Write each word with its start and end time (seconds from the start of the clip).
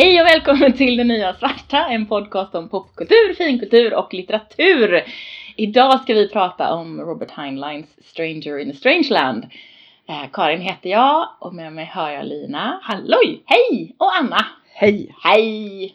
Hej 0.00 0.20
och 0.20 0.26
välkommen 0.26 0.72
till 0.72 0.96
Det 0.96 1.04
Nya 1.04 1.34
Svarta, 1.34 1.86
en 1.88 2.06
podcast 2.06 2.54
om 2.54 2.68
popkultur, 2.68 3.34
finkultur 3.34 3.94
och 3.94 4.14
litteratur. 4.14 5.02
Idag 5.56 6.00
ska 6.00 6.14
vi 6.14 6.28
prata 6.28 6.74
om 6.74 7.00
Robert 7.00 7.30
Heinleins 7.30 7.86
Stranger 8.04 8.58
in 8.58 8.70
a 8.70 8.74
Strange 8.74 9.08
Land. 9.10 9.46
Eh, 10.08 10.30
Karin 10.32 10.60
heter 10.60 10.90
jag 10.90 11.28
och 11.38 11.54
med 11.54 11.72
mig 11.72 11.90
har 11.94 12.10
jag 12.10 12.26
Lina. 12.26 12.80
Halloj! 12.82 13.42
Hej! 13.44 13.94
Och 13.98 14.16
Anna. 14.16 14.46
Hej! 14.72 15.14
Hej! 15.22 15.94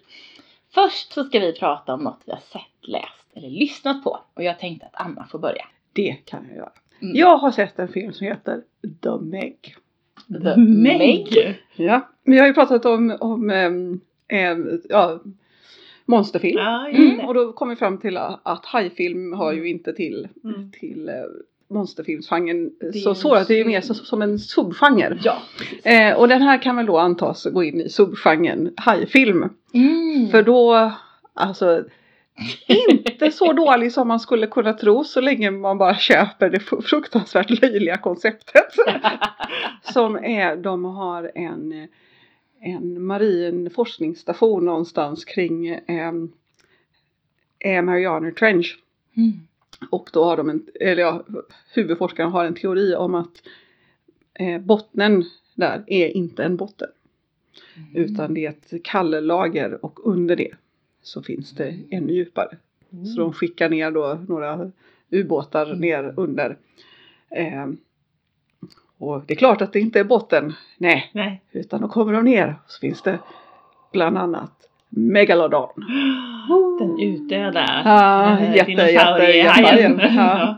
Först 0.73 1.13
så 1.13 1.23
ska 1.23 1.39
vi 1.39 1.53
prata 1.53 1.93
om 1.93 2.03
något 2.03 2.21
vi 2.25 2.31
har 2.31 2.39
sett, 2.39 2.87
läst 2.87 3.27
eller 3.35 3.49
lyssnat 3.49 4.03
på. 4.03 4.19
Och 4.33 4.43
jag 4.43 4.59
tänkte 4.59 4.85
att 4.85 5.05
Anna 5.05 5.27
får 5.31 5.39
börja. 5.39 5.65
Det 5.93 6.17
kan 6.25 6.45
jag 6.47 6.57
göra. 6.57 6.71
Mm. 7.01 7.15
Jag 7.15 7.37
har 7.37 7.51
sett 7.51 7.79
en 7.79 7.87
film 7.87 8.13
som 8.13 8.27
heter 8.27 8.61
The 9.03 9.25
Meg. 9.25 9.75
The 10.43 10.57
Meg. 10.57 11.57
Ja, 11.75 12.09
vi 12.23 12.39
har 12.39 12.47
ju 12.47 12.53
pratat 12.53 12.85
om, 12.85 13.17
om 13.19 13.49
äm, 13.49 14.81
ja, 14.89 15.19
monsterfilm. 16.05 16.59
Just 16.91 17.13
Mm. 17.13 17.25
Och 17.27 17.33
då 17.33 17.53
kom 17.53 17.69
vi 17.69 17.75
fram 17.75 17.97
till 17.97 18.17
att 18.17 18.65
hajfilm 18.65 19.33
hör 19.33 19.53
ju 19.53 19.69
inte 19.69 19.93
till, 19.93 20.27
Mm. 20.43 20.71
till 20.71 21.09
äh, 21.09 21.15
monsterfilmsgenren 21.67 22.71
så 23.15 23.33
att 23.33 23.47
det 23.47 23.59
är 23.59 23.65
mer 23.65 23.81
sub- 23.81 23.93
så, 23.93 24.05
som 24.05 24.21
en 24.21 24.39
subgenre. 24.39 25.19
Ja. 25.23 25.37
Eh, 25.83 26.13
och 26.17 26.27
den 26.27 26.41
här 26.41 26.61
kan 26.61 26.75
väl 26.75 26.85
då 26.85 26.97
antas 26.97 27.45
gå 27.51 27.63
in 27.63 27.81
i 27.81 27.89
subgenren 27.89 28.73
hajfilm. 28.77 29.49
Mm. 29.73 30.27
För 30.31 30.43
då, 30.43 30.91
alltså 31.33 31.83
inte 32.67 33.31
så 33.31 33.53
dålig 33.65 33.91
som 33.91 34.07
man 34.07 34.19
skulle 34.19 34.47
kunna 34.47 34.73
tro 34.73 35.03
så 35.03 35.21
länge 35.21 35.51
man 35.51 35.77
bara 35.77 35.95
köper 35.95 36.49
det 36.49 36.59
fruktansvärt 36.83 37.61
löjliga 37.61 37.97
konceptet. 37.97 38.73
som 39.93 40.15
är, 40.15 40.55
de 40.55 40.85
har 40.85 41.31
en, 41.35 41.87
en 42.63 43.05
marin 43.05 43.69
forskningsstation 43.69 44.65
någonstans 44.65 45.25
kring 45.25 45.67
eh, 45.67 46.13
eh, 47.59 47.81
Mariana 47.81 48.31
Trench. 48.31 48.79
Mm. 49.17 49.31
Och 49.89 50.09
då 50.13 50.23
har 50.23 50.37
de 50.37 50.49
en, 50.49 50.67
eller 50.79 51.01
ja, 51.01 51.25
huvudforskaren 51.73 52.31
har 52.31 52.45
en 52.45 52.55
teori 52.55 52.95
om 52.95 53.15
att 53.15 53.43
eh, 54.33 54.61
bottnen 54.61 55.23
där 55.55 55.83
är 55.87 56.07
inte 56.07 56.43
en 56.43 56.57
botten. 56.57 56.89
Utan 57.93 58.33
det 58.33 58.45
är 58.45 58.49
ett 58.49 58.83
kallelager 58.83 59.85
och 59.85 60.07
under 60.07 60.35
det 60.35 60.51
så 61.01 61.23
finns 61.23 61.51
det 61.51 61.79
ännu 61.89 62.13
djupare. 62.13 62.57
Så 62.89 63.21
de 63.21 63.33
skickar 63.33 63.69
ner 63.69 63.91
då 63.91 64.19
några 64.27 64.71
ubåtar 65.09 65.75
ner 65.75 66.13
under. 66.17 66.57
Eh, 67.29 67.67
och 69.03 69.23
det 69.27 69.33
är 69.33 69.37
klart 69.37 69.61
att 69.61 69.73
det 69.73 69.79
inte 69.79 69.99
är 69.99 70.03
botten. 70.03 70.53
Nej, 70.77 71.09
Nej. 71.13 71.41
utan 71.51 71.81
då 71.81 71.87
kommer 71.87 72.13
de 72.13 72.25
ner 72.25 72.55
så 72.67 72.79
finns 72.79 73.01
det 73.01 73.19
bland 73.91 74.17
annat 74.17 74.51
Megalodon. 74.89 75.69
Den 76.79 76.99
utdöda 76.99 77.81
Ja, 77.85 78.37
eh, 78.39 78.55
jätte, 78.55 78.71
jätte, 78.71 79.23
jätte, 79.23 80.13
ja. 80.15 80.57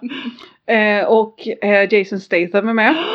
Eh, 0.74 1.06
och 1.06 1.48
eh, 1.62 1.94
Jason 1.94 2.20
Statham 2.20 2.70
är 2.70 2.74
med. 2.74 2.96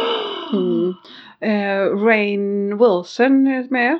Mm. 0.53 0.95
Eh, 1.41 1.97
Rain 2.05 2.78
Wilson 2.78 3.47
är 3.47 3.70
med. 3.70 3.98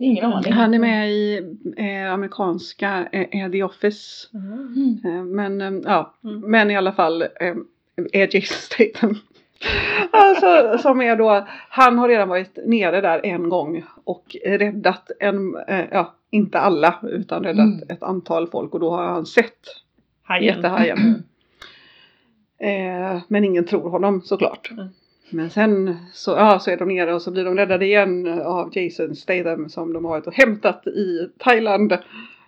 Ingen 0.00 0.24
aning. 0.32 0.52
Han 0.52 0.74
är 0.74 0.78
med 0.78 1.10
i 1.10 1.40
eh, 1.76 2.12
amerikanska 2.12 3.08
eh, 3.12 3.50
The 3.50 3.62
Office. 3.62 4.28
Mm. 4.34 4.98
Eh, 5.04 5.24
men 5.24 5.60
eh, 5.60 5.80
ja, 5.84 6.14
Mm. 6.24 6.40
men 6.50 6.70
i 6.70 6.76
alla 6.76 6.92
fall 6.92 7.22
eh, 7.22 7.28
är 8.12 8.34
Jason 8.36 8.56
Statham. 8.58 9.16
Alltså, 10.10 10.78
som 10.78 11.00
är 11.02 11.16
då, 11.16 11.46
han 11.68 11.98
har 11.98 12.08
redan 12.08 12.28
varit 12.28 12.58
nere 12.66 13.00
där 13.00 13.20
en 13.26 13.48
gång 13.48 13.84
och 14.04 14.36
räddat 14.44 15.10
en, 15.20 15.56
eh, 15.68 15.84
ja 15.90 16.14
inte 16.30 16.58
alla 16.58 16.94
utan 17.02 17.44
räddat 17.44 17.66
Mm. 17.82 17.88
ett 17.88 18.02
antal 18.02 18.50
folk 18.50 18.74
och 18.74 18.80
då 18.80 18.90
har 18.90 19.04
han 19.04 19.26
sett 19.26 19.58
Hajen. 20.22 20.44
jättehajen. 20.56 20.98
Eh, 22.58 23.18
men 23.28 23.44
ingen 23.44 23.64
tror 23.66 23.90
honom 23.90 24.20
såklart. 24.22 24.70
Mm. 24.70 24.88
Men 25.30 25.50
sen 25.50 25.96
så, 26.12 26.30
ja, 26.30 26.58
så 26.58 26.70
är 26.70 26.76
de 26.76 26.88
nere 26.88 27.14
och 27.14 27.22
så 27.22 27.30
blir 27.30 27.44
de 27.44 27.56
räddade 27.56 27.84
igen 27.86 28.42
av 28.42 28.70
Jason 28.78 29.14
Statham 29.16 29.68
som 29.68 29.92
de 29.92 30.04
har 30.04 30.10
varit 30.12 30.26
och 30.26 30.34
hämtat 30.34 30.86
i 30.86 31.28
Thailand. 31.38 31.98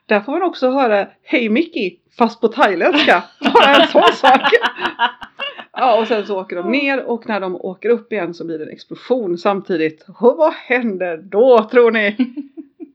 Där 0.07 0.21
får 0.21 0.33
man 0.33 0.43
också 0.43 0.71
höra 0.71 1.09
Hej 1.23 1.49
Mickey 1.49 1.97
fast 2.19 2.41
på 2.41 2.49
thailändska. 2.49 3.25
Bara 3.55 3.75
en 3.75 3.89
sån 3.89 4.13
sak. 4.13 4.41
Ja 5.77 6.01
och 6.01 6.07
sen 6.09 6.27
så 6.27 6.41
åker 6.41 6.57
de 6.57 6.71
ner 6.71 7.05
och 7.05 7.29
när 7.29 7.41
de 7.41 7.57
åker 7.57 7.89
upp 7.89 8.13
igen 8.13 8.35
så 8.35 8.45
blir 8.47 8.59
det 8.59 8.65
en 8.65 8.71
explosion 8.71 9.39
samtidigt. 9.39 10.07
Och 10.21 10.37
vad 10.37 10.53
händer 10.53 11.17
då 11.17 11.69
tror 11.71 11.91
ni? 11.91 12.17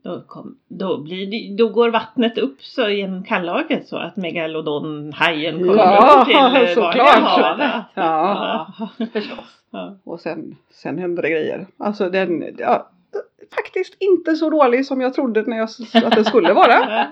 Då, 0.03 0.23
kom, 0.27 0.55
då, 0.67 0.97
blir 0.97 1.27
det, 1.27 1.63
då 1.63 1.69
går 1.69 1.89
vattnet 1.89 2.37
upp 2.37 2.61
så 2.61 2.89
genom 2.89 3.23
kallagret 3.23 3.87
så 3.87 3.97
att 3.97 4.15
megalodonhajen 4.17 5.59
kommer 5.59 5.75
Ja, 5.75 6.19
upp 6.21 6.27
till 6.27 6.61
eh, 6.61 6.67
såklart. 6.73 7.19
havet. 7.19 7.71
Ja. 7.93 8.67
Ja. 8.79 8.89
Förstås. 9.13 9.61
Ja. 9.71 9.97
Och 10.03 10.19
sen, 10.19 10.55
sen 10.71 10.97
händer 10.97 11.21
det 11.23 11.29
grejer. 11.29 11.67
Alltså 11.77 12.09
den, 12.09 12.55
ja, 12.57 12.89
faktiskt 13.55 13.95
inte 13.99 14.35
så 14.35 14.49
dålig 14.49 14.85
som 14.85 15.01
jag 15.01 15.13
trodde 15.13 15.41
när 15.41 15.57
jag, 15.57 15.69
att 16.05 16.15
den 16.15 16.25
skulle 16.25 16.53
vara. 16.53 16.75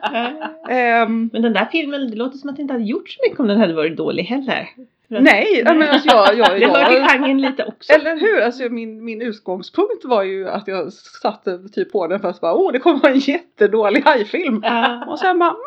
Ehm, 0.69 1.29
Men 1.33 1.41
den 1.41 1.53
där 1.53 1.65
filmen, 1.71 2.09
det 2.11 2.15
låter 2.17 2.37
som 2.37 2.49
att 2.49 2.55
det 2.55 2.61
inte 2.61 2.73
hade 2.73 2.85
gjort 2.85 3.09
så 3.09 3.19
mycket 3.23 3.39
om 3.39 3.47
den 3.47 3.59
hade 3.59 3.73
varit 3.73 3.97
dålig 3.97 4.23
heller. 4.23 4.69
Nej, 5.07 5.63
men 5.65 5.81
alltså 5.89 6.09
jag, 6.09 6.37
jag, 6.37 6.59
Det 6.59 6.67
hör 6.67 6.85
till 6.85 6.97
jag, 6.97 7.09
genren 7.09 7.41
lite 7.41 7.63
också. 7.65 7.93
eller 7.93 8.15
hur? 8.19 8.41
Alltså 8.41 8.63
min, 8.63 9.05
min 9.05 9.21
utgångspunkt 9.21 10.05
var 10.05 10.23
ju 10.23 10.49
att 10.49 10.67
jag 10.67 10.93
satte 10.93 11.59
typ 11.73 11.91
på 11.91 12.07
den 12.07 12.19
fast 12.19 12.41
bara, 12.41 12.53
åh 12.53 12.71
det 12.71 12.79
kommer 12.79 12.99
vara 12.99 13.11
en 13.11 13.19
jättedålig 13.19 14.01
hajfilm. 14.01 14.61
Ja. 14.63 15.05
Och 15.07 15.19
sen 15.19 15.39
bara, 15.39 15.49
mm, 15.49 15.59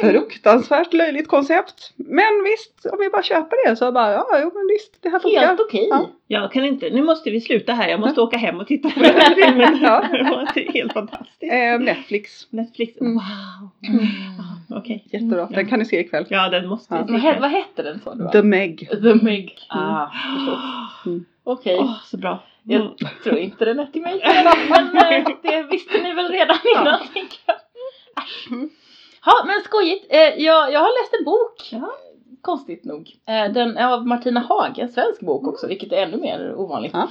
fruktansvärt 0.00 0.92
löjligt 0.92 1.28
koncept. 1.28 1.92
Men 1.96 2.44
visst, 2.44 2.86
om 2.92 2.98
vi 3.00 3.10
bara 3.10 3.22
köper 3.22 3.68
det 3.70 3.76
så 3.76 3.92
bara, 3.92 4.12
ja, 4.12 4.26
jo 4.32 4.50
men 4.54 4.66
visst, 4.68 5.02
det 5.02 5.08
här 5.08 5.18
funkar. 5.18 5.40
Helt 5.40 5.60
okej. 5.60 5.86
Ja. 5.90 6.10
Jag 6.26 6.52
kan 6.52 6.64
inte, 6.64 6.90
nu 6.90 7.02
måste 7.02 7.30
vi 7.30 7.40
sluta 7.40 7.72
här, 7.72 7.88
jag 7.88 8.00
måste 8.00 8.20
åka 8.20 8.36
hem 8.36 8.60
och 8.60 8.66
titta 8.66 8.90
på 8.90 9.00
den 9.02 9.14
här 9.20 9.34
filmen. 9.34 9.78
Ja. 9.82 10.04
Det 10.12 10.22
var 10.22 10.72
helt 10.72 10.92
fantastiskt. 10.92 11.52
Eh, 11.52 11.78
Netflix, 11.80 12.46
Netflix, 12.50 13.00
Mm. 13.00 13.14
wow. 13.14 13.70
Mm. 13.88 14.06
Ja, 14.68 14.76
Okej. 14.78 15.04
jättebra. 15.12 15.46
Den 15.46 15.66
kan 15.68 15.78
ni 15.78 15.84
se 15.84 16.00
ikväll. 16.00 16.26
Ja, 16.28 16.48
den 16.48 16.68
måste 16.68 16.94
Ja. 16.94 17.04
vi 17.06 17.12
Vad, 17.12 17.22
se. 17.22 17.40
vad 17.40 17.50
hette 17.50 17.82
den 17.82 18.00
sa 18.00 18.14
du? 18.14 18.28
The 18.32 18.42
Meg. 18.42 18.88
The 18.90 19.14
Meg. 19.14 19.56
Ah, 19.68 20.06
förstås. 20.36 20.60
Mm. 21.06 21.24
Okej. 21.44 21.76
Åh, 21.80 21.94
så 22.04 22.16
bra. 22.16 22.42
Jag 22.62 22.80
Mm. 22.80 22.92
tror 23.24 23.38
inte 23.38 23.64
den 23.64 23.78
är 23.78 23.86
till 23.86 24.02
mig. 24.02 24.20
Men 24.70 24.96
eh, 24.96 25.28
det 25.42 25.62
visste 25.70 26.02
ni 26.02 26.14
väl 26.14 26.28
redan 26.28 26.56
innan 26.76 26.98
tänker 27.14 27.38
jag. 27.46 27.56
Ja 29.24 29.44
men 29.46 29.60
skojigt. 29.64 30.06
Eh, 30.08 30.18
Jag, 30.20 30.72
jag 30.72 30.80
har 30.80 31.02
läst 31.02 31.14
en 31.18 31.24
bok. 31.24 31.68
Ja. 31.72 31.92
Konstigt 32.42 32.84
nog. 32.84 33.10
Eh, 33.26 33.52
Den 33.52 33.76
är 33.76 33.92
av 33.92 34.06
Martina 34.06 34.40
Haag, 34.40 34.78
en 34.78 34.88
svensk 34.88 35.20
bok 35.20 35.46
också, 35.48 35.66
vilket 35.66 35.92
är 35.92 35.96
ännu 36.02 36.16
mer 36.16 36.54
ovanligt. 36.54 36.92
Ja. 36.94 37.08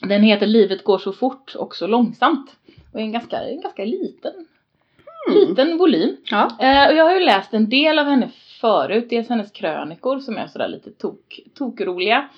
Den 0.00 0.22
heter 0.22 0.46
Livet 0.46 0.84
går 0.84 0.98
så 0.98 1.12
fort 1.12 1.54
och 1.54 1.76
så 1.76 1.86
långsamt. 1.86 2.56
Och 2.92 3.00
är 3.00 3.04
en 3.04 3.12
ganska, 3.12 3.40
en 3.42 3.60
ganska 3.60 3.84
liten, 3.84 4.32
liten 5.34 5.78
volym. 5.78 6.16
Ja. 6.30 6.50
Eh, 6.60 6.88
och 6.90 6.94
jag 6.96 7.04
har 7.04 7.14
ju 7.14 7.20
läst 7.20 7.54
en 7.54 7.68
del 7.68 7.98
av 7.98 8.06
henne 8.06 8.30
förut. 8.60 9.06
Dels 9.10 9.28
hennes 9.28 9.50
krönikor 9.52 10.18
som 10.18 10.36
är 10.36 10.46
sådär 10.46 10.68
lite 10.68 10.90
tok, 10.90 11.40
tokroliga. 11.54 12.28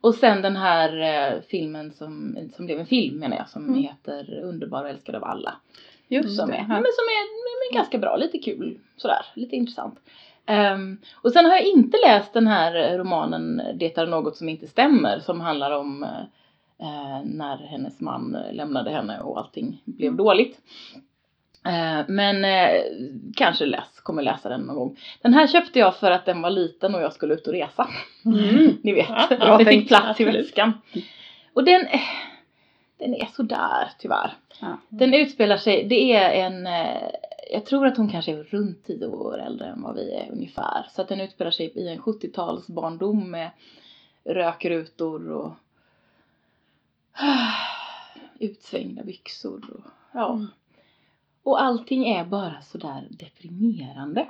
Och 0.00 0.14
sen 0.14 0.42
den 0.42 0.56
här 0.56 1.00
eh, 1.32 1.40
filmen 1.48 1.92
som, 1.92 2.36
som 2.56 2.66
blev 2.66 2.80
en 2.80 2.86
film 2.86 3.18
menar 3.18 3.36
jag, 3.36 3.48
som 3.48 3.64
Mm. 3.68 3.82
heter 3.82 4.40
Underbar 4.42 4.82
och 4.82 4.88
älskad 4.90 5.14
av 5.14 5.24
alla. 5.24 5.54
Just 6.10 6.36
Som 6.36 6.48
det. 6.48 6.54
är, 6.56 6.66
men 6.66 6.68
som 6.68 6.82
är 6.84 7.40
men 7.70 7.76
ganska 7.76 7.98
bra, 7.98 8.16
lite 8.16 8.38
kul 8.38 8.78
sådär, 8.96 9.26
lite 9.34 9.56
intressant. 9.56 9.98
Ehm, 10.46 10.98
och 11.14 11.32
sen 11.32 11.44
har 11.44 11.52
jag 11.52 11.62
inte 11.64 11.98
läst 12.06 12.32
den 12.32 12.46
här 12.46 12.98
romanen 12.98 13.62
Det 13.74 13.98
är 13.98 14.06
något 14.06 14.36
som 14.36 14.48
inte 14.48 14.66
stämmer 14.66 15.18
som 15.20 15.40
handlar 15.40 15.70
om 15.70 16.02
eh, 16.80 17.24
när 17.24 17.56
hennes 17.56 18.00
man 18.00 18.36
lämnade 18.52 18.90
henne 18.90 19.20
och 19.20 19.38
allting 19.38 19.82
blev 19.84 20.08
Mm. 20.08 20.16
dåligt. 20.16 20.58
Eh, 21.66 22.04
men 22.08 22.44
eh, 22.44 22.82
kanske 23.36 23.66
läs, 23.66 24.00
kommer 24.02 24.22
läsa 24.22 24.48
den 24.48 24.60
någon 24.60 24.76
gång. 24.76 24.96
Den 25.22 25.34
här 25.34 25.46
köpte 25.46 25.78
jag 25.78 25.96
för 25.96 26.10
att 26.10 26.26
den 26.26 26.42
var 26.42 26.50
liten 26.50 26.94
och 26.94 27.02
jag 27.02 27.12
skulle 27.12 27.34
ut 27.34 27.46
och 27.46 27.52
resa. 27.52 27.88
Mm. 28.24 28.76
Ni 28.82 28.92
vet, 28.92 29.08
Ja, 29.40 29.58
det 29.58 29.64
fick 29.64 29.88
plats 29.88 30.20
i 30.20 30.24
väskan. 30.24 30.72
Och 31.54 31.64
den, 31.64 31.86
den 33.00 33.14
är 33.14 33.26
sådär 33.26 33.90
tyvärr. 33.98 34.32
Ja. 34.60 34.76
Den 34.88 35.14
utspelar 35.14 35.56
sig, 35.56 35.84
det 35.88 36.12
är 36.14 36.46
en, 36.46 36.66
eh, 36.66 37.10
jag 37.52 37.66
tror 37.66 37.86
att 37.86 37.96
hon 37.96 38.08
kanske 38.08 38.32
är 38.32 38.42
runt 38.42 38.84
10 38.86 39.06
år 39.06 39.38
äldre 39.40 39.66
än 39.66 39.82
vad 39.82 39.94
vi 39.94 40.12
är 40.14 40.30
ungefär. 40.32 40.86
Så 40.90 41.02
att 41.02 41.08
den 41.08 41.20
utspelar 41.20 41.50
sig 41.50 41.66
i 41.74 41.88
en 41.88 41.98
70-tals 41.98 42.66
barndom 42.66 43.30
med 43.30 43.50
rökrutor 44.24 45.30
och 45.30 45.52
utsvängda 48.38 49.02
byxor. 49.04 49.70
Och, 49.74 49.90
ja. 50.12 50.32
Mm. 50.32 50.46
och 51.42 51.62
allting 51.62 52.08
är 52.08 52.24
bara 52.24 52.60
sådär 52.62 53.06
deprimerande. 53.10 54.28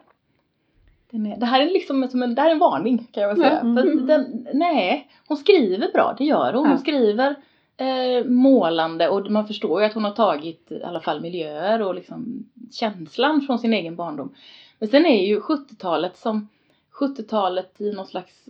Är, 1.13 1.37
det 1.37 1.47
här 1.47 1.61
är 1.61 1.71
liksom 1.71 2.09
som 2.09 2.23
en, 2.23 2.35
det 2.35 2.43
här 2.43 2.49
är 2.49 2.53
en 2.53 2.59
varning 2.59 3.07
kan 3.13 3.23
jag 3.23 3.29
väl 3.29 3.39
säga. 3.39 3.59
Att 3.59 4.07
den, 4.07 4.49
nej, 4.55 5.11
hon 5.29 5.37
skriver 5.37 5.93
bra, 5.93 6.15
det 6.19 6.25
gör 6.25 6.53
hon. 6.53 6.63
Hon 6.67 6.71
Ja. 6.71 6.79
skriver 6.79 7.35
eh, 7.81 8.25
målande 8.25 9.09
och 9.09 9.31
man 9.31 9.47
förstår 9.47 9.81
ju 9.81 9.87
att 9.87 9.95
hon 9.95 10.05
har 10.05 10.11
tagit 10.11 10.73
i 10.73 10.83
alla 10.83 11.01
fall 11.01 11.21
miljöer 11.21 11.83
och 11.83 11.95
liksom 11.95 12.51
känslan 12.73 13.41
från 13.41 13.59
sin 13.59 13.73
egen 13.73 13.97
barndom. 13.97 14.35
Men 14.79 14.89
sen 14.89 15.07
är 15.07 15.27
ju 15.27 15.41
70-talet 15.41 16.17
som 16.17 16.49
70-talet 16.93 17.81
i 17.81 17.93
någon 17.93 18.07
slags 18.07 18.49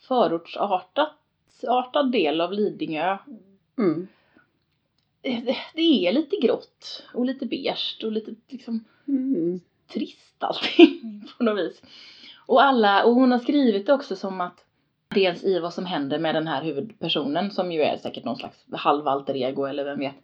förortsartat 0.00 1.18
artad 1.68 2.12
del 2.12 2.40
av 2.40 2.52
Lidingö. 2.52 3.18
Mm. 3.78 4.06
Det, 5.22 5.56
det 5.74 6.06
är 6.06 6.12
lite 6.12 6.36
grått 6.36 7.02
och 7.14 7.26
lite 7.26 7.46
beige 7.46 8.00
och 8.04 8.12
lite 8.12 8.34
liksom 8.48 8.84
Mm. 9.08 9.60
trist 9.92 10.36
allting 10.38 11.28
på 11.38 11.44
något 11.44 11.58
vis. 11.58 11.82
Och 12.46 12.62
alla, 12.62 13.04
och 13.04 13.14
hon 13.14 13.32
har 13.32 13.38
skrivit 13.38 13.86
det 13.86 13.92
också 13.92 14.16
som 14.16 14.40
att 14.40 14.63
dels 15.14 15.44
i 15.44 15.58
vad 15.58 15.74
som 15.74 15.86
händer 15.86 16.18
med 16.18 16.34
den 16.34 16.46
här 16.46 16.62
huvudpersonen 16.64 17.50
som 17.50 17.72
ju 17.72 17.82
är 17.82 17.96
säkert 17.96 18.24
någon 18.24 18.36
slags 18.36 18.64
halv 18.72 19.08
alter 19.08 19.36
ego 19.36 19.64
eller 19.64 19.84
vem 19.84 19.98
vet 19.98 20.14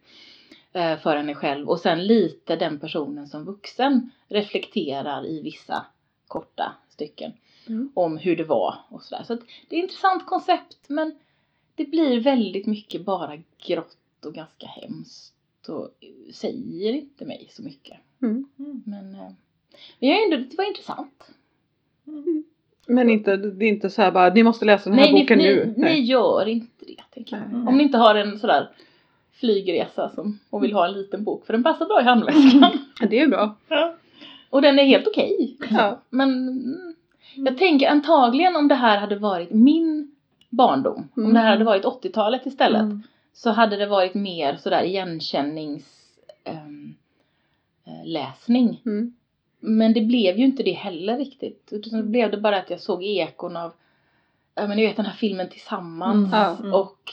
eh, 0.72 0.98
för 0.98 1.16
henne 1.16 1.34
själv 1.34 1.68
och 1.68 1.80
sen 1.80 2.06
lite 2.06 2.56
den 2.56 2.80
personen 2.80 3.26
som 3.28 3.44
vuxen 3.44 4.10
reflekterar 4.28 5.26
i 5.26 5.42
vissa 5.42 5.86
korta 6.28 6.72
stycken 6.88 7.32
Mm. 7.66 7.92
om 7.94 8.16
hur 8.18 8.36
det 8.36 8.44
var 8.44 8.74
och 8.88 9.02
sådär. 9.02 9.24
Så 9.24 9.32
att 9.32 9.40
det 9.68 9.76
är 9.76 9.78
ett 9.78 9.82
intressant 9.82 10.26
koncept 10.26 10.78
men 10.88 11.18
det 11.74 11.84
blir 11.84 12.20
väldigt 12.20 12.66
mycket 12.66 13.04
bara 13.04 13.42
grått 13.66 14.24
och 14.24 14.34
ganska 14.34 14.66
hemskt 14.66 15.34
och 15.68 15.88
säger 16.32 16.92
inte 16.92 17.24
mig 17.24 17.48
så 17.50 17.62
mycket. 17.62 17.98
Mm. 18.22 18.48
Men, 18.84 19.14
eh, 19.14 19.30
men 19.98 20.08
jag 20.08 20.18
är 20.18 20.24
ändå, 20.24 20.36
det 20.50 20.56
var 20.56 20.64
intressant. 20.68 21.30
Men 22.86 23.10
inte, 23.10 23.36
det 23.36 23.64
är 23.64 23.68
inte 23.68 23.90
så 23.90 24.02
här 24.02 24.10
bara, 24.12 24.34
ni 24.34 24.42
måste 24.42 24.64
läsa 24.64 24.90
den 24.90 24.98
här 24.98 25.12
Nej, 25.12 25.22
boken 25.22 25.38
ni, 25.38 25.44
nu. 25.44 25.74
ni, 25.76 25.84
ni 25.84 26.00
gör 26.00 26.48
inte 26.48 26.84
det 26.86 26.96
tänker 27.14 27.36
jag. 27.36 27.52
Nej. 27.58 27.68
Om 27.68 27.76
ni 27.76 27.82
inte 27.82 27.98
har 27.98 28.14
en 28.14 28.38
sådär 28.38 28.68
flygresa 29.32 30.10
som, 30.14 30.38
och 30.50 30.64
vill 30.64 30.72
ha 30.72 30.86
en 30.88 30.92
liten 30.92 31.24
bok 31.24 31.46
för 31.46 31.52
den 31.52 31.62
passar 31.62 31.86
bra 31.86 32.00
i 32.00 32.04
handväskan. 32.04 32.78
Det 33.10 33.18
är 33.20 33.28
bra. 33.28 33.56
Ja. 33.68 33.94
Och 34.50 34.62
den 34.62 34.78
är 34.78 34.84
helt 34.84 35.06
okej. 35.06 35.56
Ja. 35.70 36.00
Men 36.10 36.30
mm, 36.48 36.94
jag 37.34 37.58
tänker 37.58 37.88
antagligen 37.88 38.56
om 38.56 38.68
det 38.68 38.74
här 38.74 38.98
hade 38.98 39.16
varit 39.16 39.50
min 39.50 40.10
barndom, 40.48 41.08
om 41.16 41.22
Mm. 41.22 41.34
det 41.34 41.40
här 41.40 41.50
hade 41.50 41.64
varit 41.64 41.84
80-talet 41.84 42.46
istället, 42.46 42.80
Mm. 42.82 43.02
så 43.32 43.50
hade 43.50 43.76
det 43.76 43.86
varit 43.86 44.14
mer 44.14 44.56
sådär 44.56 44.82
igenkännings 44.82 45.84
ehm, 46.44 46.94
eh, 47.86 48.06
läsning. 48.06 48.82
Mm. 48.86 49.14
Men 49.60 49.92
det 49.92 50.00
blev 50.00 50.38
ju 50.38 50.44
inte 50.44 50.62
det 50.62 50.72
heller 50.72 51.16
riktigt. 51.18 51.68
Utan 51.72 52.00
det 52.00 52.06
blev 52.06 52.30
det 52.30 52.36
bara 52.36 52.58
att 52.58 52.70
jag 52.70 52.80
såg 52.80 53.04
ekon 53.04 53.56
av, 53.56 53.72
ja 54.54 54.66
men 54.66 54.76
ni 54.76 54.86
vet 54.86 54.96
den 54.96 55.06
här 55.06 55.12
filmen 55.16 55.48
Tillsammans 55.48 56.32
Mm. 56.34 56.70
Ja. 56.70 56.78
och 56.80 57.12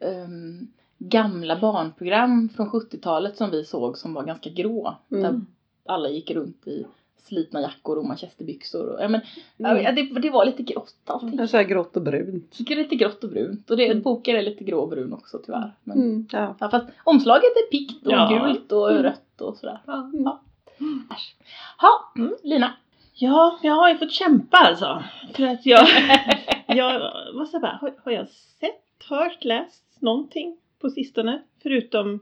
ehm, 0.00 0.66
gamla 0.98 1.58
barnprogram 1.60 2.48
från 2.48 2.70
70-talet 2.70 3.36
som 3.36 3.50
vi 3.50 3.64
såg 3.64 3.98
som 3.98 4.14
var 4.14 4.24
ganska 4.24 4.50
grå. 4.50 4.96
Där 5.08 5.18
Mm. 5.18 5.46
alla 5.86 6.08
gick 6.08 6.30
runt 6.30 6.66
i 6.68 6.86
slitna 7.24 7.60
jackor 7.60 7.98
och 7.98 8.04
manchesterbyxor. 8.04 8.86
Och, 8.88 9.02
ja, 9.02 9.08
men, 9.08 9.20
Mm. 9.58 9.82
ja, 9.84 9.92
det, 9.92 10.20
det 10.20 10.30
var 10.30 10.44
lite 10.44 10.62
grått 10.62 10.94
allting. 11.04 11.48
Så 11.48 11.56
här 11.56 11.64
grått 11.64 11.96
och 11.96 12.02
brunt. 12.02 12.56
Det 12.58 12.72
är 12.72 12.76
lite 12.76 12.96
grått 12.96 13.24
och 13.24 13.30
brunt. 13.30 13.70
Och 13.70 13.76
det, 13.76 13.86
Mm. 13.86 14.02
boken 14.02 14.36
är 14.36 14.42
lite 14.42 14.64
grå 14.64 14.80
och 14.80 14.88
brun 14.88 15.12
också 15.12 15.38
tyvärr. 15.46 15.72
Men, 15.84 15.96
Mm. 15.98 16.26
Ja. 16.32 16.56
ja, 16.60 16.68
fast 16.70 16.86
omslaget 17.04 17.44
är 17.44 17.70
pikt 17.70 18.06
och 18.06 18.12
Ja. 18.12 18.28
gult 18.46 18.72
och 18.72 18.90
Mm. 18.90 19.02
rött 19.02 19.40
och 19.40 19.56
sådär. 19.56 19.80
Ja, 19.86 20.10
Mm. 20.82 21.08
Ha, 21.78 22.12
Mm. 22.16 22.34
Lina. 22.42 22.72
Ja, 23.14 23.58
jag 23.62 23.72
har 23.74 23.88
ju 23.88 23.98
fått 23.98 24.12
kämpa 24.12 24.56
alltså. 24.56 25.02
För 25.34 25.42
att 25.46 25.66
jag, 25.66 25.80
jag 26.66 27.00
säger 27.46 27.62
jag, 27.62 27.78
har, 27.78 27.94
har 28.04 28.12
jag 28.12 28.28
sett, 28.28 29.08
hört, 29.08 29.44
läst 29.44 29.84
någonting 30.00 30.56
på 30.80 30.90
sistone? 30.90 31.42
Förutom 31.62 32.14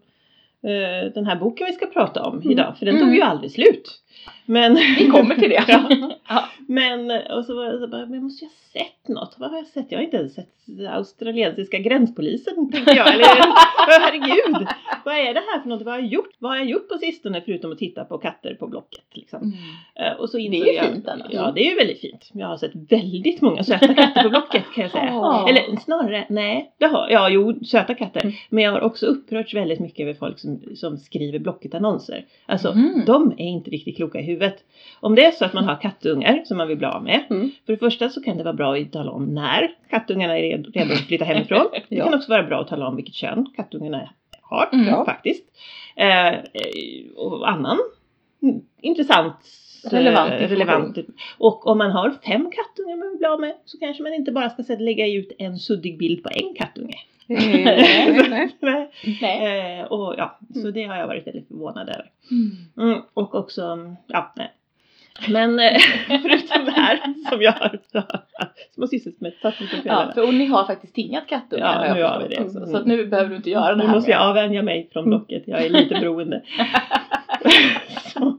eh, 0.62 1.12
den 1.14 1.26
här 1.26 1.36
boken 1.36 1.66
vi 1.66 1.72
ska 1.72 1.86
prata 1.86 2.22
om 2.22 2.36
Mm. 2.38 2.50
idag, 2.50 2.78
för 2.78 2.86
den 2.86 2.94
Mm. 2.96 3.06
tog 3.08 3.16
ju 3.16 3.22
aldrig 3.22 3.50
slut. 3.52 4.00
Men, 4.46 4.74
Vi 4.74 5.08
kommer 5.10 5.34
till 5.34 5.50
det. 5.50 5.64
ja, 6.28 6.48
men, 6.68 7.10
och 7.10 7.44
så 7.44 7.54
var 7.56 7.64
jag 7.64 7.80
så 7.80 7.88
bara, 7.88 8.00
men 8.06 8.14
jag 8.14 8.22
måste 8.22 8.44
ju 8.44 8.48
ha 8.48 8.84
sett 8.84 9.08
något. 9.08 9.34
Vad 9.38 9.50
har 9.50 9.56
jag 9.56 9.66
sett? 9.66 9.86
Jag 9.88 9.98
har 9.98 10.04
inte 10.04 10.16
ens 10.16 10.34
sett 10.34 10.48
australiensiska 10.90 11.78
gränspolisen 11.78 12.70
tänkte 12.72 12.94
jag. 12.96 13.14
Eller, 13.14 13.24
herregud, 14.00 14.68
vad 15.04 15.14
är 15.14 15.34
det 15.34 15.40
här 15.52 15.60
för 15.62 15.68
något? 15.68 15.82
Vad 15.82 15.94
har 15.94 16.00
jag 16.00 16.08
gjort? 16.08 16.30
Vad 16.38 16.50
har 16.52 16.58
jag 16.58 16.66
gjort 16.68 16.88
på 16.88 16.98
sistone 16.98 17.42
förutom 17.44 17.72
att 17.72 17.78
titta 17.78 18.04
på 18.04 18.18
katter 18.18 18.54
på 18.54 18.66
Blocket? 18.66 19.04
Liksom? 19.12 19.38
Mm. 19.42 20.12
Eh, 20.12 20.18
Och 20.20 20.30
så 20.30 20.36
Det 20.36 20.42
insåg 20.42 20.68
är 20.68 20.72
ju 20.72 20.76
jag, 20.76 20.92
fint 20.92 21.08
annars. 21.08 21.26
Ja, 21.30 21.52
det 21.54 21.60
är 21.66 21.70
ju 21.70 21.76
väldigt 21.76 22.00
fint. 22.00 22.30
Jag 22.32 22.46
har 22.46 22.56
sett 22.56 22.72
väldigt 22.74 23.40
många 23.40 23.64
söta 23.64 23.94
katter 23.94 24.22
på 24.22 24.28
Blocket 24.28 24.64
kan 24.74 24.82
jag 24.82 24.90
säga. 24.90 25.04
Ja. 25.04 25.48
Eller 25.48 25.76
snarare, 25.76 26.26
nej, 26.28 26.72
det 26.78 26.86
har 26.86 27.08
Ja, 27.10 27.28
jo, 27.30 27.64
söta 27.64 27.94
katter. 27.94 28.20
Mm. 28.22 28.34
Men 28.48 28.64
jag 28.64 28.72
har 28.72 28.80
också 28.80 29.06
upprörts 29.06 29.54
väldigt 29.54 29.80
mycket 29.80 30.00
över 30.02 30.14
folk 30.14 30.38
som, 30.38 30.60
som 30.74 30.96
skriver 30.98 31.38
Blocket-annonser. 31.38 32.24
Alltså, 32.46 32.72
Mm. 32.72 33.04
de 33.06 33.32
är 33.32 33.48
inte 33.48 33.70
riktigt 33.70 33.96
kloka 34.00 34.18
i 34.20 34.22
huvudet. 34.22 34.64
Om 35.00 35.14
det 35.14 35.24
är 35.24 35.30
så 35.30 35.44
att 35.44 35.52
man 35.52 35.64
har 35.64 35.80
kattungar 35.80 36.42
som 36.44 36.56
man 36.56 36.68
vill 36.68 36.76
bli 36.76 36.86
av 36.86 37.04
med. 37.04 37.24
Mm. 37.30 37.50
För 37.66 37.72
det 37.72 37.78
första 37.78 38.08
så 38.08 38.22
kan 38.22 38.36
det 38.36 38.42
vara 38.44 38.54
bra 38.54 38.76
att 38.76 38.92
tala 38.92 39.10
om 39.10 39.34
när 39.34 39.70
kattungarna 39.90 40.38
är 40.38 40.42
redo, 40.42 40.92
att 40.92 40.98
flytta 41.06 41.24
hemifrån. 41.24 41.66
Det 41.88 41.96
Ja. 41.96 42.04
kan 42.04 42.14
också 42.14 42.30
vara 42.30 42.42
bra 42.42 42.60
att 42.60 42.68
tala 42.68 42.88
om 42.88 42.96
vilket 42.96 43.14
kön 43.14 43.46
kattungarna 43.56 44.08
har 44.42 44.68
Mm. 44.72 45.04
Faktiskt. 45.04 45.44
Eh, 45.96 46.34
och 47.16 47.48
annan 47.50 47.78
intressant 48.80 49.34
Relevant 49.90 50.32
eh, 50.32 50.48
relevant. 50.48 50.98
Och 51.38 51.66
om 51.66 51.78
man 51.78 51.90
har 51.90 52.10
fem 52.10 52.50
kattungar 52.50 52.96
man 52.96 53.08
vill 53.08 53.18
bli 53.18 53.26
av 53.26 53.40
med 53.40 53.54
så 53.64 53.78
kanske 53.78 54.02
man 54.02 54.14
inte 54.14 54.32
bara 54.32 54.50
ska 54.50 54.74
lägga 54.78 55.06
ut 55.06 55.32
en 55.38 55.58
suddig 55.58 55.98
bild 55.98 56.22
på 56.22 56.28
en 56.34 56.54
kattunge. 56.54 56.96
Eh, 57.30 57.36
nej, 57.64 58.26
nej. 58.30 58.56
Nej. 58.60 58.90
Nej. 59.20 59.78
Eh, 59.80 59.84
och 59.86 60.14
ja, 60.18 60.38
så 60.54 60.60
Mm. 60.60 60.72
det 60.72 60.84
har 60.84 60.96
jag 60.96 61.06
varit 61.06 61.26
väldigt 61.26 61.48
förvånad 61.48 61.88
över. 61.88 62.10
Mm. 62.30 62.90
Mm, 62.92 63.02
och 63.14 63.34
också, 63.34 63.62
mm, 63.64 63.96
ja, 64.06 64.32
nej. 64.36 64.50
Men 65.28 65.58
eh, 65.58 65.78
förutom 66.06 66.64
det 66.64 66.70
här 66.70 67.00
som 67.30 67.42
jag 67.42 67.52
har 67.52 67.78
som 68.74 68.82
har 68.82 68.86
sysselsatt 68.86 69.20
mig 69.20 69.32
på 69.40 69.52
Ja, 69.84 70.10
för 70.14 70.26
och 70.26 70.34
ni 70.34 70.46
har 70.46 70.64
faktiskt 70.64 70.94
tingat 70.94 71.26
kattungar 71.26 71.66
Ja, 71.66 71.78
har 71.78 71.86
jag 71.86 71.96
nu 71.96 72.02
har 72.02 72.28
vi 72.28 72.34
det. 72.34 72.44
också. 72.44 72.66
Så 72.66 72.76
att 72.76 72.86
nu 72.86 73.06
behöver 73.06 73.30
du 73.30 73.36
inte 73.36 73.50
göra 73.50 73.70
det 73.74 73.76
Nu 73.82 73.86
här 73.88 73.94
måste 73.94 74.10
jag 74.10 74.22
avvänja 74.22 74.62
mig 74.62 74.88
från 74.92 75.04
blocket. 75.04 75.42
Jag 75.46 75.64
är 75.64 75.68
lite 75.70 75.94
beroende. 75.94 76.42
så. 78.12 78.38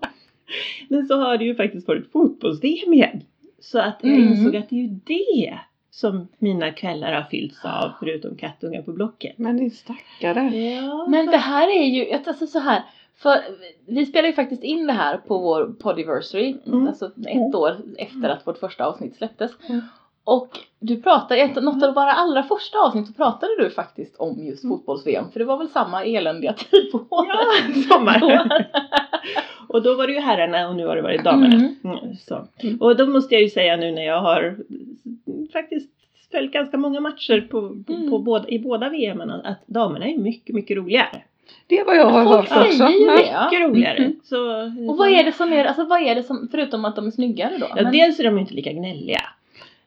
Men 0.89 1.05
så 1.07 1.15
har 1.19 1.37
det 1.37 1.45
ju 1.45 1.55
faktiskt 1.55 1.87
varit 1.87 2.11
fotbolls-VM 2.11 2.93
igen. 2.93 3.21
Så 3.59 3.79
att 3.79 3.99
jag 4.01 4.11
Mm. 4.13 4.27
insåg 4.27 4.55
att 4.55 4.69
det 4.69 4.75
är 4.75 4.81
ju 4.81 4.99
det 5.05 5.59
som 5.91 6.27
mina 6.37 6.71
kvällar 6.71 7.13
har 7.13 7.23
fyllts 7.23 7.65
av 7.65 7.91
förutom 7.99 8.35
kattungar 8.37 8.81
på 8.81 8.91
blocket. 8.91 9.37
Men 9.37 9.57
din 9.57 9.71
stackare. 9.71 10.57
Ja, 10.57 11.07
Men 11.07 11.25
det 11.25 11.37
här 11.37 11.67
är 11.67 11.83
ju, 11.85 12.11
alltså 12.13 12.47
så 12.47 12.59
här. 12.59 12.83
För 13.15 13.37
vi 13.85 14.05
spelar 14.05 14.27
ju 14.27 14.33
faktiskt 14.33 14.63
in 14.63 14.87
det 14.87 14.93
här 14.93 15.17
på 15.17 15.37
vår 15.37 15.75
podiversary, 15.79 16.55
Mm. 16.67 16.87
alltså 16.87 17.05
ett 17.27 17.55
år 17.55 17.75
efter 17.97 18.29
att 18.29 18.47
vårt 18.47 18.57
första 18.57 18.85
avsnitt 18.85 19.15
släpptes. 19.15 19.51
Mm. 19.69 19.81
Och 20.23 20.59
du 20.79 21.01
pratade, 21.01 21.41
i 21.41 21.47
något 21.61 21.83
av 21.83 21.93
våra 21.93 22.11
allra 22.11 22.43
första 22.43 22.77
avsnitt 22.79 23.07
så 23.07 23.13
pratade 23.13 23.51
du 23.59 23.69
faktiskt 23.69 24.15
om 24.17 24.43
just 24.45 24.63
Mm. 24.63 24.77
fotbolls-VM, 24.77 25.25
för 25.31 25.39
det 25.39 25.45
var 25.45 25.57
väl 25.57 25.69
samma 25.69 26.03
eländiga 26.05 26.53
tid 26.71 26.91
på 26.91 26.97
året. 27.09 27.29
Ja, 27.89 27.95
sommar. 27.95 28.21
och 29.67 29.81
då 29.83 29.95
var 29.95 30.07
det 30.07 30.13
ju 30.13 30.19
herrarna 30.19 30.69
och 30.69 30.75
nu 30.75 30.85
har 30.87 30.95
det 30.95 31.01
varit 31.01 31.23
damerna. 31.23 31.55
Mm. 31.55 31.75
Mm, 31.83 32.15
så. 32.15 32.47
Mm. 32.63 32.77
Och 32.81 32.95
då 32.95 33.05
måste 33.07 33.35
jag 33.35 33.41
ju 33.41 33.49
säga 33.49 33.75
nu 33.77 33.91
när 33.91 34.05
jag 34.05 34.21
har 34.21 34.57
faktiskt 35.53 35.89
följt 36.31 36.51
ganska 36.51 36.77
många 36.77 36.99
matcher 36.99 37.41
på, 37.51 37.61
på, 37.87 37.93
Mm. 37.93 38.09
på 38.09 38.19
båda, 38.19 38.47
i 38.49 38.59
båda 38.59 38.89
VM 38.89 39.21
att 39.21 39.57
damerna 39.65 40.05
är 40.07 40.17
mycket, 40.17 40.55
mycket 40.55 40.77
roligare. 40.77 41.21
Det 41.67 41.79
är 41.79 41.85
vad 41.85 41.95
jag 41.95 42.05
har 42.09 42.23
Folk 42.25 42.49
hört 42.49 42.67
också. 42.67 42.87
ju 42.87 43.05
det. 43.05 43.47
Mycket 43.51 43.61
roligare. 43.69 43.97
Mm. 43.97 44.19
Så, 44.23 44.61
Och 44.89 44.97
vad 44.97 45.09
är 45.09 45.23
det 45.23 45.31
som 45.31 45.53
är, 45.53 45.65
alltså 45.65 45.85
vad 45.85 46.01
är 46.01 46.15
det 46.15 46.23
som, 46.23 46.47
förutom 46.51 46.85
att 46.85 46.95
de 46.95 47.07
är 47.07 47.11
snyggare 47.11 47.57
då? 47.57 47.65
Ja, 47.75 47.83
Men- 47.83 47.91
dels 47.91 48.19
är 48.19 48.23
de 48.23 48.39
inte 48.39 48.53
lika 48.53 48.71
gnälliga. 48.71 49.21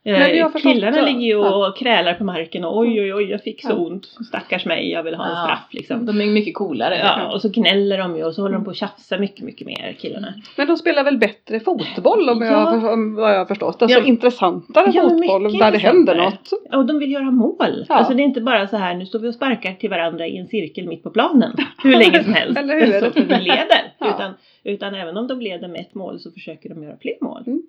Eh, 0.06 0.49
killarna 0.62 1.00
ligger 1.02 1.20
ju 1.20 1.37
och 1.37 1.46
ja. 1.46 1.75
krälar 1.78 2.14
på 2.14 2.25
marken 2.25 2.64
och 2.64 2.78
oj 2.78 3.00
oj 3.00 3.14
oj 3.14 3.30
jag 3.30 3.42
fick 3.42 3.62
så 3.62 3.68
Ja. 3.70 3.75
ont. 3.75 4.06
Stackars 4.06 4.64
mig, 4.64 4.90
jag 4.90 5.02
vill 5.02 5.14
ha 5.14 5.25
en 5.25 5.30
Ja. 5.30 5.44
straff 5.44 5.68
liksom. 5.70 6.06
De 6.06 6.20
är 6.20 6.26
mycket 6.26 6.54
coolare. 6.54 6.99
Ja, 6.99 7.32
och 7.34 7.40
så 7.42 7.49
gnäller 7.49 7.99
de 7.99 8.16
ju 8.16 8.25
och 8.25 8.34
så 8.34 8.42
håller 8.42 8.54
de 8.54 8.64
på 8.64 8.70
att 8.70 8.76
tjafsa 8.76 9.18
mycket, 9.18 9.44
mycket 9.44 9.66
mer 9.66 9.96
killarna. 9.99 10.34
Men 10.56 10.66
de 10.66 10.76
spelar 10.76 11.04
väl 11.04 11.18
bättre 11.18 11.61
fotboll 11.61 12.28
om 12.28 12.42
Ja. 12.42 12.46
jag, 12.46 12.58
har- 12.80 12.92
om 12.92 13.14
vad 13.14 13.30
jag 13.34 13.38
har 13.38 13.46
förstått. 13.46 13.82
Alltså 13.82 13.99
Ja. 13.99 14.04
intressantare 14.04 14.90
Ja, 14.94 15.02
fotboll 15.02 15.58
där 15.58 15.73
det 15.73 15.78
händer 15.78 16.14
något. 16.16 16.50
Och 16.73 16.87
de 16.87 16.99
vill 16.99 17.12
göra 17.12 17.30
mål. 17.30 17.84
Ja. 17.88 17.94
Alltså 17.94 18.14
det 18.14 18.23
är 18.23 18.25
inte 18.25 18.40
bara 18.40 18.66
så 18.68 18.76
här, 18.76 18.94
nu 18.94 19.06
står 19.06 19.18
vi 19.18 19.28
och 19.28 19.34
sparkar 19.34 19.73
till 19.73 19.90
varandra 19.90 20.26
i 20.26 20.38
en 20.38 20.46
cirkel 20.46 20.88
mitt 20.88 21.02
på 21.02 21.11
planen. 21.11 21.52
Hur 21.82 21.92
länge 21.92 22.25
som 22.25 22.34
helst. 22.34 22.58
Eller 22.58 22.75
hur? 22.87 23.00
Så 23.00 23.11
för 23.11 23.20
vi 23.20 23.34
leder. 23.44 23.92
Utan, 24.14 24.32
utan 24.64 24.94
även 24.94 25.16
om 25.16 25.26
de 25.26 25.40
leder 25.40 25.68
med 25.68 25.80
ett 25.80 25.94
mål 25.94 26.18
så 26.20 26.30
försöker 26.30 26.68
de 26.68 26.82
göra 26.82 26.96
fler 27.00 27.14
mål. 27.20 27.42
Mm. 27.46 27.62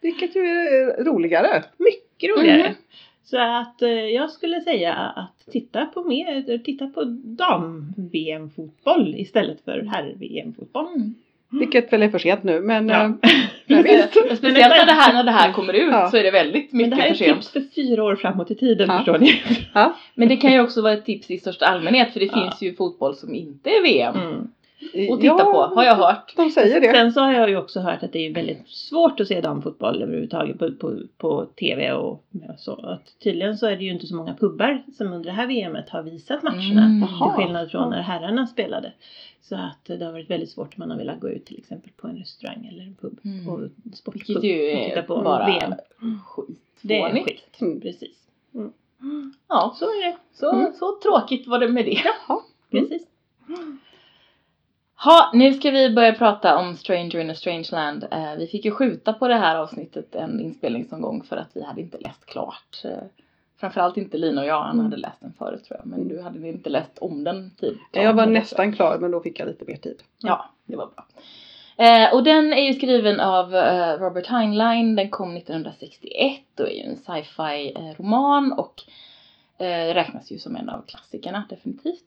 Vilket 0.00 0.36
ju 0.36 0.40
är 0.40 1.04
roligare. 1.04 1.64
Mycket 1.76 2.36
roligare. 2.36 2.60
Mm. 2.60 2.74
Så 3.24 3.38
att 3.40 3.82
eh, 3.82 3.88
jag 3.90 4.30
skulle 4.30 4.60
säga 4.60 4.94
att 4.94 5.52
titta 5.52 5.86
på 5.86 6.04
mer, 6.04 6.58
titta 6.58 6.86
på 6.86 7.04
dam-VM-fotboll 7.24 9.14
istället 9.18 9.60
för 9.64 9.82
herr-VM-fotboll. 9.92 10.86
Mm. 10.86 11.14
Vilket 11.50 11.92
väl 11.92 12.02
är 12.02 12.08
för 12.08 12.18
sent 12.18 12.42
nu 12.42 12.60
men 12.60 12.88
Ja. 12.88 13.04
eh, 13.04 13.10
men. 13.66 13.84
Speciellt 14.36 14.54
när 14.54 14.86
det 14.86 14.92
här, 14.92 15.12
när 15.12 15.24
det 15.24 15.30
här 15.30 15.52
kommer 15.52 15.72
ut 15.72 15.88
Ja. 15.92 16.10
så 16.10 16.16
är 16.16 16.22
det 16.22 16.30
väldigt 16.30 16.72
Men 16.72 16.78
det 16.90 16.96
mycket 16.96 16.98
här 17.04 17.06
är 17.10 17.14
för 17.14 17.24
sent. 17.24 17.36
tips 17.36 17.48
för 17.52 17.60
fyra 17.74 18.04
år 18.04 18.16
framåt 18.16 18.50
i 18.50 18.54
tiden 18.54 18.88
Ja. 18.90 18.96
förstår 18.98 19.18
ni. 19.18 19.42
Ja. 19.74 19.96
Men 20.14 20.28
det 20.28 20.36
kan 20.36 20.52
ju 20.52 20.60
också 20.60 20.82
vara 20.82 20.92
ett 20.92 21.04
tips 21.04 21.30
i 21.30 21.38
största 21.38 21.66
allmänhet 21.66 22.12
för 22.12 22.20
det 22.20 22.26
Ja. 22.26 22.32
finns 22.40 22.62
ju 22.62 22.74
fotboll 22.76 23.16
som 23.16 23.34
inte 23.34 23.70
är 23.70 23.82
VM 23.82 24.14
Mm. 24.16 24.48
Att 25.12 25.20
titta 25.20 25.44
på 25.44 25.60
har 25.74 25.84
jag 25.84 25.94
hört. 25.94 26.32
De 26.36 26.50
säger 26.50 26.80
det. 26.80 26.92
Sen 26.92 27.12
så 27.12 27.20
har 27.20 27.32
jag 27.32 27.50
ju 27.50 27.56
också 27.56 27.80
hört 27.80 28.02
att 28.02 28.12
det 28.12 28.26
är 28.26 28.34
väldigt 28.34 28.68
svårt 28.68 29.20
att 29.20 29.28
se 29.28 29.40
damfotboll 29.40 30.02
överhuvudtaget 30.02 30.58
på, 30.58 30.70
på, 30.72 30.98
på 31.16 31.46
TV 31.46 31.92
och 31.92 32.24
så. 32.58 32.72
Att 32.86 33.18
tydligen 33.22 33.56
så 33.58 33.66
är 33.66 33.76
det 33.76 33.84
ju 33.84 33.92
inte 33.92 34.06
så 34.06 34.16
många 34.16 34.34
pubbar 34.34 34.82
som 34.96 35.12
under 35.12 35.24
det 35.30 35.36
här 35.36 35.46
VMet 35.46 35.88
har 35.88 36.02
visat 36.02 36.42
matcherna. 36.42 36.84
Mm. 36.84 37.08
Till 37.08 37.16
skillnad 37.44 37.70
från 37.70 37.90
när 37.90 38.02
herrarna 38.02 38.46
spelade. 38.46 38.92
Så 39.42 39.54
att 39.54 39.84
det 39.98 40.04
har 40.04 40.12
varit 40.12 40.30
väldigt 40.30 40.50
svårt 40.50 40.68
om 40.68 40.74
man 40.76 40.90
har 40.90 40.98
velat 40.98 41.20
gå 41.20 41.28
ut 41.28 41.44
till 41.46 41.58
exempel 41.58 41.90
på 41.96 42.08
en 42.08 42.16
restaurang 42.16 42.66
eller 42.72 42.82
en 42.82 42.94
pub. 42.94 43.18
Mm. 43.24 43.48
Och 43.48 43.60
sportpub 43.94 44.26
Vilket 44.26 44.44
ju 44.44 44.72
och 44.76 44.84
titta 44.84 44.98
är 44.98 45.02
på 45.02 45.22
bara 45.22 45.46
VM. 45.46 45.74
Det 46.82 47.00
är 47.00 47.24
skit. 47.24 47.56
Mm. 47.60 47.80
Precis. 47.80 48.16
Ja, 49.48 49.74
Så 49.78 49.84
är 49.84 50.06
det. 50.10 50.16
så, 50.34 50.52
Mm. 50.52 50.72
så 50.72 50.98
tråkigt 51.02 51.46
var 51.46 51.58
det 51.58 51.68
med 51.68 51.84
det. 51.84 52.00
Jaha. 52.04 52.40
Precis. 52.70 53.02
Ha, 55.04 55.30
nu 55.34 55.52
ska 55.54 55.70
vi 55.70 55.90
börja 55.94 56.12
prata 56.12 56.56
om 56.58 56.76
Stranger 56.76 57.18
in 57.20 57.30
a 57.30 57.34
Strange 57.34 57.68
Land. 57.72 58.04
Eh, 58.10 58.34
vi 58.38 58.46
fick 58.46 58.64
ju 58.64 58.70
skjuta 58.70 59.12
på 59.12 59.28
det 59.28 59.34
här 59.34 59.56
avsnittet 59.56 60.14
en 60.14 60.40
inspelningsomgång 60.40 61.22
för 61.22 61.36
att 61.36 61.50
vi 61.54 61.62
hade 61.64 61.80
inte 61.80 61.98
läst 61.98 62.26
klart. 62.26 62.82
Eh, 62.84 62.90
framförallt 63.60 63.96
inte 63.96 64.18
Lina 64.18 64.40
och 64.40 64.46
jag, 64.46 64.60
han 64.62 64.72
Mm. 64.74 64.84
hade 64.84 64.96
läst 64.96 65.20
den 65.20 65.32
förut 65.38 65.64
tror 65.64 65.78
jag. 65.78 65.86
Men 65.86 66.08
du 66.08 66.22
hade 66.22 66.48
inte 66.48 66.70
läst 66.70 66.98
om 66.98 67.24
den 67.24 67.50
tid. 67.50 67.78
Jag 67.92 68.14
var 68.14 68.26
nästan 68.26 68.72
klar 68.72 68.98
men 68.98 69.10
då 69.10 69.20
fick 69.20 69.40
jag 69.40 69.48
lite 69.48 69.64
mer 69.64 69.76
tid. 69.76 70.02
Ja, 70.18 70.50
det 70.64 70.76
var 70.76 70.86
bra. 70.86 71.06
Eh, 71.86 72.14
och 72.14 72.24
den 72.24 72.52
är 72.52 72.62
ju 72.62 72.72
skriven 72.74 73.20
av 73.20 73.54
eh, 73.54 73.98
Robert 73.98 74.26
Heinlein. 74.26 74.96
Den 74.96 75.10
kom 75.10 75.36
1961 75.36 76.60
och 76.60 76.68
är 76.68 76.72
ju 76.74 76.80
en 76.82 76.96
sci-fi 76.96 77.72
eh, 77.76 78.02
roman 78.02 78.52
och 78.52 78.82
eh, 79.58 79.94
räknas 79.94 80.32
ju 80.32 80.38
som 80.38 80.56
en 80.56 80.68
av 80.68 80.82
klassikerna 80.86 81.44
definitivt. 81.50 82.04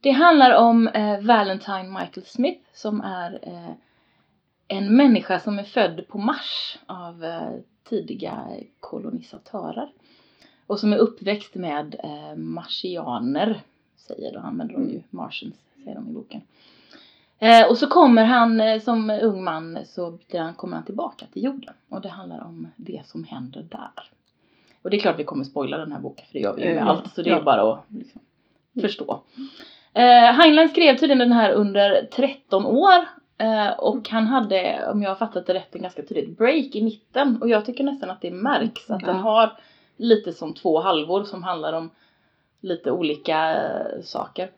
Det 0.00 0.10
handlar 0.10 0.56
om 0.56 0.88
eh, 0.88 1.20
Valentine 1.20 1.88
Michael 2.00 2.26
Smith 2.26 2.60
som 2.72 3.00
är 3.00 3.38
eh, 3.42 3.72
en 4.68 4.96
människa 4.96 5.40
som 5.40 5.58
är 5.58 5.64
född 5.64 6.08
på 6.08 6.18
Mars 6.18 6.78
av 6.86 7.24
eh, 7.24 7.52
tidiga 7.84 8.46
kolonisatörer. 8.80 9.92
Och 10.66 10.80
som 10.80 10.92
är 10.92 10.96
uppväxt 10.96 11.54
med 11.54 11.96
eh, 12.04 12.36
marsianer, 12.36 13.60
säger 13.96 14.32
de, 14.32 14.38
använder 14.38 14.74
de 14.74 14.88
ju, 14.90 15.02
martians 15.10 15.54
säger 15.84 15.94
de 15.94 16.08
i 16.08 16.12
boken. 16.12 16.40
Eh, 17.38 17.70
och 17.70 17.78
så 17.78 17.86
kommer 17.86 18.24
han 18.24 18.60
eh, 18.60 18.80
som 18.80 19.10
ung 19.10 19.44
man 19.44 19.78
så 19.86 20.18
kommer 20.56 20.76
han 20.76 20.84
tillbaka 20.84 21.26
till 21.32 21.44
jorden. 21.44 21.74
Och 21.88 22.00
det 22.00 22.08
handlar 22.08 22.44
om 22.44 22.68
det 22.76 23.02
som 23.06 23.24
händer 23.24 23.62
där. 23.62 24.10
Och 24.82 24.90
det 24.90 24.96
är 24.96 25.00
klart 25.00 25.18
vi 25.18 25.24
kommer 25.24 25.44
spoila 25.44 25.78
den 25.78 25.92
här 25.92 26.00
boken 26.00 26.26
för 26.26 26.32
det 26.32 26.40
gör 26.40 26.54
vi 26.54 26.62
ju 26.62 26.68
med 26.68 26.82
Eh, 26.82 26.88
allt. 26.88 27.14
Så 27.14 27.22
det 27.22 27.30
är 27.30 27.42
bara 27.42 27.72
att 27.72 27.84
liksom, 27.88 28.20
förstå. 28.80 29.20
Eh, 29.98 30.32
Heinlein 30.32 30.68
skrev 30.68 30.96
tydligen 30.96 31.18
den 31.18 31.32
här 31.32 31.52
under 31.52 32.08
13 32.12 32.66
år. 32.66 33.08
Eh, 33.38 33.68
och 33.78 34.08
han 34.08 34.26
hade, 34.26 34.88
om 34.92 35.02
jag 35.02 35.10
har 35.10 35.16
fattat 35.16 35.46
det 35.46 35.54
rätt, 35.54 35.74
en 35.74 35.82
ganska 35.82 36.02
tydligt 36.02 36.38
break 36.38 36.74
i 36.74 36.82
mitten. 36.84 37.38
Och 37.42 37.48
jag 37.48 37.64
tycker 37.64 37.84
nästan 37.84 38.10
att 38.10 38.20
det 38.20 38.30
märks 38.30 38.90
att 38.90 39.00
den 39.04 39.16
har 39.16 39.52
lite 39.96 40.32
som 40.32 40.54
två 40.54 40.80
halvor 40.80 41.24
som 41.24 41.42
handlar 41.42 41.72
om 41.72 41.90
lite 42.60 42.90
olika 42.90 43.56
saker. 44.02 44.50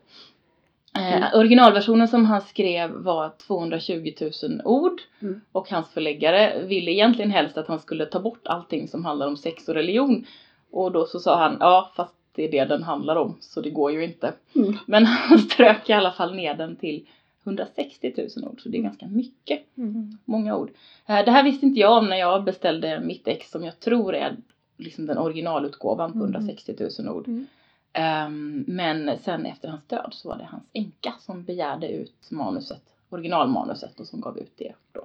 Eh, 0.97 1.15
Mm. 1.17 1.23
Originalversionen 1.39 2.07
som 2.07 2.25
han 2.25 2.41
skrev 2.41 2.91
var 2.91 3.29
220 3.47 4.13
000 4.21 4.61
ord 4.65 5.01
Mm. 5.21 5.41
och 5.51 5.69
hans 5.69 5.89
förläggare 5.89 6.63
ville 6.63 6.91
egentligen 6.91 7.31
helst 7.31 7.57
att 7.57 7.67
han 7.67 7.79
skulle 7.79 8.05
ta 8.05 8.19
bort 8.19 8.47
allting 8.47 8.87
som 8.87 9.05
handlar 9.05 9.27
om 9.27 9.37
sex 9.37 9.67
och 9.69 9.75
religion. 9.75 10.25
Och 10.71 10.91
då 10.91 11.05
så 11.05 11.19
sa 11.19 11.37
han, 11.39 11.57
ja 11.59 11.91
fast 11.95 12.15
det 12.35 12.43
är 12.43 12.51
det 12.51 12.65
den 12.65 12.83
handlar 12.83 13.15
om 13.15 13.35
så 13.39 13.61
det 13.61 13.69
går 13.69 13.91
ju 13.91 14.03
inte. 14.03 14.33
Mm. 14.55 14.77
Men 14.85 15.05
han 15.05 15.39
strök 15.39 15.89
i 15.89 15.93
alla 15.93 16.11
fall 16.11 16.35
ner 16.35 16.53
den 16.55 16.75
till 16.75 17.05
160 17.43 18.13
000 18.37 18.49
ord 18.49 18.61
så 18.61 18.69
det 18.69 18.77
är 18.77 18.81
ganska 18.81 19.07
mycket, 19.07 19.61
Mm. 19.77 20.17
många 20.25 20.55
ord. 20.57 20.69
Eh, 21.05 21.25
Det 21.25 21.31
här 21.31 21.43
visste 21.43 21.65
inte 21.65 21.79
jag 21.79 21.97
om 21.97 22.09
när 22.09 22.17
jag 22.17 22.43
beställde 22.43 22.99
mitt 22.99 23.27
ex 23.27 23.51
som 23.51 23.63
jag 23.63 23.79
tror 23.79 24.15
är 24.15 24.35
liksom 24.77 25.05
den 25.05 25.17
originalutgåvan 25.17 26.11
på 26.11 26.17
Mm. 26.17 26.31
160 26.35 26.75
000 26.99 27.09
ord. 27.09 27.27
Mm. 27.27 27.45
Ehm, 27.93 28.63
men 28.67 29.11
sen 29.23 29.45
efter 29.45 29.67
hans 29.69 29.83
död 29.87 30.09
så 30.11 30.29
var 30.29 30.37
det 30.37 30.47
hans 30.51 30.63
änka 30.73 31.13
som 31.19 31.43
begärde 31.43 31.87
ut 31.89 32.31
manuset, 32.31 32.81
originalmanuset 33.09 33.99
och 33.99 34.07
som 34.07 34.21
gav 34.21 34.37
ut 34.37 34.53
det 34.57 34.73
då. 34.91 35.01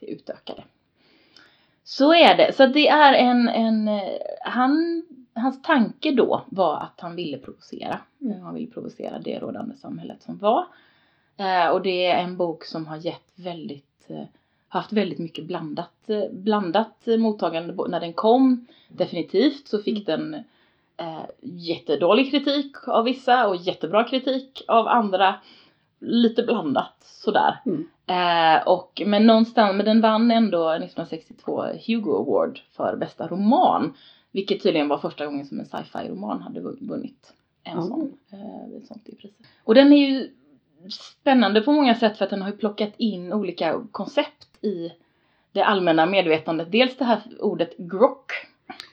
Det 0.00 0.06
utökade. 0.06 0.64
Så 1.84 2.14
är 2.14 2.36
det. 2.36 2.52
Så 2.56 2.66
det 2.66 2.88
är 2.88 3.12
en, 3.14 3.48
en 3.48 3.88
eh, 3.88 4.18
han, 4.42 5.02
hans 5.38 5.62
tanke 5.62 6.12
då 6.12 6.44
var 6.46 6.76
att 6.80 7.00
han 7.00 7.16
ville 7.16 7.38
provocera. 7.38 8.00
Mm. 8.20 8.40
Han 8.40 8.54
ville 8.54 8.70
provocera 8.70 9.18
det 9.18 9.38
rådande 9.38 9.76
samhället 9.76 10.22
som 10.22 10.38
var. 10.38 10.66
Eh, 11.36 11.68
och 11.68 11.82
det 11.82 12.06
är 12.06 12.22
en 12.22 12.36
bok 12.36 12.64
som 12.64 12.86
har 12.86 12.96
gett 12.96 13.32
väldigt, 13.34 14.06
eh, 14.06 14.24
haft 14.68 14.92
väldigt 14.92 15.18
mycket 15.18 15.44
blandat, 15.44 16.10
eh, 16.10 16.30
blandat 16.32 17.06
mottagande 17.18 17.74
när 17.88 18.00
den 18.00 18.12
kom. 18.12 18.66
Definitivt 18.88 19.68
så 19.68 19.78
fick 19.78 20.06
den 20.06 20.34
eh, 20.96 21.24
jättedålig 21.40 22.30
kritik 22.30 22.88
av 22.88 23.04
vissa 23.04 23.48
och 23.48 23.56
jättebra 23.56 24.04
kritik 24.04 24.62
av 24.68 24.88
andra. 24.88 25.34
Lite 26.00 26.42
blandat 26.42 26.96
sådär. 27.00 27.60
Mm. 27.66 27.88
Eh, 28.06 28.68
och, 28.68 29.02
men 29.06 29.26
någonstans, 29.26 29.76
men 29.76 29.86
den 29.86 30.00
vann 30.00 30.30
ändå 30.30 30.70
1962 30.70 31.64
Hugo 31.86 32.16
Award 32.16 32.60
för 32.76 32.96
bästa 32.96 33.26
roman. 33.26 33.94
Vilket 34.32 34.62
tydligen 34.62 34.88
var 34.88 34.98
första 34.98 35.26
gången 35.26 35.46
som 35.46 35.60
en 35.60 35.66
sci-fi 35.66 36.08
roman 36.08 36.42
hade 36.42 36.60
vun- 36.60 36.88
vunnit 36.88 37.32
en 37.64 37.78
Oh. 37.78 37.86
sån, 37.88 38.12
eh, 38.30 38.82
sånt 38.88 39.08
i 39.08 39.14
pris. 39.14 39.32
Och 39.64 39.74
den 39.74 39.92
är 39.92 40.08
ju 40.08 40.30
spännande 40.90 41.60
på 41.60 41.72
många 41.72 41.94
sätt 41.94 42.16
för 42.18 42.24
att 42.24 42.30
den 42.30 42.42
har 42.42 42.50
ju 42.50 42.56
plockat 42.56 42.92
in 42.96 43.32
olika 43.32 43.80
koncept 43.92 44.64
i 44.64 44.90
det 45.52 45.62
allmänna 45.62 46.06
medvetandet. 46.06 46.72
Dels 46.72 46.96
det 46.96 47.04
här 47.04 47.20
ordet 47.40 47.76
grock 47.76 48.32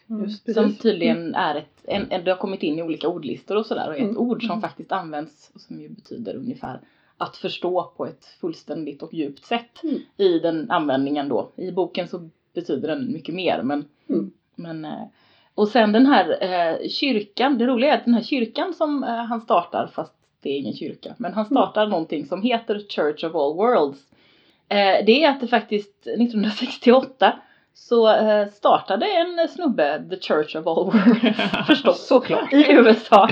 Just 0.07 0.53
som 0.53 0.73
tydligen 0.75 1.35
är 1.35 1.55
ett, 1.55 1.79
en, 1.83 2.11
en, 2.11 2.23
det 2.23 2.31
har 2.31 2.37
kommit 2.37 2.63
in 2.63 2.79
i 2.79 2.83
olika 2.83 3.07
ordlistor 3.07 3.55
och 3.57 3.65
sådär 3.65 3.87
och 3.87 3.93
är 3.93 3.97
ett 3.99 4.03
Mm. 4.03 4.17
ord 4.17 4.41
som 4.41 4.49
Mm. 4.51 4.61
faktiskt 4.61 4.91
används 4.91 5.51
och 5.53 5.61
som 5.61 5.81
ju 5.81 5.89
betyder 5.89 6.35
ungefär 6.35 6.79
att 7.17 7.37
förstå 7.37 7.91
på 7.97 8.05
ett 8.05 8.25
fullständigt 8.25 9.01
och 9.03 9.13
djupt 9.13 9.45
sätt 9.45 9.83
Mm. 9.83 9.99
i 10.17 10.39
den 10.39 10.71
användningen 10.71 11.29
då. 11.29 11.49
I 11.55 11.71
boken 11.71 12.07
så 12.07 12.29
betyder 12.53 12.87
den 12.87 13.13
mycket 13.13 13.35
mer 13.35 13.61
men, 13.63 13.85
Mm. 14.07 14.31
men 14.55 14.85
eh, 14.85 15.03
och 15.55 15.67
sen 15.67 15.91
den 15.91 16.05
här 16.05 16.37
eh, 16.43 16.87
kyrkan, 16.89 17.57
det 17.57 17.65
roliga 17.65 17.93
är 17.93 17.97
att 17.97 18.05
den 18.05 18.13
här 18.13 18.23
kyrkan 18.23 18.73
som 18.73 19.03
eh, 19.03 19.09
han 19.09 19.41
startar 19.41 19.87
fast 19.95 20.13
det 20.43 20.49
är 20.49 20.57
ingen 20.57 20.73
kyrka 20.75 21.13
men 21.17 21.33
han 21.33 21.45
startar 21.45 21.87
någonting 21.87 22.25
som 22.25 22.41
heter 22.41 22.79
Church 22.89 23.23
of 23.23 23.35
All 23.35 23.53
Worlds. 23.55 23.99
Eh, 24.69 25.05
det 25.05 25.23
är 25.23 25.29
att 25.29 25.41
det 25.41 25.47
faktiskt 25.47 26.07
1968 26.07 27.33
så 27.73 28.15
eh, 28.15 28.47
startade 28.47 29.05
en 29.05 29.47
snubbe 29.49 30.03
The 30.09 30.19
Church 30.19 30.55
of 30.55 30.67
All 30.67 30.85
Worlds 30.85 31.41
förstås 31.67 32.07
Såklart. 32.07 32.53
i 32.53 32.71
USA. 32.71 33.29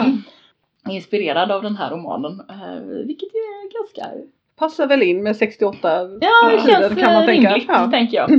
Inspirerad 0.89 1.51
av 1.51 1.63
den 1.63 1.75
här 1.77 1.89
romanen. 1.91 2.41
Eh, 2.49 2.83
vilket 3.05 3.29
ju 3.33 3.39
är 3.39 3.79
ganska, 3.79 4.17
Passar 4.55 4.87
väl 4.87 5.03
in 5.03 5.23
med 5.23 5.35
68 5.35 6.01
ja 6.21 6.49
det 6.51 6.71
känns 6.71 6.99
kan 7.01 7.13
man 7.13 7.25
tänka. 7.25 7.49
rimligt 7.49 7.65
Ja. 7.69 7.89
tänker 7.91 8.17
jag. 8.17 8.29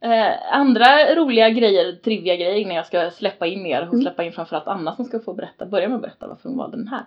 Eh, 0.00 0.54
andra 0.54 1.14
roliga 1.14 1.50
grejer, 1.50 1.92
trivia 1.92 2.36
grejer 2.36 2.54
innan 2.54 2.74
jag 2.76 2.86
ska 2.86 3.10
släppa 3.10 3.46
in 3.46 3.66
er 3.66 3.82
och 3.82 3.88
Mm. 3.94 4.00
släppa 4.02 4.24
in 4.24 4.32
framförallt 4.32 4.66
Anna 4.68 4.96
som 4.96 5.04
ska 5.04 5.20
få 5.20 5.34
berätta, 5.34 5.66
börja 5.66 5.88
med 5.88 5.96
att 5.96 6.02
berätta 6.02 6.28
varför 6.28 6.48
hon 6.48 6.58
valde 6.58 6.76
den 6.76 6.88
här. 6.88 7.04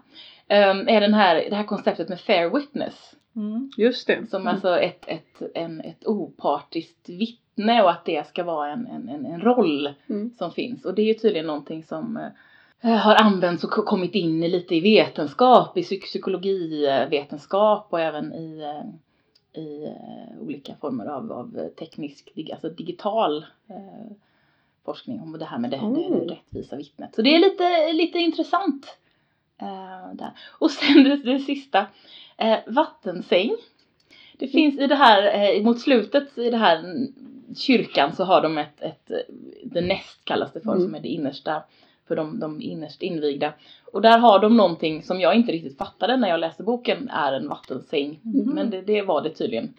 Eh, 0.48 0.96
är 0.96 1.02
den 1.02 1.14
här, 1.14 1.36
det 1.50 1.56
här 1.56 1.64
konceptet 1.64 2.10
med 2.10 2.20
fair 2.20 2.50
witness. 2.50 3.14
Mm. 3.36 3.72
Just 3.78 4.08
det. 4.08 4.30
Som 4.30 4.42
Mm. 4.42 4.54
alltså 4.54 4.80
ett, 4.80 5.04
ett, 5.08 5.42
en, 5.56 5.82
ett 5.82 6.06
opartiskt 6.08 7.10
vittne 7.10 7.84
och 7.84 7.90
att 7.92 8.06
det 8.06 8.28
ska 8.28 8.44
vara 8.44 8.72
en, 8.72 8.88
en, 8.88 9.10
en, 9.10 9.26
en 9.26 9.42
roll 9.42 9.94
Mm. 10.10 10.32
som 10.38 10.52
finns. 10.52 10.86
Och 10.86 10.94
det 10.96 11.02
är 11.02 11.06
ju 11.06 11.14
tydligen 11.14 11.48
någonting 11.48 11.84
som 11.84 12.20
eh, 12.84 12.92
har 12.96 13.16
använts 13.16 13.64
och 13.64 13.70
ko- 13.72 13.82
kommit 13.84 14.16
in 14.16 14.40
lite 14.42 14.76
i 14.76 14.80
vetenskap, 14.80 15.78
i 15.78 15.82
psyk- 15.82 16.02
psykologivetenskap 16.04 17.88
och 17.90 18.00
även 18.02 18.34
i, 18.34 18.62
eh, 18.62 18.90
i 19.58 19.86
eh, 19.86 20.42
olika 20.42 20.76
former 20.76 21.06
av, 21.06 21.32
av 21.32 21.70
teknisk, 21.80 22.30
alltså 22.52 22.70
digital 22.70 23.46
eh, 23.70 24.12
forskning 24.86 25.22
om 25.22 25.32
det 25.40 25.46
här 25.46 25.58
med 25.60 25.72
det, 25.72 25.78
Mm. 25.78 25.94
det 25.94 26.34
rättvisa 26.34 26.76
vittnet. 26.76 27.16
Så 27.16 27.22
det 27.22 27.36
är 27.36 27.40
lite, 27.40 27.94
lite 27.94 28.18
intressant. 28.20 28.98
eh, 29.62 30.14
där. 30.14 30.32
Och 30.60 30.72
sen 30.72 31.04
det, 31.04 31.16
det 31.16 31.40
sista, 31.40 31.86
eh, 32.38 32.58
vattensäng. 32.68 33.52
Det 34.38 34.48
finns 34.48 34.80
i 34.80 34.88
det 34.88 34.96
här, 34.96 35.56
eh, 35.56 35.64
mot 35.64 35.80
slutet 35.82 36.38
i 36.38 36.50
det 36.50 36.58
här 36.58 36.80
mm, 36.80 37.14
kyrkan 37.56 38.16
så 38.16 38.24
har 38.24 38.42
de 38.42 38.58
ett, 38.58 38.82
ett 38.82 39.12
the 39.74 39.82
nest 39.82 40.20
kallas 40.26 40.54
det 40.54 40.62
för, 40.62 40.72
Mm. 40.72 40.84
som 40.84 40.96
är 40.96 41.00
det 41.00 41.08
innersta 41.08 41.64
för 42.08 42.16
de, 42.16 42.40
de 42.40 42.62
innerst 42.62 43.02
invigda. 43.02 43.54
Och 43.94 44.02
där 44.02 44.18
har 44.18 44.40
de 44.40 44.58
någonting 44.58 45.04
som 45.04 45.20
jag 45.20 45.36
inte 45.36 45.52
riktigt 45.52 45.78
fattade 45.78 46.18
när 46.18 46.30
jag 46.30 46.40
läste 46.40 46.64
boken 46.64 47.10
är 47.10 47.34
en 47.34 47.50
vattensäng. 47.50 48.20
Mhm. 48.22 48.56
Men 48.56 48.70
det, 48.70 48.82
det 48.82 49.02
var 49.02 49.22
det 49.22 49.30
tydligen. 49.30 49.74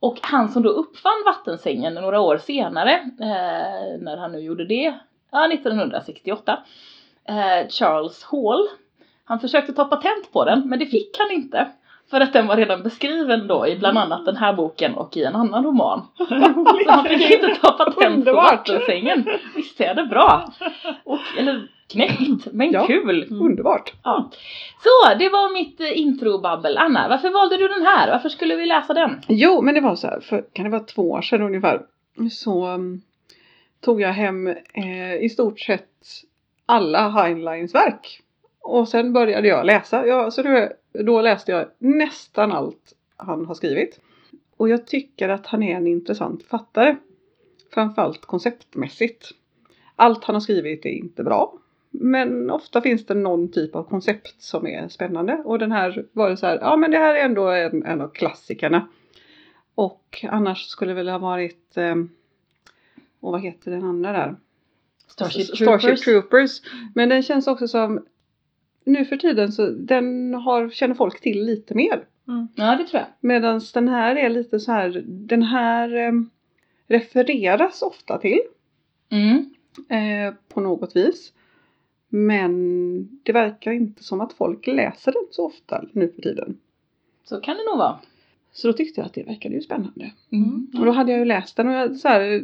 Och 0.00 0.18
han 0.22 0.48
som 0.48 0.62
då 0.62 0.68
uppfann 0.68 1.22
vattensängen 1.26 1.94
några 1.94 2.20
år 2.20 2.38
senare, 2.38 2.92
eh, 3.20 4.00
när 4.00 4.16
han 4.16 4.32
nu 4.32 4.38
gjorde 4.38 4.64
det, 4.64 4.94
ja 5.30 5.52
1968, 5.52 6.58
eh, 7.24 7.68
Charles 7.68 8.24
Hall. 8.24 8.68
Han 9.24 9.40
försökte 9.40 9.72
ta 9.72 9.84
patent 9.84 10.32
på 10.32 10.44
den 10.44 10.68
men 10.68 10.78
det 10.78 10.86
fick 10.86 11.18
han 11.18 11.30
inte. 11.30 11.68
För 12.10 12.20
att 12.20 12.32
den 12.32 12.46
var 12.46 12.56
redan 12.56 12.82
beskriven 12.82 13.46
då 13.46 13.66
i 13.66 13.78
bland 13.78 13.98
annat 13.98 14.24
den 14.24 14.36
här 14.36 14.52
boken 14.52 14.94
och 14.94 15.16
i 15.16 15.24
en 15.24 15.36
annan 15.36 15.64
roman. 15.64 16.02
Så 16.18 16.90
han 16.90 17.04
fick 17.04 17.30
inte 17.30 17.54
ta 17.60 17.72
patent 17.72 18.24
på 18.24 18.32
vattensängen. 18.32 19.24
Visst 19.56 19.80
är 19.80 19.94
det 19.94 20.04
bra? 20.04 20.52
Och, 21.04 21.18
eller 21.38 21.68
knäckt, 21.92 22.46
men 22.52 22.72
Ja. 22.72 22.86
kul. 22.86 23.26
Underbart! 23.30 23.92
Ja. 24.04 24.30
Så, 24.82 25.18
det 25.18 25.28
var 25.28 25.52
mitt 25.52 25.80
eh, 25.80 25.98
introbabbel. 26.00 26.78
Anna, 26.78 27.08
varför 27.08 27.30
valde 27.30 27.56
du 27.56 27.68
den 27.68 27.86
här? 27.86 28.10
Varför 28.10 28.28
skulle 28.28 28.56
vi 28.56 28.66
läsa 28.66 28.94
den? 28.94 29.20
Jo, 29.28 29.62
men 29.62 29.74
det 29.74 29.80
var 29.80 29.94
så 29.96 30.06
här, 30.06 30.20
för 30.20 30.44
kan 30.52 30.64
det 30.64 30.70
vara 30.70 30.82
två 30.84 31.10
år 31.10 31.22
sedan 31.22 31.42
ungefär, 31.42 31.80
så 32.30 32.68
um, 32.68 33.00
tog 33.84 34.00
jag 34.00 34.12
hem 34.12 34.46
eh, 34.46 35.14
i 35.20 35.28
stort 35.28 35.60
sett 35.60 35.88
alla 36.66 37.08
Heinleins 37.08 37.74
verk. 37.74 38.20
Och 38.68 38.88
sen 38.88 39.12
började 39.12 39.48
jag 39.48 39.66
läsa. 39.66 40.06
Ja, 40.06 40.30
så 40.30 40.42
då, 40.42 40.68
då 40.92 41.20
läste 41.20 41.52
jag 41.52 41.68
nästan 41.78 42.52
allt 42.52 42.94
han 43.16 43.46
har 43.46 43.54
skrivit. 43.54 44.00
Och 44.56 44.68
jag 44.68 44.86
tycker 44.86 45.28
att 45.28 45.46
han 45.46 45.62
är 45.62 45.76
en 45.76 45.86
intressant 45.86 46.42
författare. 46.42 46.96
Framförallt 47.74 48.20
konceptmässigt. 48.26 49.30
Allt 49.96 50.24
han 50.24 50.36
har 50.36 50.40
skrivit 50.40 50.86
är 50.86 50.90
inte 50.90 51.24
bra. 51.24 51.58
Men 51.90 52.50
ofta 52.50 52.80
finns 52.80 53.06
det 53.06 53.14
någon 53.14 53.52
typ 53.52 53.74
av 53.74 53.82
koncept 53.84 54.42
som 54.42 54.66
är 54.66 54.88
spännande. 54.88 55.42
Och 55.44 55.58
den 55.58 55.72
här 55.72 56.06
var 56.12 56.30
det 56.30 56.36
så 56.36 56.46
här, 56.46 56.58
ja 56.60 56.76
men 56.76 56.90
det 56.90 56.98
här 56.98 57.14
är 57.14 57.24
ändå 57.24 57.48
en, 57.48 57.84
en 57.84 58.00
av 58.00 58.08
klassikerna. 58.08 58.88
Och 59.74 60.24
annars 60.28 60.66
skulle 60.66 60.90
det 60.90 60.96
väl 60.96 61.08
ha 61.08 61.18
varit, 61.18 61.76
eh, 61.76 61.94
och 63.20 63.32
vad 63.32 63.42
heter 63.42 63.70
den 63.70 63.84
andra 63.84 64.12
där? 64.12 64.36
Starship 65.06 65.46
Troopers. 65.46 65.82
Starship 65.82 66.04
Troopers. 66.04 66.60
Men 66.94 67.08
den 67.08 67.22
känns 67.22 67.46
också 67.46 67.68
som, 67.68 68.04
nu 68.88 69.04
för 69.04 69.16
tiden 69.16 69.52
så 69.52 69.66
den 69.70 70.34
har, 70.34 70.70
känner 70.70 70.94
folk 70.94 71.20
till 71.20 71.44
lite 71.44 71.74
mer. 71.74 72.04
Ja, 72.54 72.76
det 72.76 72.84
tror 72.84 73.00
jag. 73.00 73.06
Medan 73.20 73.60
den 73.74 73.88
här 73.88 74.16
är 74.16 74.28
lite 74.28 74.60
så 74.60 74.72
här, 74.72 75.02
den 75.06 75.42
här 75.42 75.96
eh, 75.96 76.12
refereras 76.86 77.82
ofta 77.82 78.18
till 78.18 78.40
Mm. 79.10 79.36
eh, 79.88 80.34
på 80.48 80.60
något 80.60 80.96
vis. 80.96 81.32
Men 82.08 83.20
det 83.22 83.32
verkar 83.32 83.72
inte 83.72 84.04
som 84.04 84.20
att 84.20 84.32
folk 84.32 84.66
läser 84.66 85.12
den 85.12 85.22
så 85.30 85.46
ofta 85.46 85.84
nu 85.92 86.12
för 86.14 86.22
tiden. 86.22 86.56
Så 87.24 87.40
kan 87.40 87.56
det 87.56 87.64
nog 87.70 87.78
vara. 87.78 87.98
Så 88.52 88.66
då 88.68 88.72
tyckte 88.72 89.00
jag 89.00 89.06
att 89.06 89.14
det 89.14 89.22
verkade 89.22 89.54
ju 89.54 89.60
spännande. 89.60 90.10
Mm. 90.32 90.66
Och 90.78 90.86
då 90.86 90.92
hade 90.92 91.10
jag 91.12 91.18
ju 91.18 91.24
läst 91.24 91.56
den 91.56 91.68
och 91.68 91.74
jag, 91.74 91.96
så 91.96 92.08
här, 92.08 92.42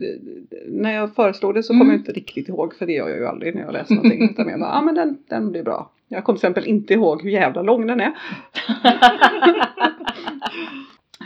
när 0.68 0.92
jag 0.92 1.14
föreslog 1.14 1.54
det 1.54 1.62
så 1.62 1.72
Mm. 1.72 1.80
kom 1.80 1.90
jag 1.90 2.00
inte 2.00 2.12
riktigt 2.12 2.48
ihåg 2.48 2.74
för 2.74 2.86
det 2.86 2.92
gör 2.92 3.08
jag 3.08 3.18
ju 3.18 3.26
aldrig 3.26 3.54
när 3.54 3.62
jag 3.62 3.72
läser 3.72 3.94
någonting. 3.94 4.22
Utan 4.30 4.48
jag 4.48 4.60
bara, 4.60 4.70
ja 4.70 4.78
ah, 4.78 4.82
men 4.82 4.94
den, 4.94 5.18
den 5.28 5.50
blir 5.50 5.62
bra. 5.62 5.90
Jag 6.08 6.24
kommer 6.24 6.38
till 6.38 6.46
exempel 6.46 6.66
inte 6.66 6.94
ihåg 6.94 7.22
hur 7.22 7.30
jävla 7.30 7.62
lång 7.62 7.86
den 7.86 8.00
är. 8.00 8.12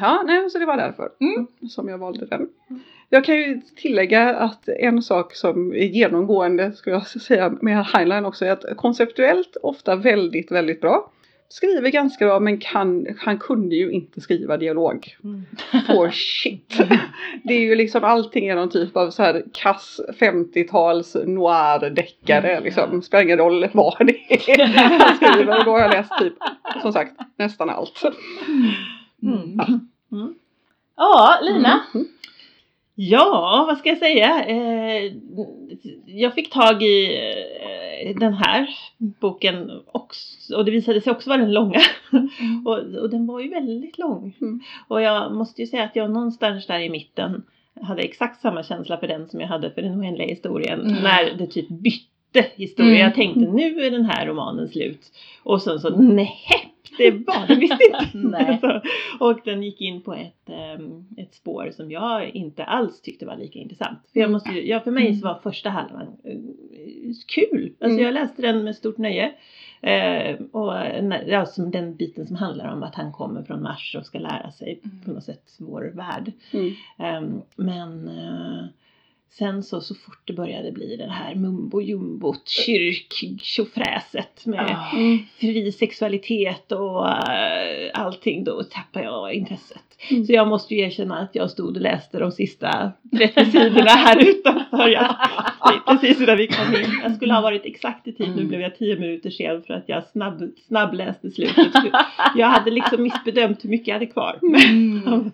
Ja, 0.01 0.23
nej, 0.27 0.51
så 0.51 0.59
det 0.59 0.67
var 0.67 0.77
därför 0.77 1.09
Mm. 1.21 1.47
som 1.71 1.89
jag 1.89 1.99
valde 1.99 2.27
den. 2.27 2.49
Jag 3.09 3.25
kan 3.25 3.35
ju 3.35 3.61
tillägga 3.77 4.35
att 4.37 4.69
en 4.69 5.03
sak 5.03 5.35
som 5.35 5.73
är 5.73 5.85
genomgående, 5.87 6.73
skulle 6.73 6.97
jag 6.97 7.07
säga, 7.07 7.53
med 7.61 7.87
Heinlein 7.87 8.25
också 8.25 8.45
är 8.45 8.51
att 8.53 8.65
konceptuellt 8.77 9.57
ofta 9.63 9.97
väldigt, 9.97 10.51
väldigt 10.53 10.81
bra. 10.81 11.11
Skriver 11.51 11.91
ganska 11.91 12.27
bra 12.27 12.41
men 12.41 12.59
kan, 12.59 13.07
han 13.19 13.39
kunde 13.39 13.77
ju 13.77 13.91
inte 13.91 14.21
skriva 14.21 14.57
dialog. 14.57 15.17
Mm. 15.25 15.47
For 15.87 16.11
shit. 16.43 16.81
Det 17.45 17.55
är 17.55 17.61
ju 17.61 17.75
liksom 17.75 18.05
allting 18.05 18.47
är 18.49 18.55
någon 18.57 18.71
typ 18.71 18.97
av 18.97 19.11
så 19.11 19.23
här 19.23 19.45
kass 19.53 20.01
50-tals 20.21 21.17
noir-deckare 21.27 22.51
Mm, 22.51 22.65
liksom. 22.65 23.03
Spelar 23.03 23.25
ingen 23.25 23.39
roll 23.39 23.69
vad 23.73 24.07
det 24.07 24.33
är 24.33 24.67
han 24.99 25.17
skriver 25.17 25.59
och 25.59 25.65
då 25.65 25.71
har 25.71 25.81
jag 25.81 25.91
läst 25.91 26.13
typ, 26.19 26.35
som 26.83 26.93
sagt, 26.93 27.13
nästan 27.37 27.71
allt. 27.71 28.03
Mm. 29.23 29.61
Mm. 30.13 30.35
Ja, 30.97 31.39
Lina. 31.43 31.81
Mm. 31.95 32.07
Ja, 32.95 33.65
vad 33.69 33.79
ska 33.79 33.89
jag 33.89 33.99
säga? 33.99 34.45
Eh, 34.45 35.13
jag 36.07 36.35
fick 36.35 36.53
tag 36.53 36.83
i 36.83 37.17
eh, 37.17 37.88
den 38.17 38.33
här 38.33 38.69
boken 38.99 39.71
också, 39.87 40.57
och 40.57 40.65
det 40.65 40.71
visade 40.71 41.01
sig 41.01 41.13
också 41.13 41.31
vara 41.31 41.41
den 41.41 41.53
långa. 41.53 41.81
och, 42.65 42.79
och 42.79 43.11
den 43.11 43.27
var 43.27 43.41
ju 43.41 43.49
väldigt 43.49 43.99
lång. 43.99 44.37
Mm. 44.41 44.61
Och 44.89 45.03
jag 45.03 45.33
måste 45.33 45.61
ju 45.61 45.67
säga 45.67 45.85
att 45.85 45.97
jag 45.97 46.11
någonstans 46.11 46.67
där 46.67 46.81
i 46.81 46.91
mitten 46.91 47.43
hade 47.83 48.03
exakt 48.03 48.41
samma 48.41 48.63
känsla 48.63 48.97
för 48.97 49.09
den 49.09 49.29
som 49.29 49.41
jag 49.41 49.49
hade 49.49 49.71
för 49.71 49.83
den 49.83 50.01
oändliga 50.01 50.29
historien. 50.29 50.81
Mm. 50.81 51.03
När 51.03 51.35
det 51.39 51.47
typ 51.47 51.69
bytte 51.69 52.47
historia. 52.55 52.91
Mm. 52.91 53.01
Jag 53.01 53.15
tänkte 53.15 53.41
nu 53.41 53.85
är 53.85 53.91
den 53.91 54.05
här 54.05 54.27
romanen 54.27 54.69
slut. 54.69 55.01
Och 55.43 55.63
sen 55.63 55.81
så 55.81 55.97
nej, 55.97 56.37
det 56.99 57.11
var 57.11 57.47
det 57.49 57.55
visst 57.55 57.73
inte. 57.81 58.29
Nej. 58.29 58.59
Så, 58.61 58.81
och 59.21 59.41
den 59.45 59.63
gick 59.63 59.81
in 59.81 60.03
på 60.03 60.15
ett, 60.15 60.49
ehm, 60.49 61.05
ett 61.17 61.35
spår 61.35 61.71
som 61.73 61.91
jag 61.91 62.29
inte 62.29 62.65
alls 62.65 63.01
tyckte 63.03 63.27
var 63.27 63.37
lika 63.37 63.59
intressant. 63.59 63.99
För, 64.13 64.21
jag 64.21 64.31
måste, 64.31 64.51
ju- 64.51 64.67
ja, 64.69 64.81
för 64.81 64.91
mig 64.91 65.15
så 65.15 65.27
var 65.29 65.41
första 65.43 65.71
halvan 65.71 66.07
eh, 66.25 66.39
kul. 67.35 67.73
Alltså 67.81 67.95
Mm. 67.99 68.05
jag 68.05 68.15
läste 68.15 68.43
den 68.43 68.65
med 68.65 68.77
stort 68.77 68.99
nöje. 68.99 69.33
Eh, 69.81 70.37
och 70.53 70.73
ja, 71.27 71.47
som 71.47 71.71
den 71.71 71.97
biten 71.97 72.27
som 72.27 72.37
handlar 72.37 72.73
om 72.73 72.83
att 72.83 72.95
han 72.95 73.13
kommer 73.13 73.43
från 73.43 73.63
Mars 73.63 73.97
och 73.99 74.07
ska 74.07 74.19
lära 74.19 74.51
sig 74.51 74.81
Mm. 74.85 75.01
på 75.05 75.11
något 75.11 75.25
sätt 75.25 75.57
vår 75.59 75.93
värld. 75.95 76.33
Mm. 76.53 76.73
Ehm, 76.99 77.41
men 77.57 78.09
eh, 78.09 78.65
sen 79.31 79.63
så, 79.63 79.81
så 79.81 79.95
fort 79.95 80.21
det 80.25 80.33
började 80.33 80.73
bli 80.73 80.97
det 80.97 81.11
här 81.11 81.35
mumbo 81.35 81.81
jumbot, 81.81 82.49
kyrk 82.49 83.41
tjofräset 83.43 84.47
med. 84.47 84.77
Mm. 84.93 85.19
fri 85.41 85.73
sexualitet 85.73 86.73
och 86.73 87.09
eh, 87.09 87.91
allting 87.95 88.45
då 88.45 88.63
tappar 88.63 89.03
jag 89.03 89.33
intresset. 89.35 89.83
Mm. 90.11 90.25
Så 90.25 90.33
jag 90.33 90.49
måste 90.49 90.75
ju 90.75 90.81
erkänna 90.81 91.19
att 91.19 91.35
jag 91.35 91.51
stod 91.51 91.77
och 91.77 91.83
läste 91.83 92.19
de 92.19 92.33
sista 92.33 92.93
30 93.19 93.45
sidorna 93.45 93.91
här 93.91 94.29
utanför. 94.29 94.89
Jag, 94.89 95.17
precis 95.87 96.21
innan 96.21 96.37
vi 96.37 96.47
kom 96.47 96.75
in. 96.75 97.01
Jag 97.03 97.17
skulle 97.17 97.35
ha 97.35 97.41
varit 97.41 97.65
exakt 97.65 98.09
i 98.09 98.13
tid. 98.13 98.29
Nu 98.29 98.33
Mm. 98.35 98.49
blev 98.49 98.61
jag 98.61 98.77
10 98.79 98.97
minuter 98.99 99.31
sen 99.31 99.63
för 99.63 99.75
att 99.75 99.85
jag 99.87 100.05
snabb, 100.07 100.43
snabbläste 100.69 101.31
slutet. 101.31 101.73
Jag 102.35 102.47
hade 102.47 102.71
liksom 102.71 103.03
missbedömt 103.03 103.65
hur 103.65 103.71
mycket 103.71 103.89
jag 103.89 103.95
hade 103.95 104.07
kvar. 104.07 104.39
Mm. 104.43 105.31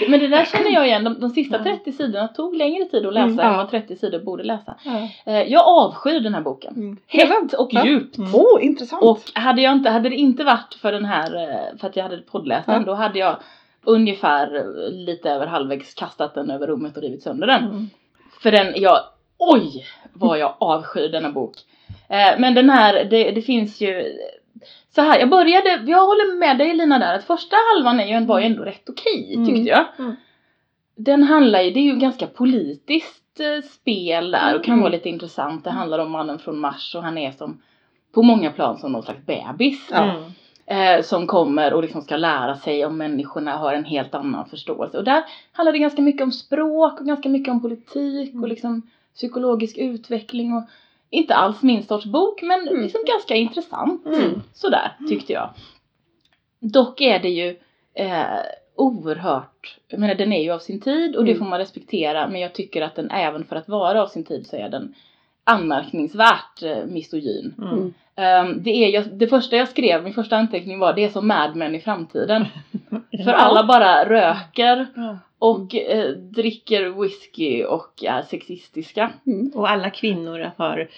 Men 0.08 0.20
det 0.20 0.28
där 0.28 0.44
känner 0.44 0.70
jag 0.70 0.86
igen, 0.86 1.04
de, 1.04 1.20
de 1.20 1.30
sista 1.30 1.56
Ja. 1.56 1.64
30 1.64 1.92
sidorna 1.92 2.28
tog 2.28 2.53
längre 2.56 2.84
tid 2.84 3.06
att 3.06 3.14
läsa 3.14 3.24
Mm, 3.24 3.38
än 3.40 3.46
ja. 3.46 3.56
vad 3.56 3.70
30 3.70 3.96
sidor 3.96 4.18
borde 4.18 4.42
läsa. 4.42 4.74
Ja. 4.84 5.08
Eh, 5.32 5.42
Jag 5.52 5.66
avskyr 5.68 6.20
den 6.20 6.34
här 6.34 6.40
boken. 6.40 6.74
Mm. 6.76 6.96
Hett 7.06 7.52
och 7.52 7.68
Ja. 7.72 7.84
djupt. 7.86 8.18
Mm. 8.18 8.34
Oh, 8.34 8.64
intressant! 8.64 9.02
Och 9.02 9.18
hade, 9.34 9.62
jag 9.62 9.72
inte, 9.72 9.90
hade 9.90 10.08
det 10.08 10.16
inte 10.16 10.44
varit 10.44 10.74
för 10.80 10.92
den 10.92 11.04
här, 11.04 11.34
eh, 11.34 11.78
för 11.78 11.86
att 11.88 11.96
jag 11.96 12.02
hade 12.04 12.16
poddläst 12.18 12.66
den, 12.66 12.84
då 12.84 12.94
hade 12.94 13.18
jag 13.18 13.36
ungefär 13.82 14.56
eh, 14.56 14.92
lite 14.92 15.30
över 15.30 15.46
halvvägs 15.46 15.94
kastat 15.94 16.34
den 16.34 16.50
över 16.50 16.66
rummet 16.66 16.96
och 16.96 17.02
rivit 17.02 17.22
sönder 17.22 17.46
den. 17.46 17.64
Mm. 17.64 17.90
För 18.42 18.50
den, 18.50 18.72
jag, 18.76 18.98
oj 19.38 19.86
vad 20.12 20.38
jag 20.38 20.54
avskyr 20.60 21.08
denna 21.08 21.30
bok. 21.30 21.54
Eh, 22.08 22.38
men 22.38 22.54
den 22.54 22.70
här, 22.70 23.04
det, 23.04 23.30
det 23.30 23.42
finns 23.42 23.80
ju 23.80 24.12
så 24.94 25.00
här, 25.00 25.18
jag 25.18 25.28
började, 25.30 25.68
jag 25.86 26.06
håller 26.06 26.38
med 26.38 26.58
dig 26.58 26.74
Lina 26.74 26.98
där, 26.98 27.14
att 27.14 27.24
första 27.24 27.56
halvan 27.74 28.00
är 28.00 28.20
ju, 28.20 28.26
var 28.26 28.38
ju 28.40 28.46
ändå 28.46 28.62
rätt 28.62 28.88
okej 28.88 29.34
Mm. 29.34 29.46
tyckte 29.46 29.70
jag. 29.70 29.84
Mm. 29.98 30.16
Den 30.96 31.22
handlar 31.22 31.60
ju, 31.60 31.70
det 31.70 31.80
är 31.80 31.84
ju 31.92 31.96
ganska 31.96 32.26
politiskt 32.26 33.40
eh, 33.40 33.62
spel 33.70 34.30
där 34.30 34.56
och 34.56 34.64
kan 34.64 34.72
Mm. 34.72 34.82
vara 34.82 34.92
lite 34.92 35.08
intressant. 35.08 35.64
Det 35.64 35.70
handlar 35.70 35.98
om 35.98 36.10
mannen 36.10 36.38
från 36.38 36.58
Mars 36.58 36.94
och 36.94 37.02
han 37.02 37.18
är 37.18 37.30
som 37.32 37.62
på 38.12 38.22
många 38.22 38.50
plan 38.50 38.78
som 38.78 38.92
någon 38.92 39.02
slags 39.02 39.26
bebis. 39.26 39.92
Mm. 39.92 40.22
Eh, 40.66 41.02
som 41.02 41.26
kommer 41.26 41.72
och 41.74 41.82
liksom 41.82 42.02
ska 42.02 42.16
lära 42.16 42.54
sig 42.56 42.86
om 42.86 42.96
människorna 42.96 43.56
har 43.56 43.74
en 43.74 43.84
helt 43.84 44.14
annan 44.14 44.46
förståelse. 44.46 44.98
Och 44.98 45.04
där 45.04 45.22
handlar 45.52 45.72
det 45.72 45.78
ganska 45.78 46.02
mycket 46.02 46.22
om 46.22 46.32
språk 46.32 47.00
och 47.00 47.06
ganska 47.06 47.28
mycket 47.28 47.50
om 47.52 47.62
politik 47.62 48.28
och 48.28 48.34
Mm. 48.38 48.48
liksom 48.50 48.82
psykologisk 49.14 49.78
utveckling 49.78 50.54
och 50.54 50.62
inte 51.10 51.34
alls 51.34 51.62
min 51.62 51.82
sorts 51.82 52.06
bok 52.06 52.42
men 52.42 52.68
Mm. 52.68 52.82
liksom 52.82 53.00
ganska 53.06 53.34
intressant. 53.34 54.06
Mm. 54.06 54.40
Sådär 54.52 54.92
tyckte 55.08 55.32
jag. 55.32 55.50
Dock 56.60 57.00
är 57.00 57.18
det 57.18 57.28
ju 57.30 57.56
eh, 57.94 58.38
oerhört, 58.76 59.76
jag 59.88 60.00
menar 60.00 60.14
den 60.14 60.32
är 60.32 60.42
ju 60.42 60.50
av 60.50 60.58
sin 60.58 60.80
tid 60.80 61.16
och 61.16 61.24
det 61.24 61.30
Mm. 61.30 61.38
får 61.38 61.50
man 61.50 61.58
respektera 61.58 62.28
men 62.28 62.40
jag 62.40 62.52
tycker 62.54 62.82
att 62.82 62.94
den 62.96 63.10
även 63.10 63.44
för 63.44 63.56
att 63.56 63.68
vara 63.68 64.02
av 64.02 64.06
sin 64.06 64.24
tid 64.24 64.46
så 64.46 64.56
är 64.56 64.68
den 64.68 64.94
anmärkningsvärt 65.44 66.62
eh, 66.62 66.84
misogyn. 66.86 67.54
Mm. 67.58 67.94
Ehm, 68.16 68.62
det, 68.62 68.70
är, 68.70 68.88
jag, 68.88 69.04
det 69.12 69.26
första 69.26 69.56
jag 69.56 69.68
skrev, 69.68 70.04
min 70.04 70.14
första 70.14 70.36
anteckning 70.36 70.78
var 70.78 70.92
det 70.92 71.04
är 71.04 71.08
som 71.08 71.28
Mad 71.28 71.56
Men 71.56 71.74
i 71.74 71.80
framtiden. 71.80 72.44
För 73.24 73.32
alla 73.32 73.64
bara 73.64 74.08
röker 74.08 74.86
och 75.38 75.74
eh, 75.74 76.08
dricker 76.10 77.00
whisky 77.02 77.64
och 77.64 78.04
är 78.04 78.22
sexistiska. 78.22 79.12
Mm. 79.26 79.52
Och 79.54 79.70
alla 79.70 79.90
kvinnor 79.90 80.50
har 80.56 80.88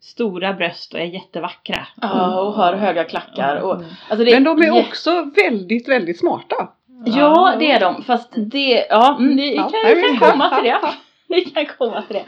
stora 0.00 0.52
bröst 0.52 0.94
och 0.94 1.00
är 1.00 1.04
jättevackra. 1.04 1.86
Ja, 2.02 2.40
och 2.40 2.52
har 2.52 2.72
höga 2.72 3.04
klackar. 3.04 3.56
Och, 3.56 3.74
Mm. 3.74 3.86
alltså 4.10 4.24
det 4.24 4.32
Men 4.40 4.44
de 4.44 4.62
är 4.62 4.70
också 4.88 5.30
väldigt, 5.36 5.88
väldigt 5.88 6.18
smarta. 6.18 6.68
Ja, 7.04 7.54
det 7.58 7.70
är 7.72 7.80
de. 7.80 8.02
Fast 8.02 8.32
det, 8.36 8.86
ja, 8.90 9.16
mm, 9.18 9.36
vi, 9.36 9.56
kan, 9.56 9.70
vi 9.84 10.02
kan 10.18 10.30
komma 10.30 10.50
till 10.50 10.64
det. 10.64 10.80
Vi 11.28 11.44
kan 11.44 11.66
komma 11.66 12.02
till 12.02 12.16
det. 12.16 12.24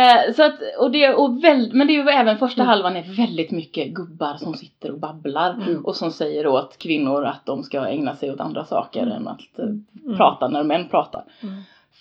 Eh, 0.00 0.34
så 0.34 0.42
att, 0.42 0.54
och 0.78 0.90
det 0.90 1.14
och 1.14 1.44
väl, 1.44 1.70
men 1.74 1.86
det 1.86 1.92
är 1.92 2.02
ju 2.02 2.08
även 2.08 2.38
första 2.38 2.62
Mm. 2.62 2.68
halvan 2.68 2.96
är 2.96 3.02
väldigt 3.16 3.50
mycket 3.50 3.88
gubbar 3.88 4.36
som 4.36 4.54
sitter 4.54 4.90
och 4.90 4.98
babblar. 4.98 5.50
Mm. 5.54 5.84
Och 5.84 5.96
som 5.96 6.10
säger 6.10 6.46
åt 6.46 6.78
kvinnor 6.78 7.24
att 7.24 7.46
de 7.46 7.62
ska 7.62 7.86
ägna 7.86 8.16
sig 8.16 8.30
åt 8.32 8.40
andra 8.40 8.64
saker 8.64 9.02
Mm. 9.02 9.14
än 9.14 9.28
att 9.28 9.58
eh, 9.58 9.64
Mm. 9.64 10.16
prata 10.16 10.48
när 10.48 10.62
män 10.62 10.88
pratar. 10.88 11.24
Mm. 11.42 11.54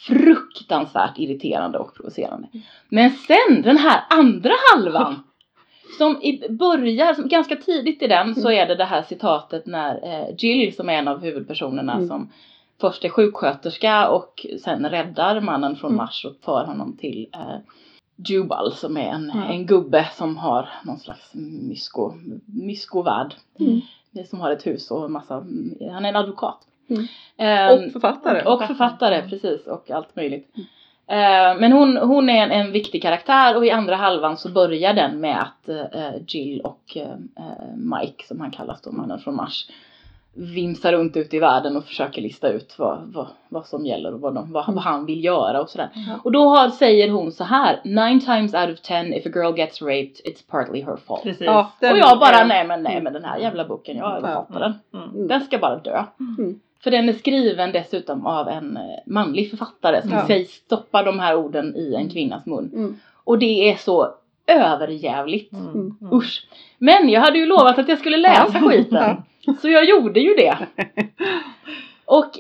Fruktansvärt 0.08 1.18
irriterande 1.20 1.78
och 1.78 1.96
provocerande. 1.96 2.48
Men 2.90 3.10
sen 3.12 3.62
den 3.62 3.78
här 3.78 4.02
andra 4.10 4.54
halvan. 4.74 5.24
Som 5.98 6.22
i 6.22 6.50
börjar, 6.50 7.14
som 7.14 7.28
ganska 7.28 7.56
tidigt 7.56 8.02
i 8.02 8.08
den 8.08 8.36
så 8.36 8.52
är 8.52 8.66
det 8.68 8.76
det 8.76 8.86
här 8.86 9.02
citatet 9.02 9.66
när 9.66 9.96
eh, 10.04 10.36
Jill 10.38 10.76
som 10.76 10.90
är 10.90 10.94
en 10.94 11.08
av 11.08 11.22
huvudpersonerna 11.22 11.94
Mm. 11.94 12.08
som 12.08 12.30
först 12.82 13.06
är 13.06 13.10
sjuksköterska 13.10 14.10
och 14.10 14.46
sen 14.64 14.86
räddar 14.90 15.42
mannen 15.42 15.76
från 15.76 15.92
Mm. 15.92 15.98
Mars 15.98 16.26
och 16.26 16.36
för 16.46 16.66
honom 16.66 16.98
till 16.98 17.28
eh, 17.34 17.58
Jubal 18.30 18.74
som 18.74 18.98
är 18.98 19.10
en, 19.10 19.32
Mm. 19.32 19.44
en 19.52 19.66
gubbe 19.66 20.10
som 20.14 20.38
har 20.38 20.70
någon 20.84 21.00
slags 21.00 21.32
mysko, 21.70 22.14
myskovärd. 22.46 23.34
Mm. 23.60 23.82
Som 24.30 24.40
har 24.42 24.52
ett 24.52 24.68
hus 24.68 24.92
och 24.92 25.12
massa, 25.12 25.34
han 25.92 26.06
är 26.06 26.10
en 26.10 26.16
advokat. 26.16 26.58
Mm. 26.90 27.06
Ehm, 27.38 27.86
Och 27.86 27.92
författare. 27.92 28.42
och 28.46 28.64
författare, 28.64 29.30
precis. 29.30 29.68
Och 29.68 29.92
allt 29.92 30.16
möjligt. 30.16 30.56
Eh, 31.10 31.60
men 31.60 31.72
hon, 31.72 31.98
hon 31.98 32.30
är 32.30 32.44
en, 32.44 32.52
en 32.52 32.72
viktig 32.72 33.02
karaktär 33.02 33.56
och 33.58 33.66
i 33.66 33.72
andra 33.72 33.96
halvan 33.96 34.38
så 34.38 34.50
börjar 34.50 34.94
den 34.94 35.20
med 35.20 35.42
att 35.42 35.70
eh, 35.70 36.10
Jill 36.28 36.62
och 36.62 36.98
eh, 36.98 37.18
Mike, 37.76 38.28
som 38.28 38.40
han 38.40 38.52
kallas 38.52 38.82
då, 38.82 38.92
mannen 38.92 39.20
från 39.20 39.36
Mars, 39.36 39.70
vimsar 40.34 40.92
runt 40.94 41.18
ute 41.18 41.36
i 41.36 41.40
världen 41.40 41.78
och 41.78 41.86
försöker 41.86 42.22
lista 42.22 42.50
ut 42.50 42.76
vad, 42.80 43.00
vad, 43.14 43.28
vad 43.50 43.66
som 43.66 43.86
gäller 43.86 44.14
och 44.14 44.22
vad, 44.22 44.36
de, 44.36 44.52
vad, 44.52 44.66
vad 44.74 44.84
han 44.84 45.06
vill 45.06 45.24
göra 45.24 45.62
och 45.62 45.70
sådär. 45.70 45.90
Ja. 45.94 46.20
Och 46.24 46.32
då 46.32 46.50
har, 46.50 46.70
säger 46.70 47.10
hon 47.10 47.32
så 47.32 47.44
här, 47.44 47.80
nine 47.84 48.20
times 48.20 48.54
out 48.54 48.70
of 48.74 48.82
ten 48.82 49.14
if 49.14 49.26
a 49.26 49.30
girl 49.36 49.58
gets 49.58 49.82
raped 49.82 50.16
it's 50.26 50.52
partly 50.52 50.82
her 50.82 50.98
fault. 51.08 51.24
Precis. 51.24 51.46
Ja, 51.46 51.72
och 51.82 51.98
jag 51.98 52.20
bara, 52.20 52.46
nej 52.46 52.68
men 52.68 52.84
nej 52.84 53.02
men 53.02 53.14
den 53.14 53.24
här 53.24 53.38
jävla 53.38 53.68
boken, 53.68 53.98
jag 53.98 54.20
Ja. 54.24 54.28
hatar 54.28 54.60
den. 54.60 54.74
Mm. 54.94 55.10
Mm. 55.16 55.28
Den 55.28 55.42
ska 55.42 55.58
bara 55.58 55.76
dö. 55.78 56.04
Mm. 56.20 56.60
För 56.80 56.92
den 56.92 57.10
är 57.10 57.14
skriven 57.14 57.72
dessutom 57.72 58.26
av 58.26 58.48
en 58.48 58.78
eh, 58.78 58.84
manlig 59.06 59.50
författare 59.50 60.02
som 60.02 60.12
Ja. 60.12 60.28
sägs 60.28 60.52
stoppa 60.52 61.04
de 61.04 61.20
här 61.20 61.36
orden 61.36 61.76
i 61.76 61.96
en 61.96 62.10
kvinnas 62.10 62.46
mun. 62.46 62.72
Mm. 62.74 63.00
Och 63.24 63.40
det 63.40 63.70
är 63.70 63.76
så 63.76 64.14
överjävligt. 64.48 65.54
Mm. 65.54 65.72
Mm. 65.74 66.14
Usch. 66.14 66.48
Men 66.78 67.10
jag 67.10 67.22
hade 67.22 67.38
ju 67.40 67.46
lovat 67.46 67.80
att 67.80 67.90
jag 67.90 68.00
skulle 68.00 68.18
läsa 68.18 68.60
skiten. 68.60 69.24
Så 69.62 69.70
jag 69.70 69.86
gjorde 69.90 70.20
ju 70.20 70.34
det. 70.34 70.58
Och 72.06 72.32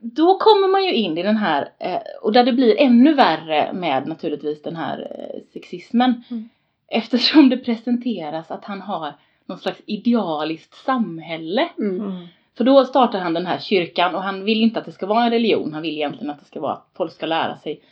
då 0.00 0.38
kommer 0.38 0.68
man 0.68 0.84
ju 0.84 0.92
in 0.92 1.18
i 1.18 1.22
den 1.22 1.36
här, 1.36 1.68
eh, 1.78 1.98
och 2.22 2.32
där 2.32 2.44
det 2.44 2.52
blir 2.52 2.80
ännu 2.80 3.14
värre 3.14 3.72
med 3.72 4.06
naturligtvis 4.06 4.62
den 4.62 4.76
här 4.76 4.98
eh, 5.18 5.40
sexismen. 5.52 6.22
Mm. 6.30 6.48
Eftersom 6.88 7.48
det 7.48 7.56
presenteras 7.56 8.50
att 8.50 8.64
han 8.64 8.80
har 8.80 9.12
någon 9.46 9.58
slags 9.58 9.80
idealiskt 9.86 10.74
samhälle. 10.74 11.68
Mm. 11.78 12.26
Mm. 12.60 12.74
För 12.74 12.80
då 12.80 12.84
startar 12.84 13.18
han 13.18 13.34
den 13.34 13.46
här 13.46 13.58
kyrkan 13.58 14.14
och 14.14 14.22
han 14.22 14.44
vill 14.44 14.62
inte 14.62 14.78
att 14.80 14.86
det 14.86 14.92
ska 14.92 15.06
vara 15.06 15.24
en 15.24 15.30
religion. 15.30 15.72
Han 15.72 15.82
vill 15.82 15.94
egentligen 15.96 16.30
att 16.30 16.40
det 16.40 16.46
ska 16.46 16.60
vara 16.60 16.72
att 16.72 16.90
folk 16.96 17.12
ska 17.12 17.26
lära 17.26 17.56
sig 17.56 17.82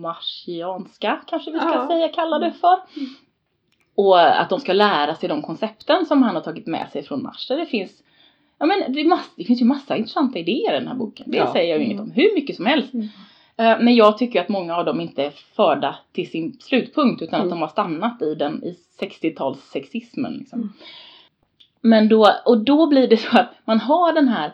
marsianska 0.00 1.20
kanske 1.26 1.50
vi 1.50 1.58
ska 1.58 1.68
Ja. 1.74 1.86
säga 1.86 2.08
kalla 2.08 2.38
det 2.38 2.52
för. 2.52 2.78
Och 3.94 4.20
att 4.40 4.50
de 4.50 4.60
ska 4.60 4.72
lära 4.72 5.14
sig 5.14 5.28
de 5.28 5.42
koncepten 5.42 6.06
som 6.06 6.22
han 6.22 6.34
har 6.34 6.42
tagit 6.42 6.66
med 6.66 6.88
sig 6.92 7.02
från 7.02 7.22
Mars. 7.22 7.48
Där 7.48 7.56
det 7.56 7.66
finns 7.66 8.02
Ja 8.58 8.66
men 8.66 8.92
det, 8.92 9.04
mass, 9.04 9.30
det 9.36 9.44
finns 9.44 9.60
ju 9.60 9.64
massa 9.64 9.96
intressanta 9.96 10.38
idéer 10.38 10.72
i 10.72 10.78
den 10.78 10.88
här 10.88 10.94
boken. 10.94 11.30
Det 11.30 11.36
Ja. 11.36 11.52
säger 11.52 11.70
jag 11.70 11.78
ju 11.78 11.84
inget 11.84 12.00
om. 12.00 12.10
Hur 12.10 12.34
mycket 12.34 12.56
som 12.56 12.66
helst. 12.66 12.94
Mm. 12.94 13.08
Eh, 13.56 13.78
Men 13.80 13.94
jag 13.94 14.18
tycker 14.18 14.40
att 14.40 14.48
många 14.48 14.76
av 14.76 14.84
dem 14.84 15.00
inte 15.00 15.24
är 15.24 15.30
förda 15.30 15.96
till 16.12 16.30
sin 16.30 16.56
slutpunkt 16.60 17.22
utan 17.22 17.34
att 17.34 17.46
Mm. 17.46 17.50
de 17.50 17.60
har 17.62 17.68
stannat 17.68 18.22
i 18.22 18.34
den 18.34 18.64
i 18.64 18.76
60-talssexismen. 19.00 20.38
Liksom. 20.38 20.72
Mm. 21.84 21.90
Men 21.90 22.08
då, 22.08 22.28
och 22.44 22.58
då 22.64 22.86
blir 22.86 23.08
det 23.08 23.16
så 23.16 23.38
att 23.38 23.54
man 23.64 23.80
har 23.80 24.12
den 24.12 24.28
här 24.28 24.52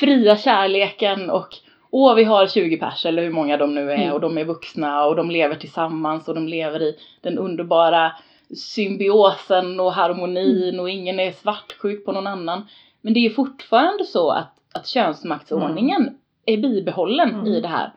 fria 0.00 0.36
kärleken 0.36 1.30
och 1.30 1.48
åh 1.90 2.14
vi 2.14 2.24
har 2.24 2.46
20 2.46 2.76
pers 2.76 3.06
eller 3.06 3.22
hur 3.22 3.30
många 3.30 3.56
de 3.56 3.74
nu 3.74 3.90
är 3.90 3.96
Mm. 3.96 4.12
och 4.12 4.20
de 4.20 4.38
är 4.38 4.44
vuxna 4.44 5.04
och 5.06 5.16
de 5.16 5.30
lever 5.30 5.54
tillsammans 5.54 6.28
och 6.28 6.34
de 6.34 6.48
lever 6.48 6.82
i 6.82 6.96
den 7.20 7.38
underbara 7.38 8.12
symbiosen 8.56 9.80
och 9.80 9.92
harmonin 9.92 10.80
och 10.80 10.90
ingen 10.90 11.20
är 11.20 11.32
svartsjuk 11.32 12.04
på 12.04 12.12
någon 12.12 12.26
annan. 12.26 12.68
Men 13.00 13.14
det 13.14 13.26
är 13.26 13.30
fortfarande 13.30 14.04
så 14.04 14.30
att, 14.30 14.52
att 14.74 14.86
könsmaktsordningen 14.86 16.18
är 16.46 16.56
bibehållen 16.56 17.30
Mm. 17.30 17.46
i 17.46 17.60
det 17.60 17.68
här. 17.68 17.92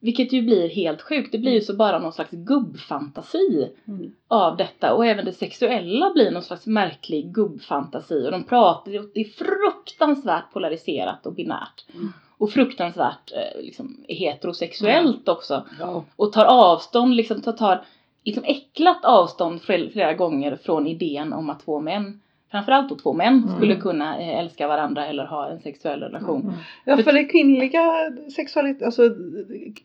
Vilket 0.00 0.32
ju 0.32 0.42
blir 0.42 0.68
helt 0.68 1.02
sjukt. 1.02 1.32
Det 1.32 1.38
blir 1.38 1.52
ju 1.52 1.60
så 1.60 1.76
bara 1.76 1.98
någon 1.98 2.12
slags 2.12 2.30
gubbfantasi 2.30 3.68
Mm. 3.88 4.12
av 4.28 4.56
detta. 4.56 4.94
Och 4.94 5.06
även 5.06 5.24
det 5.24 5.32
sexuella 5.32 6.12
blir 6.12 6.30
någon 6.30 6.42
slags 6.42 6.66
märklig 6.66 7.34
gubbfantasi. 7.34 8.26
Och 8.26 8.30
de 8.32 8.44
pratar, 8.44 8.92
det 9.14 9.20
är 9.20 9.24
fruktansvärt 9.24 10.52
polariserat 10.52 11.26
och 11.26 11.32
binärt. 11.32 11.84
Mm. 11.94 12.12
Och 12.38 12.50
fruktansvärt 12.50 13.32
eh, 13.32 13.62
liksom, 13.62 14.04
heterosexuellt 14.08 15.28
också. 15.28 15.66
Ja. 15.80 16.04
Och 16.16 16.32
tar 16.32 16.44
avstånd, 16.44 17.16
liksom 17.16 17.42
tar, 17.42 17.52
tar 17.52 17.84
liksom 18.24 18.44
äcklat 18.44 19.04
avstånd 19.04 19.62
flera, 19.62 19.90
flera 19.90 20.14
gånger 20.14 20.56
från 20.62 20.86
idén 20.86 21.32
om 21.32 21.50
att 21.50 21.64
två 21.64 21.80
män, 21.80 22.20
framförallt 22.50 22.88
då 22.88 22.94
två 22.96 23.12
män, 23.12 23.42
Mm. 23.44 23.56
skulle 23.56 23.76
kunna 23.76 24.20
eh, 24.20 24.38
älska 24.38 24.68
varandra 24.68 25.06
eller 25.06 25.24
ha 25.26 25.48
en 25.48 25.60
sexuell 25.60 26.00
relation. 26.00 26.40
Mm. 26.42 26.54
ja, 26.84 26.96
för 26.96 27.12
det 27.12 27.24
kvinnliga 27.24 27.92
sexualitet, 28.36 28.82
alltså 28.82 29.02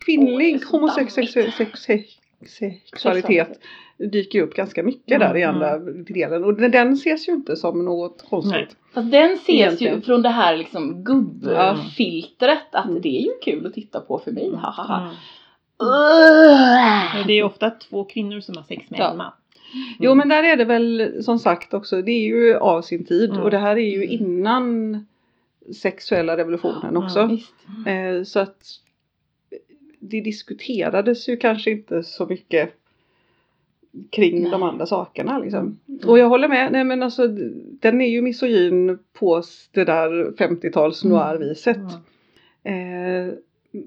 kvinnlig 0.06 0.56
är 0.56 0.60
så 0.60 0.78
homosexualitet 0.78 1.54
sex, 1.78 2.10
sexualitet 2.48 3.60
dyker 3.98 4.40
ju 4.40 4.46
upp 4.46 4.54
ganska 4.56 4.84
mycket 4.84 5.20
där 5.20 5.38
i 5.38 5.42
Mm, 5.44 5.56
andra 5.56 5.80
delen 6.04 6.44
och 6.44 6.54
den, 6.54 6.72
den 6.72 6.94
ses 6.94 7.28
ju 7.30 7.34
inte 7.34 7.56
som 7.56 7.86
något 7.86 8.26
konstigt. 8.30 8.54
Nej. 8.54 8.68
Fast 8.94 9.12
den 9.12 9.34
ses 9.34 9.50
Egentligen. 9.50 9.96
ju 9.96 10.02
från 10.02 10.22
det 10.22 10.30
här 10.30 10.58
liksom 10.58 11.04
gubbfiltret 11.04 12.76
att 12.76 12.86
Mm. 12.86 13.02
det 13.02 13.18
är 13.18 13.22
ju 13.22 13.32
kul 13.44 13.66
att 13.66 13.74
titta 13.74 14.00
på 14.00 14.20
för 14.20 14.32
mig, 14.32 14.52
hahaha. 14.56 15.02
Mm. 15.02 15.14
Det 17.28 17.34
är 17.34 17.44
ofta 17.44 17.70
två 17.70 18.04
kvinnor 18.04 18.40
som 18.40 18.58
har 18.58 18.64
sex 18.64 18.90
med 18.90 19.00
Ja. 19.00 19.12
en 19.12 19.18
man. 19.18 19.32
Jo 20.00 20.16
men 20.16 20.30
där 20.30 20.44
är 20.44 20.56
det 20.58 20.66
väl 20.66 21.14
som 21.24 21.40
sagt 21.40 21.74
också, 21.74 22.02
det 22.02 22.12
är 22.12 22.26
ju 22.28 22.56
av 22.56 22.82
sin 22.82 23.06
tid 23.06 23.30
Mm. 23.30 23.42
och 23.44 23.52
det 23.52 23.58
här 23.58 23.76
är 23.78 23.90
ju 23.98 24.06
innan 24.06 25.06
sexuella 25.76 26.38
revolutionen 26.38 26.94
Ja, 26.94 27.04
också. 27.04 27.26
Visst. 27.26 27.54
Eh, 27.88 28.24
så 28.24 28.40
att 28.40 28.58
det 30.00 30.22
diskuterades 30.22 31.30
ju 31.30 31.38
kanske 31.38 31.72
inte 31.72 32.04
så 32.04 32.26
mycket 32.26 32.70
kring 34.10 34.42
Nej. 34.42 34.52
de 34.52 34.64
andra 34.64 34.86
sakerna 34.86 35.40
liksom. 35.40 35.80
Mm. 35.88 36.10
Och 36.10 36.20
jag 36.20 36.30
håller 36.30 36.48
med, 36.48 36.72
nej 36.72 36.84
men 36.84 37.04
alltså 37.04 37.28
den 37.82 38.02
är 38.02 38.10
ju 38.10 38.22
misogyn 38.22 39.00
på 39.14 39.44
det 39.72 39.84
där 39.86 40.32
50-tals 40.38 41.04
Mm. 41.04 41.18
noir-viset. 41.18 41.78
Eh, 42.64 43.34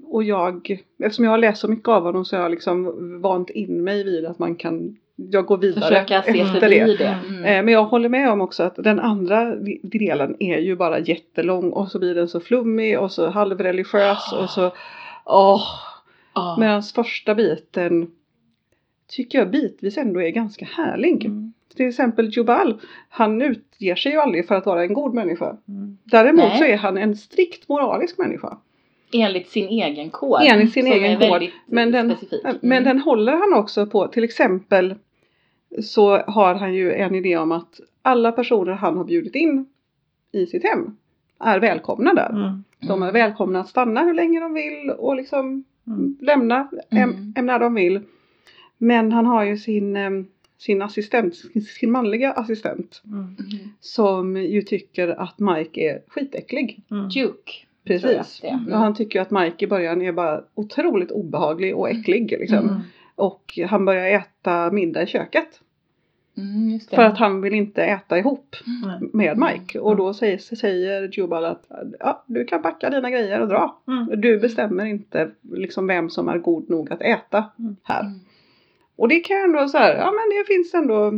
och 0.04 0.24
jag, 0.24 0.82
eftersom 0.98 1.24
jag 1.24 1.32
har 1.32 1.38
läst 1.38 1.60
så 1.60 1.68
mycket 1.68 1.88
av 1.88 2.02
honom 2.02 2.24
så 2.24 2.36
har 2.36 2.42
jag 2.42 2.50
liksom 2.50 3.20
vant 3.20 3.50
in 3.50 3.84
mig 3.84 4.04
vid 4.04 4.24
att 4.26 4.38
man 4.38 4.56
kan, 4.56 4.96
jag 5.16 5.46
går 5.46 5.58
vidare 5.58 5.80
Försöka 5.88 6.22
se 6.22 6.40
efter 6.40 6.60
förbi 6.60 6.78
det. 6.78 6.96
det. 6.96 7.06
Mm. 7.06 7.38
Mm. 7.38 7.44
Eh, 7.44 7.64
Men 7.64 7.74
jag 7.74 7.84
håller 7.84 8.08
med 8.08 8.30
om 8.30 8.40
också 8.40 8.62
att 8.62 8.76
den 8.76 9.00
andra 9.00 9.54
delen 9.82 10.36
är 10.38 10.58
ju 10.58 10.76
bara 10.76 10.98
jättelång 10.98 11.70
och 11.70 11.88
så 11.88 11.98
blir 11.98 12.14
den 12.14 12.28
så 12.28 12.40
flummig 12.40 12.98
och 12.98 13.12
så 13.12 13.30
halvreligiös 13.30 14.32
och 14.32 14.50
så 14.50 14.72
åh. 15.24 15.62
Ja. 16.34 16.56
Medan 16.60 16.82
första 16.82 17.34
biten 17.34 18.10
tycker 19.08 19.38
jag 19.38 19.50
bitvis 19.50 19.98
ändå 19.98 20.22
är 20.22 20.30
ganska 20.30 20.64
härlig. 20.64 21.24
Mm. 21.24 21.52
Till 21.76 21.88
exempel 21.88 22.28
Jubal, 22.36 22.80
han 23.08 23.42
utger 23.42 23.94
sig 23.94 24.12
ju 24.12 24.18
aldrig 24.18 24.48
för 24.48 24.54
att 24.54 24.66
vara 24.66 24.82
en 24.82 24.94
god 24.94 25.14
människa. 25.14 25.56
Mm. 25.68 25.98
Däremot 26.04 26.44
Nej. 26.44 26.58
så 26.58 26.64
är 26.64 26.76
han 26.76 26.98
en 26.98 27.16
strikt 27.16 27.68
moralisk 27.68 28.18
människa. 28.18 28.56
Enligt 29.14 29.48
sin 29.48 29.68
egen 29.68 30.10
kod. 30.10 30.42
Enligt 30.42 30.72
sin 30.72 30.86
egen 30.86 31.18
kod. 31.20 31.48
Men 31.66 31.92
den, 31.92 32.16
specifik. 32.16 32.44
Mm. 32.44 32.56
men 32.62 32.84
den 32.84 32.98
håller 32.98 33.32
han 33.32 33.54
också 33.54 33.86
på, 33.86 34.06
till 34.08 34.24
exempel 34.24 34.94
så 35.82 36.16
har 36.16 36.54
han 36.54 36.74
ju 36.74 36.92
en 36.92 37.14
idé 37.14 37.36
om 37.36 37.52
att 37.52 37.80
alla 38.02 38.32
personer 38.32 38.72
han 38.72 38.96
har 38.96 39.04
bjudit 39.04 39.34
in 39.34 39.66
i 40.32 40.46
sitt 40.46 40.62
hem 40.64 40.96
är 41.40 41.60
välkomna 41.60 42.14
där. 42.14 42.30
Mm. 42.30 42.64
De 42.80 43.02
är 43.02 43.12
välkomna 43.12 43.60
att 43.60 43.68
stanna 43.68 44.02
hur 44.04 44.14
länge 44.14 44.40
de 44.40 44.54
vill 44.54 44.90
och 44.90 45.16
liksom 45.16 45.64
Mm. 45.86 46.16
lämna 46.20 46.68
hem, 46.90 47.10
Mm. 47.10 47.32
hem 47.36 47.46
när 47.46 47.58
de 47.58 47.74
vill. 47.74 48.00
Men 48.78 49.12
han 49.12 49.26
har 49.26 49.44
ju 49.44 49.56
sin, 49.56 49.96
sin 50.58 50.82
assistent, 50.82 51.34
sin 51.80 51.90
manliga 51.90 52.32
assistent 52.32 53.02
Mm. 53.06 53.18
Mm. 53.18 53.36
som 53.80 54.36
ju 54.36 54.62
tycker 54.62 55.08
att 55.08 55.38
Mike 55.38 55.80
är 55.80 56.02
skitäcklig. 56.08 56.82
Mm. 56.90 57.08
Duke. 57.08 57.52
Jag 57.84 58.02
Precis. 58.02 58.44
är. 58.44 58.48
Mm. 58.48 58.72
Han 58.72 58.94
tycker 58.94 59.18
ju 59.18 59.22
att 59.22 59.30
Mike 59.30 59.64
i 59.64 59.68
början 59.68 60.02
är 60.02 60.12
bara 60.12 60.44
otroligt 60.54 61.10
obehaglig 61.10 61.76
och 61.76 61.90
äcklig 61.90 62.30
liksom. 62.30 62.58
Mm. 62.58 62.80
Och 63.14 63.58
han 63.68 63.84
börjar 63.84 64.06
äta 64.06 64.70
middag 64.70 65.02
i 65.02 65.06
köket. 65.06 65.60
Mm. 66.36 66.80
För 66.90 67.02
att 67.02 67.18
han 67.18 67.40
vill 67.40 67.54
inte 67.54 67.84
äta 67.84 68.18
ihop 68.18 68.56
Nej. 68.86 69.08
med 69.12 69.38
Mike. 69.38 69.78
Och 69.78 69.96
då 69.96 70.14
säger, 70.14 70.38
säger 70.38 71.18
Jubal 71.18 71.44
att 71.44 71.70
ja, 72.00 72.24
du 72.26 72.44
kan 72.44 72.62
packa 72.62 72.90
dina 72.90 73.10
grejer 73.10 73.40
och 73.40 73.48
dra. 73.48 73.78
Mm. 73.88 74.20
Du 74.20 74.38
bestämmer 74.38 74.84
inte 74.84 75.30
liksom 75.52 75.86
vem 75.86 76.10
som 76.10 76.28
är 76.28 76.38
god 76.38 76.70
nog 76.70 76.92
att 76.92 77.00
äta 77.00 77.44
här. 77.82 78.00
Mm. 78.00 78.20
Och 78.96 79.08
det 79.08 79.20
kan 79.20 79.36
jag 79.36 79.44
ändå 79.44 79.68
så 79.68 79.78
här, 79.78 79.96
ja 79.96 80.04
men 80.04 80.38
det 80.38 80.54
finns 80.54 80.74
ändå 80.74 81.12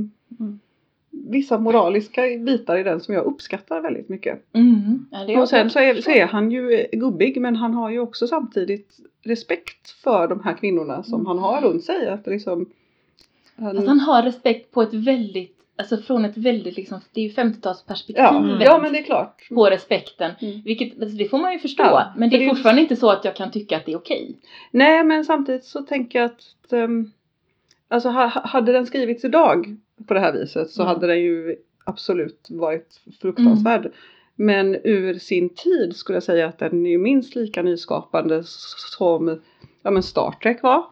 vissa 1.30 1.58
moraliska 1.58 2.22
bitar 2.46 2.76
i 2.76 2.82
den 2.82 3.00
som 3.00 3.14
jag 3.14 3.24
uppskattar 3.24 3.80
väldigt 3.80 4.08
mycket. 4.08 4.54
Mm. 4.54 5.06
Ja, 5.10 5.24
det 5.26 5.36
Och 5.36 5.48
sen 5.48 5.70
så 5.70 5.78
är, 5.78 5.94
så 6.00 6.10
är 6.10 6.26
han 6.26 6.50
ju 6.50 6.86
gubbig 6.92 7.40
men 7.40 7.56
han 7.56 7.74
har 7.74 7.90
ju 7.90 7.98
också 8.00 8.26
samtidigt 8.26 8.96
respekt 9.24 9.90
för 9.90 10.28
de 10.28 10.44
här 10.44 10.54
kvinnorna 10.56 11.02
som 11.02 11.26
han 11.26 11.38
har 11.38 11.60
runt 11.60 11.84
sig. 11.84 12.08
Att 12.08 12.26
liksom, 12.26 12.66
han, 13.56 13.74
Fast 13.76 13.88
han 13.88 14.00
har 14.00 14.22
respekt 14.22 14.72
på 14.72 14.82
ett 14.82 14.94
väldigt, 14.94 15.56
alltså 15.76 15.96
från 15.96 16.24
ett 16.24 16.36
väldigt 16.36 16.76
liksom, 16.76 17.00
det 17.12 17.20
är 17.20 17.24
ju 17.24 17.30
50-talsperspektiv 17.30 18.14
ja, 18.16 18.38
Mm. 18.38 18.60
ja 18.60 18.78
men 18.82 18.92
det 18.92 18.98
är 18.98 19.02
klart. 19.02 19.48
på 19.48 19.66
respekten. 19.66 20.30
Mm. 20.40 20.60
Vilket, 20.64 21.02
alltså 21.02 21.16
det 21.16 21.28
får 21.28 21.38
man 21.38 21.52
ju 21.52 21.58
förstå. 21.58 21.82
Ja, 21.82 22.12
men 22.16 22.30
det 22.30 22.36
är 22.36 22.40
det 22.40 22.48
fortfarande 22.48 22.82
inte 22.82 22.96
så 22.96 23.10
att 23.10 23.24
jag 23.24 23.36
kan 23.36 23.50
tycka 23.50 23.76
att 23.76 23.86
det 23.86 23.92
är 23.92 23.96
okej. 23.96 24.36
Nej 24.70 25.04
men 25.04 25.24
samtidigt 25.24 25.64
så 25.64 25.82
tänker 25.82 26.18
jag 26.18 26.26
att 26.26 26.72
um, 26.72 27.12
Alltså 27.88 28.08
ha, 28.08 28.26
ha- 28.26 28.46
hade 28.46 28.72
den 28.72 28.86
skrivits 28.86 29.24
idag 29.24 29.76
på 30.06 30.14
det 30.14 30.20
här 30.20 30.32
viset 30.32 30.70
så 30.70 30.82
Mm. 30.82 30.94
hade 30.94 31.06
den 31.06 31.20
ju 31.20 31.56
absolut 31.84 32.46
varit 32.50 33.00
fruktansvärd. 33.20 33.92
Men 34.34 34.76
ur 34.84 35.14
sin 35.18 35.48
tid 35.48 35.96
skulle 35.96 36.16
jag 36.16 36.22
säga 36.22 36.48
att 36.48 36.58
den 36.58 36.86
är 36.86 36.98
minst 36.98 37.34
lika 37.34 37.62
nyskapande 37.62 38.42
som 38.96 39.40
ja, 39.82 39.90
men 39.90 40.02
Star 40.02 40.30
Trek 40.42 40.62
var 40.62 40.84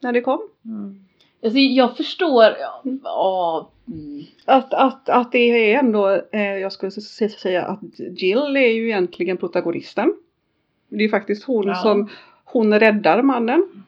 när 0.00 0.12
det 0.12 0.20
kom. 0.20 0.40
Mm. 0.64 1.00
Alltså 1.44 1.58
jag 1.58 1.96
förstår, 1.96 2.44
ja, 2.44 2.82
ja, 3.04 3.70
mm. 3.88 4.22
Att, 4.44 4.74
att, 4.74 5.08
att 5.08 5.32
det 5.32 5.38
är 5.74 5.78
ändå, 5.78 6.08
eh, 6.32 6.40
jag 6.58 6.72
skulle 6.72 6.90
säga 6.90 7.62
att 7.64 7.98
Jill 7.98 8.56
är 8.56 8.72
ju 8.72 8.84
egentligen 8.86 9.36
protagonisten. 9.36 10.14
Det 10.88 11.04
är 11.04 11.08
faktiskt 11.08 11.44
hon 11.44 11.66
Ja. 11.66 11.74
som, 11.74 12.08
hon 12.44 12.80
räddar 12.80 13.22
mannen. 13.22 13.84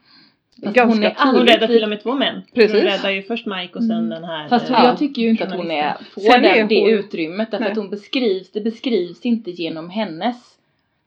Fast 0.65 0.79
hon 0.79 1.03
är 1.05 1.15
Hon 1.33 1.47
räddar 1.47 1.67
till 1.67 1.83
och 1.83 1.89
med 1.89 2.03
två 2.03 2.15
män. 2.15 2.43
Precis. 2.55 2.73
Hon 2.77 2.83
räddar 2.83 3.11
ju 3.11 3.23
först 3.23 3.47
Mike 3.47 3.73
och 3.79 3.83
sen 3.85 3.91
Mm. 3.91 4.09
den 4.11 4.25
här 4.25 4.49
Fast 4.49 4.71
eh, 4.71 4.77
jag 4.85 4.99
tycker 4.99 5.23
ju 5.23 5.29
inte 5.29 5.45
att 5.45 5.53
hon 5.55 5.71
är, 5.71 5.95
får 6.15 6.21
Sen 6.21 6.45
är 6.45 6.57
den, 6.59 6.69
det 6.69 6.81
hon- 6.81 6.91
utrymmet 6.91 7.51
därför 7.51 7.63
Nej. 7.65 7.73
att 7.73 7.79
hon 7.79 7.91
beskrivs, 7.91 8.51
det 8.53 8.61
beskrivs 8.61 9.27
inte 9.27 9.51
genom 9.51 9.91
hennes 9.91 10.37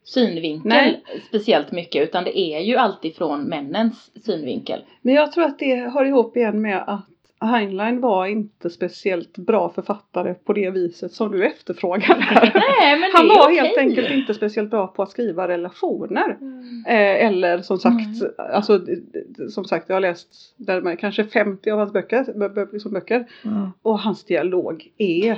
synvinkel 0.04 0.70
Nej. 0.70 1.02
speciellt 1.28 1.72
mycket 1.72 2.04
utan 2.04 2.24
det 2.24 2.40
är 2.40 2.60
ju 2.60 2.76
alltid 2.78 3.16
från 3.16 3.44
männens 3.44 4.12
synvinkel. 4.26 4.82
Men 5.02 5.14
jag 5.14 5.32
tror 5.32 5.44
att 5.44 5.60
det 5.60 5.76
hör 5.76 6.06
ihop 6.06 6.38
igen 6.38 6.62
med 6.62 6.84
att 6.88 7.06
Heinlein 7.42 8.02
var 8.02 8.26
inte 8.26 8.70
speciellt 8.70 9.38
bra 9.38 9.70
författare 9.70 10.34
på 10.34 10.54
det 10.54 10.70
viset 10.70 11.12
som 11.14 11.32
du 11.32 11.46
efterfrågar 11.46 12.16
här. 12.20 12.52
Nej 12.82 13.00
men 13.00 13.10
Han 13.14 13.28
var 13.28 13.44
okej. 13.46 13.56
helt 13.58 13.78
enkelt 13.78 14.12
inte 14.12 14.34
speciellt 14.34 14.70
bra 14.70 14.88
på 14.88 15.04
att 15.04 15.12
skriva 15.12 15.48
relationer. 15.48 16.38
Mm. 16.42 16.84
Eh, 16.88 17.26
eller 17.28 17.62
som 17.62 17.78
sagt, 17.80 18.40
alltså, 18.54 18.78
d- 18.78 18.96
d- 19.14 19.50
som 19.50 19.66
sagt 19.66 19.90
jag 19.90 19.96
har 19.96 20.02
läst 20.02 20.54
närmare 20.58 20.96
kanske 20.96 21.24
50 21.26 21.72
av 21.72 21.80
hans 21.80 21.94
böcker, 21.94 22.24
bö- 22.24 22.54
bö- 22.54 22.74
liksom 22.74 22.92
böcker 22.92 23.26
Mm. 23.46 23.70
och 23.82 24.00
hans 24.00 24.24
dialog 24.24 24.88
är, 24.98 25.38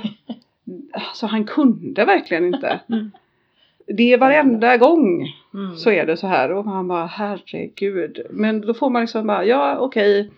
alltså 0.92 1.26
han 1.26 1.44
kunde 1.44 2.04
verkligen 2.04 2.44
inte. 2.44 2.80
Mm. 2.88 3.10
Det 3.86 4.12
är 4.12 4.18
varenda 4.18 4.76
gång 4.76 5.26
Mm. 5.54 5.76
så 5.76 5.90
är 5.90 6.06
det 6.06 6.16
så 6.16 6.26
här 6.26 6.52
och 6.52 6.66
man 6.66 6.88
bara 6.88 7.06
herregud. 7.06 8.20
Men 8.30 8.60
då 8.60 8.74
får 8.74 8.90
man 8.90 9.02
liksom 9.02 9.26
bara 9.26 9.44
ja 9.44 9.76
okej 9.78 10.30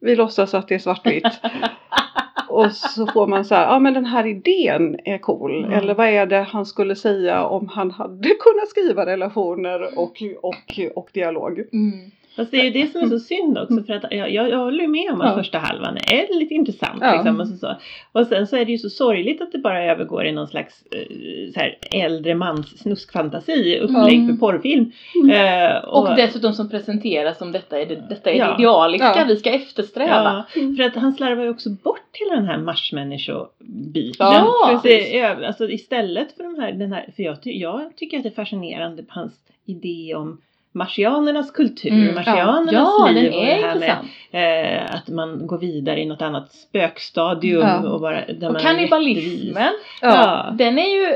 vi 0.00 0.16
låtsas 0.16 0.54
att 0.54 0.68
det 0.68 0.74
är 0.74 0.78
svartvitt. 0.78 1.24
och 2.48 2.72
så 2.72 3.06
får 3.06 3.26
man 3.26 3.44
så 3.44 3.54
här, 3.54 3.66
ja 3.66 3.78
men 3.78 3.94
den 3.94 4.06
här 4.06 4.26
idén 4.26 4.98
är 5.04 5.18
cool. 5.18 5.64
Mm. 5.64 5.78
Eller 5.78 5.94
vad 5.94 6.08
är 6.08 6.26
det 6.26 6.42
han 6.42 6.66
skulle 6.66 6.96
säga 6.96 7.44
om 7.44 7.68
han 7.68 7.90
hade 7.90 8.28
kunnat 8.28 8.68
skriva 8.68 9.06
relationer 9.06 9.98
och, 9.98 10.22
och, 10.42 10.80
och 10.94 11.10
dialog. 11.12 11.58
Mm. 11.58 12.10
Fast 12.38 12.50
det 12.50 12.60
är 12.60 12.64
ju 12.64 12.70
det 12.70 12.92
som 12.92 13.02
är 13.02 13.06
så 13.06 13.18
synd 13.18 13.58
också 13.58 13.82
för 13.82 13.92
att 13.94 14.04
jag, 14.10 14.30
jag, 14.32 14.50
jag 14.50 14.58
håller 14.58 14.86
med 14.88 15.12
om 15.12 15.20
att 15.20 15.28
Ja. 15.30 15.34
första 15.36 15.58
halvan 15.58 15.96
är 15.96 16.38
lite 16.38 16.54
intressant. 16.54 16.98
Ja. 17.00 17.12
Liksom, 17.12 17.40
och, 17.40 17.48
så, 17.48 17.56
så. 17.56 17.74
och 18.12 18.26
sen 18.26 18.46
så 18.46 18.56
är 18.56 18.64
det 18.64 18.72
ju 18.72 18.78
så 18.78 18.90
sorgligt 18.90 19.42
att 19.42 19.52
det 19.52 19.58
bara 19.58 19.84
övergår 19.84 20.26
i 20.26 20.32
någon 20.32 20.48
slags 20.48 20.82
eh, 20.90 21.52
så 21.54 21.60
här, 21.60 21.78
äldre 21.92 22.34
mans 22.34 22.78
snuskfantasi 22.78 23.78
upplägg 23.78 24.18
Mm. 24.18 24.28
för 24.28 24.40
porrfilm. 24.40 24.92
Mm. 25.24 25.30
Eh, 25.70 25.76
Och 25.84 26.16
dessutom 26.16 26.52
som 26.52 26.70
presenteras 26.70 27.38
som 27.38 27.52
detta 27.52 27.80
är 27.80 27.86
det, 27.86 27.94
detta 28.08 28.30
är 28.30 28.34
Ja. 28.38 28.46
det 28.46 28.54
idealiska 28.54 29.24
vi 29.28 29.36
ska 29.36 29.50
eftersträva. 29.50 30.44
Ja, 30.54 30.60
för 30.76 30.82
att 30.82 30.94
han 30.94 31.12
slarvar 31.12 31.44
ju 31.44 31.50
också 31.50 31.70
bort 31.70 31.98
hela 32.12 32.34
den 32.34 32.46
här 32.46 32.58
marsmänniskobiten. 32.58 34.26
Ja, 34.26 34.80
det 34.82 35.22
alltså 35.46 35.70
istället 35.70 36.32
för 36.36 36.42
de 36.44 36.58
här, 36.62 36.72
den 36.72 36.92
här, 36.92 37.06
för 37.16 37.22
jag, 37.22 37.36
jag 37.42 37.96
tycker 37.96 38.16
att 38.16 38.22
det 38.22 38.28
är 38.28 38.34
fascinerande 38.34 39.02
på 39.02 39.14
hans 39.14 39.32
idé 39.66 40.14
om 40.14 40.40
marsianernas 40.72 41.50
kultur, 41.50 41.90
Mm, 41.92 42.14
marsianernas 42.14 42.72
Ja, 42.72 43.08
liv 43.12 43.30
den 43.30 43.40
och 43.40 43.46
det 43.46 43.52
här 43.52 43.74
intressant. 43.74 44.06
med 44.32 44.78
eh, 44.86 44.94
att 44.94 45.08
man 45.08 45.46
går 45.46 45.58
vidare 45.58 46.00
i 46.00 46.06
något 46.06 46.22
annat 46.22 46.52
spökstadium 46.52 47.60
Ja. 47.60 47.88
och 47.90 48.00
bara 48.00 48.26
där 48.26 48.46
Och 48.46 48.52
man 48.52 48.62
kannibalismen, 48.62 49.72
Ja, 50.02 50.08
Ja. 50.46 50.50
den 50.58 50.78
är 50.78 50.88
ju 50.94 51.12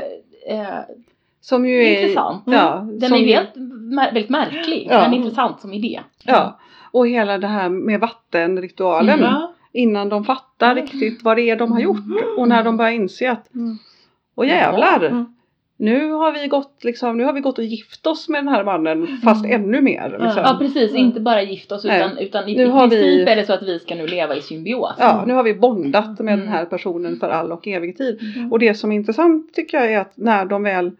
eh, 0.55 0.67
som 1.41 1.65
ju 1.65 1.83
är 1.85 1.99
intressant. 2.01 2.43
Ja, 2.45 2.87
Den 2.91 3.09
som, 3.09 3.13
är 3.17 3.21
ju 3.21 3.27
helt, 3.27 3.49
väldigt 3.99 4.29
märklig 4.29 4.87
Ja. 4.91 5.01
men 5.01 5.13
intressant 5.13 5.59
som 5.61 5.73
idé. 5.73 5.99
Ja, 6.23 6.59
och 6.91 7.07
hela 7.07 7.37
det 7.37 7.47
här 7.47 7.69
med 7.69 7.99
vattenritualen. 7.99 9.19
Mm. 9.19 9.31
Ja. 9.31 9.53
Innan 9.75 10.09
de 10.09 10.25
fattar 10.25 10.71
Mm. 10.71 10.83
riktigt 10.83 11.23
vad 11.23 11.37
det 11.37 11.49
är 11.49 11.55
de 11.55 11.71
har 11.71 11.79
gjort. 11.79 11.97
Och 12.37 12.47
när 12.47 12.63
de 12.63 12.77
börjar 12.77 12.91
inse 12.91 13.31
att 13.31 13.53
Mm. 13.53 13.77
Åh 14.35 14.47
jävlar! 14.47 15.25
Mm. 15.87 15.93
Nu 15.99 16.11
har 16.11 16.31
vi 16.31 16.47
gått 16.47 16.83
liksom, 16.83 17.17
nu 17.17 17.23
har 17.23 17.33
vi 17.33 17.39
gått 17.41 17.57
och 17.57 17.63
gift 17.63 18.07
oss 18.07 18.29
med 18.29 18.39
den 18.43 18.47
här 18.47 18.63
mannen 18.63 19.07
fast 19.23 19.45
Mm. 19.45 19.61
ännu 19.63 19.81
mer. 19.81 20.09
Liksom. 20.09 20.27
Ja. 20.27 20.41
Ja 20.51 20.57
precis, 20.59 20.91
Mm. 20.91 21.01
inte 21.03 21.19
bara 21.19 21.41
gift 21.41 21.71
oss 21.71 21.83
Nej. 21.83 21.99
utan, 21.99 22.17
utan 22.17 22.49
i, 22.49 22.55
Nu 22.55 22.63
i 22.63 22.65
har 22.69 22.87
vi- 22.87 22.95
princip 22.95 23.27
är 23.29 23.35
det 23.35 23.45
så 23.45 23.53
att 23.53 23.63
vi 23.63 23.79
ska 23.79 23.95
nu 23.95 24.07
leva 24.07 24.35
i 24.35 24.41
symbios. 24.41 24.95
Ja, 24.99 25.23
nu 25.27 25.33
har 25.33 25.43
vi 25.43 25.53
bondat 25.53 26.19
med 26.19 26.33
Mm. 26.33 26.39
den 26.39 26.47
här 26.47 26.65
personen 26.65 27.19
för 27.19 27.29
all 27.29 27.51
och 27.51 27.67
evig 27.67 27.97
tid. 27.97 28.19
Mm. 28.35 28.51
Och 28.51 28.59
det 28.59 28.73
som 28.73 28.91
är 28.91 28.95
intressant 28.95 29.53
tycker 29.53 29.77
jag 29.77 29.93
är 29.93 29.99
att 29.99 30.11
när 30.17 30.45
de 30.45 30.63
väl 30.63 30.91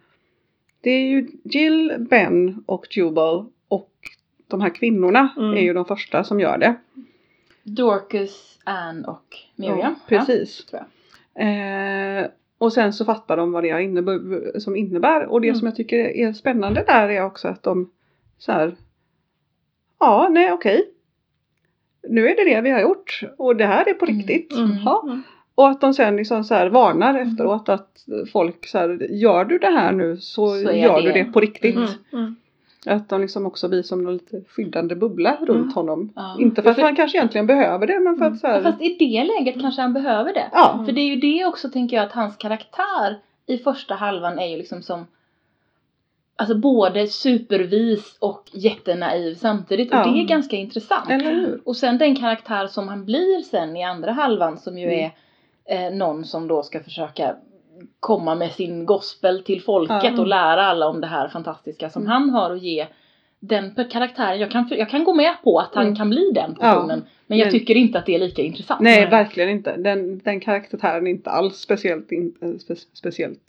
Det 0.80 0.90
är 0.90 1.08
ju 1.08 1.28
Jill, 1.44 1.92
Ben 2.10 2.62
och 2.66 2.86
Jubal 2.96 3.46
och 3.68 3.90
de 4.48 4.60
här 4.60 4.70
kvinnorna 4.70 5.28
Mm. 5.36 5.54
är 5.56 5.60
ju 5.62 5.72
de 5.74 5.84
första 5.84 6.24
som 6.24 6.40
gör 6.40 6.58
det. 6.58 6.74
Dorcas, 7.62 8.58
Anne 8.64 9.06
och 9.08 9.36
Miriam. 9.56 9.78
Ja, 9.80 9.94
precis. 10.08 10.64
tror 10.64 10.80
Eh, 11.48 12.26
och 12.64 12.72
sen 12.72 12.92
så 12.92 13.04
fattar 13.04 13.36
de 13.36 13.52
vad 13.52 13.62
det 13.64 13.82
innebär, 13.82 14.58
som 14.58 14.76
innebär. 14.76 15.26
Och 15.26 15.40
det 15.40 15.48
Mm. 15.48 15.58
som 15.58 15.66
jag 15.66 15.76
tycker 15.76 15.98
är 15.98 16.32
spännande 16.32 16.84
där 16.86 17.08
är 17.08 17.24
också 17.24 17.48
att 17.48 17.62
de 17.62 17.90
så 18.38 18.52
här. 18.52 18.74
Ja, 20.00 20.28
nej 20.30 20.52
okej. 20.52 20.90
Nu 22.08 22.28
är 22.28 22.36
det 22.36 22.54
det 22.54 22.60
vi 22.60 22.70
har 22.70 22.80
gjort 22.80 23.20
och 23.38 23.56
det 23.56 23.66
här 23.66 23.88
är 23.88 23.94
på 23.94 24.04
Mm. 24.06 24.16
riktigt. 24.18 24.52
Mm. 24.58 24.70
Ja. 24.84 25.02
Mm. 25.06 25.22
Och 25.54 25.68
att 25.68 25.80
de 25.80 25.94
sen 25.94 26.16
liksom 26.16 26.44
så 26.44 26.54
här 26.54 26.66
varnar 26.66 27.18
efteråt 27.18 27.68
att 27.68 28.04
folk 28.32 28.66
så 28.66 28.78
här, 28.78 29.06
gör 29.10 29.44
du 29.44 29.58
det 29.58 29.70
här 29.70 29.92
nu 29.92 30.16
så, 30.16 30.48
Så 30.48 30.72
gör 30.72 31.02
det- 31.02 31.08
du 31.08 31.12
det 31.12 31.24
på 31.24 31.40
riktigt. 31.40 31.76
Mm. 31.76 31.88
Mm. 32.12 32.34
Att 32.86 33.08
de 33.08 33.20
liksom 33.20 33.46
också 33.46 33.68
blir 33.68 33.82
som 33.82 34.06
en 34.06 34.12
lite 34.12 34.40
skyddande 34.48 34.94
bubbla 34.94 35.36
runt 35.40 35.50
Mm. 35.50 35.72
honom. 35.72 36.12
Ja. 36.16 36.36
Inte 36.40 36.62
för 36.62 36.70
att 36.70 36.78
han 36.78 36.96
kanske 36.96 37.18
egentligen 37.18 37.46
behöver 37.46 37.86
det 37.86 38.00
men 38.00 38.16
för 38.16 38.24
att 38.24 38.38
så 38.38 38.46
Ja, 38.46 38.50
här, 38.52 38.62
fast 38.62 38.82
i 38.82 38.96
det 38.98 39.24
läget 39.24 39.60
kanske 39.60 39.82
han 39.82 39.92
behöver 39.92 40.34
det. 40.34 40.48
ja. 40.52 40.82
För 40.86 40.92
det 40.92 41.00
är 41.00 41.14
ju 41.14 41.16
det 41.16 41.44
också 41.46 41.68
tänker 41.70 41.96
jag 41.96 42.04
att 42.06 42.12
hans 42.12 42.36
karaktär 42.36 43.18
i 43.46 43.58
första 43.58 43.94
halvan 43.94 44.38
är 44.38 44.46
ju 44.46 44.56
liksom 44.56 44.82
som 44.82 45.06
Alltså 46.36 46.54
både 46.58 47.06
supervis 47.06 48.16
och 48.20 48.50
jättenaiv 48.52 49.34
samtidigt 49.34 49.92
och 49.92 49.98
Ja. 49.98 50.04
det 50.04 50.20
är 50.20 50.24
ganska 50.24 50.56
intressant. 50.56 51.10
Eller 51.10 51.30
hur? 51.32 51.60
Och 51.64 51.76
sen 51.76 51.98
den 51.98 52.16
karaktär 52.16 52.66
som 52.66 52.88
han 52.88 53.04
blir 53.04 53.42
sen 53.42 53.76
i 53.76 53.84
andra 53.84 54.12
halvan 54.12 54.58
som 54.58 54.78
ju 54.78 54.86
Mm. 54.92 55.10
är 55.66 55.86
eh, 55.86 55.94
någon 55.96 56.24
som 56.24 56.48
då 56.48 56.62
ska 56.62 56.80
försöka 56.80 57.36
komma 58.00 58.34
med 58.34 58.52
sin 58.52 58.86
gospel 58.86 59.42
till 59.44 59.62
folket 59.62 60.02
Ja. 60.14 60.20
och 60.20 60.26
lära 60.26 60.66
alla 60.66 60.86
om 60.88 61.00
det 61.00 61.06
här 61.06 61.28
fantastiska 61.28 61.90
som 61.90 62.02
Mm. 62.02 62.12
han 62.12 62.30
har 62.30 62.50
att 62.50 62.62
ge. 62.62 62.86
Den 63.40 63.74
karaktären, 63.90 64.38
jag 64.40 64.50
kan, 64.50 64.68
jag 64.70 64.90
kan 64.90 65.04
gå 65.04 65.14
med 65.14 65.34
på 65.44 65.58
att 65.58 65.74
han 65.74 65.84
Mm. 65.84 65.96
kan 65.96 66.10
bli 66.10 66.30
den 66.34 66.56
Ja. 66.60 66.72
personen. 66.74 67.02
Men 67.26 67.38
jag 67.38 67.44
Men- 67.46 67.52
tycker 67.52 67.74
inte 67.74 67.98
att 67.98 68.06
det 68.06 68.14
är 68.14 68.18
lika 68.18 68.42
intressant. 68.42 68.80
Nej, 68.80 69.06
verkligen 69.10 69.48
inte. 69.50 69.76
Den, 69.76 70.18
den 70.18 70.40
karaktären 70.40 71.06
är 71.06 71.10
inte 71.10 71.30
alls 71.30 71.56
speciellt, 71.56 72.12
in, 72.12 72.34
eh, 72.42 72.58
spe, 72.58 72.74
speciellt. 72.92 73.40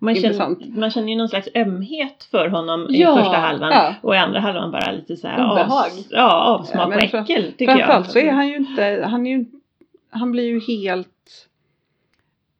Man, 0.00 0.14
känner, 0.14 0.26
Intressant. 0.28 0.76
man 0.76 0.90
känner 0.90 1.08
ju 1.08 1.16
någon 1.16 1.28
slags 1.28 1.48
ömhet 1.54 2.28
för 2.30 2.48
honom 2.48 2.86
Ja, 2.90 3.12
i 3.14 3.22
första 3.22 3.36
halvan 3.36 3.70
ja. 3.72 3.94
och 4.02 4.14
i 4.14 4.18
andra 4.18 4.40
halvan 4.40 4.70
bara 4.70 4.92
lite 4.92 5.16
så 5.16 5.28
här 5.28 5.50
Obehag. 5.52 5.84
avs, 5.86 6.06
ja, 6.10 6.32
avsmak 6.42 6.94
Ja, 6.94 6.96
och 6.96 7.02
äckel 7.30 7.52
tycker 7.52 7.66
Framförallt 7.76 8.06
jag. 8.06 8.12
så 8.12 8.18
är 8.18 8.30
han 8.32 8.48
ju 8.48 8.56
inte, 8.56 9.04
han 9.10 9.26
är 9.26 9.30
ju, 9.38 9.44
han 10.10 10.32
blir 10.32 10.44
ju 10.44 10.60
helt, 10.60 11.46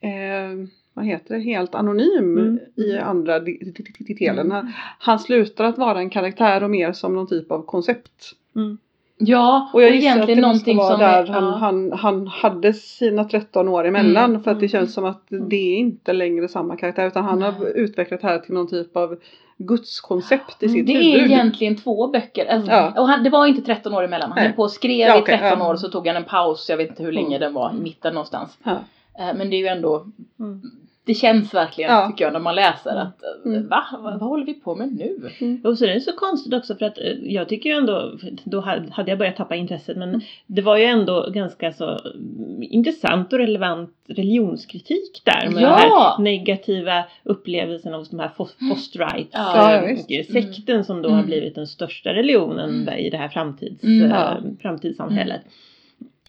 eh, 0.00 0.68
vad 0.98 1.06
heter 1.06 1.34
det, 1.34 1.40
helt 1.40 1.74
anonym 1.74 2.38
Mm. 2.38 2.58
i 2.76 2.98
andra 2.98 3.38
di- 3.40 3.72
di- 3.76 4.04
di- 4.04 4.14
delen. 4.14 4.46
Mm. 4.46 4.50
Han, 4.52 4.72
han 4.98 5.18
slutar 5.18 5.64
att 5.64 5.78
vara 5.78 5.98
en 5.98 6.10
karaktär 6.10 6.62
och 6.62 6.70
mer 6.70 6.92
som 6.92 7.14
någon 7.14 7.26
typ 7.26 7.50
av 7.52 7.62
koncept. 7.62 8.32
Mm. 8.56 8.78
Ja, 9.20 9.70
Och 9.74 9.82
jag 9.82 9.92
det 10.26 10.36
måste 10.40 10.72
vara 10.72 10.90
som 10.90 11.00
där 11.00 11.22
är, 11.22 11.26
han, 11.26 11.44
ja. 11.44 11.50
han, 11.56 11.92
han 11.92 12.26
hade 12.26 12.72
sina 12.72 13.24
13 13.24 13.68
år 13.68 13.84
emellan 13.86 14.30
Mm. 14.30 14.42
för 14.42 14.50
att 14.50 14.60
det 14.60 14.68
känns 14.68 14.82
Mm. 14.82 14.88
som 14.92 15.04
att 15.04 15.48
det 15.50 15.56
är 15.74 15.76
inte 15.76 16.12
längre 16.12 16.48
samma 16.48 16.76
karaktär 16.76 17.06
utan 17.06 17.24
han 17.24 17.42
har 17.42 17.52
Nej. 17.60 17.72
utvecklat 17.74 18.20
det 18.20 18.26
här 18.26 18.38
till 18.38 18.54
någon 18.54 18.68
typ 18.68 18.96
av 18.96 19.18
gudskoncept 19.56 20.62
i 20.62 20.66
Mm, 20.66 20.76
sitt 20.78 20.86
Det 20.86 20.92
huvud. 20.92 21.20
är 21.20 21.24
egentligen 21.24 21.76
två 21.76 22.06
böcker. 22.08 22.46
Alltså, 22.46 22.70
Ja. 22.70 22.92
Och 23.00 23.08
han, 23.08 23.22
det 23.24 23.30
var 23.30 23.46
inte 23.46 23.62
13 23.62 23.94
år 23.94 24.04
emellan. 24.04 24.32
Han 24.32 24.42
höll 24.42 24.52
på 24.52 24.62
och 24.62 24.70
skrev 24.70 25.08
Ja, 25.08 25.18
i 25.18 25.22
okej, 25.22 25.38
13 25.38 25.58
ja. 25.60 25.70
år 25.70 25.76
så 25.76 25.88
tog 25.88 26.06
han 26.06 26.16
en 26.16 26.24
paus. 26.24 26.66
Jag 26.70 26.76
vet 26.76 26.88
inte 26.88 27.02
hur 27.02 27.12
länge 27.12 27.36
Mm. 27.36 27.40
den 27.40 27.52
var. 27.54 27.72
I 27.78 27.80
mitten 27.80 28.14
någonstans. 28.14 28.58
Ja. 28.62 28.70
Eh, 29.18 29.36
Men 29.36 29.50
det 29.50 29.56
är 29.56 29.58
ju 29.58 29.66
ändå 29.66 30.06
Mm. 30.40 30.62
Det 31.08 31.14
känns 31.14 31.54
verkligen 31.54 31.90
Ja. 31.90 32.06
tycker 32.10 32.24
jag 32.24 32.32
när 32.32 32.40
man 32.40 32.54
läser 32.54 32.96
att 32.96 33.22
eh, 33.22 33.52
Mm. 33.52 33.68
va? 33.68 33.84
Vad, 33.92 34.12
vad 34.20 34.28
håller 34.28 34.46
vi 34.46 34.54
på 34.54 34.74
med 34.74 34.88
nu? 34.92 35.60
Och 35.64 35.78
så 35.78 35.84
är 35.84 35.88
det 35.94 36.00
så 36.00 36.12
konstigt 36.12 36.54
också 36.54 36.74
för 36.74 36.86
att 36.86 36.98
eh, 36.98 37.12
jag 37.22 37.48
tycker 37.48 37.70
ju 37.70 37.76
ändå, 37.76 38.12
då 38.44 38.60
hade 38.90 39.10
jag 39.10 39.18
börjat 39.18 39.36
tappa 39.36 39.54
intresset 39.56 39.96
men 39.96 40.08
Mm. 40.08 40.20
det 40.46 40.62
var 40.62 40.76
ju 40.76 40.84
ändå 40.84 41.30
ganska 41.30 41.72
så 41.72 41.84
mm, 42.14 42.62
intressant 42.62 43.32
och 43.32 43.38
relevant 43.38 43.90
religionskritik 44.08 45.22
där 45.24 45.48
med 45.50 45.62
Ja! 45.62 45.68
den 45.68 45.78
här 45.90 46.18
negativa 46.18 47.04
upplevelsen 47.22 47.94
hos 47.94 48.10
de 48.10 48.18
här 48.20 48.30
fosterrights, 48.68 49.30
Ja, 49.32 49.72
eh, 49.74 49.92
och 49.92 50.26
sekten 50.26 50.84
som 50.84 51.02
då 51.02 51.08
Mm. 51.08 51.20
har 51.20 51.26
blivit 51.26 51.54
den 51.54 51.66
största 51.66 52.14
religionen 52.14 52.82
Mm. 52.82 52.94
i 52.98 53.10
det 53.10 53.16
här 53.16 53.28
framtids, 53.28 53.84
Mm. 53.84 54.10
Ja. 54.10 54.36
framtidssamhället. 54.62 55.40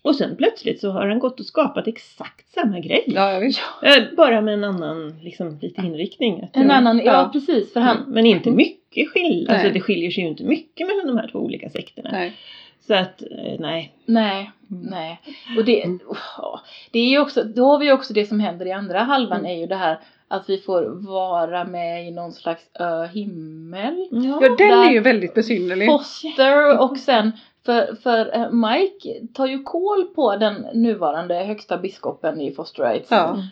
Och 0.01 0.15
sen 0.15 0.35
plötsligt 0.35 0.79
så 0.81 0.91
har 0.91 1.07
han 1.07 1.19
gått 1.19 1.39
och 1.39 1.45
skapat 1.45 1.87
exakt 1.87 2.53
samma 2.53 2.79
grej. 2.79 3.03
Ja, 3.07 3.31
ja, 3.33 3.39
visst. 3.39 3.61
Eh, 3.83 4.15
Bara 4.17 4.41
med 4.41 4.53
en 4.53 4.63
annan, 4.63 5.19
liksom 5.21 5.59
lite 5.61 5.81
inriktning. 5.81 6.49
Jag 6.53 6.63
En 6.63 6.71
annan, 6.71 6.97
ja, 6.97 7.03
Ja. 7.05 7.29
precis 7.33 7.73
för 7.73 7.79
han 7.79 7.97
Mm, 7.97 8.09
Men 8.09 8.25
inte 8.25 8.51
mycket 8.51 9.09
skillnad. 9.11 9.55
Alltså 9.55 9.69
det 9.73 9.79
skiljer 9.81 10.11
sig 10.11 10.23
ju 10.23 10.29
inte 10.29 10.43
mycket 10.43 10.87
mellan 10.87 11.07
de 11.07 11.17
här 11.17 11.27
två 11.31 11.39
olika 11.39 11.69
sekterna. 11.69 12.09
Nej. 12.11 12.33
Så 12.87 12.93
att, 12.95 13.21
eh, 13.21 13.59
nej. 13.59 13.93
Nej, 14.05 14.51
Mm. 14.71 14.83
nej. 14.91 15.19
Och 15.57 15.65
det, 15.65 15.83
Mm. 15.83 15.99
ja, 16.37 16.61
det 16.91 16.99
är 16.99 17.09
ju 17.09 17.19
också, 17.19 17.43
då 17.43 17.65
har 17.65 17.79
vi 17.79 17.85
ju 17.85 17.91
också 17.93 18.13
det 18.13 18.25
som 18.25 18.39
händer 18.39 18.65
i 18.65 18.71
andra 18.71 18.99
halvan 18.99 19.39
Mm. 19.39 19.51
är 19.51 19.55
ju 19.59 19.65
det 19.67 19.75
här 19.75 19.99
att 20.27 20.49
vi 20.49 20.57
får 20.57 20.83
vara 21.07 21.63
med 21.63 22.07
i 22.07 22.11
någon 22.11 22.31
slags 22.31 22.63
ö, 22.79 23.05
himmel. 23.07 24.07
Ja, 24.11 24.39
den 24.39 24.55
Där- 24.57 24.85
är 24.87 24.91
ju 24.91 24.99
väldigt 24.99 25.33
besynnerlig. 25.33 25.87
Foster 25.87 26.79
och 26.81 26.97
sen 26.97 27.31
för, 27.69 27.95
för 27.95 28.35
eh, 28.35 28.51
Mike 28.51 29.27
tar 29.33 29.45
ju 29.45 29.63
koll 29.63 30.03
på 30.15 30.35
den 30.35 30.53
nuvarande 30.73 31.35
högsta 31.35 31.77
biskopen 31.77 32.41
i 32.41 32.51
Foster 32.51 33.03
Ja, 33.09 33.43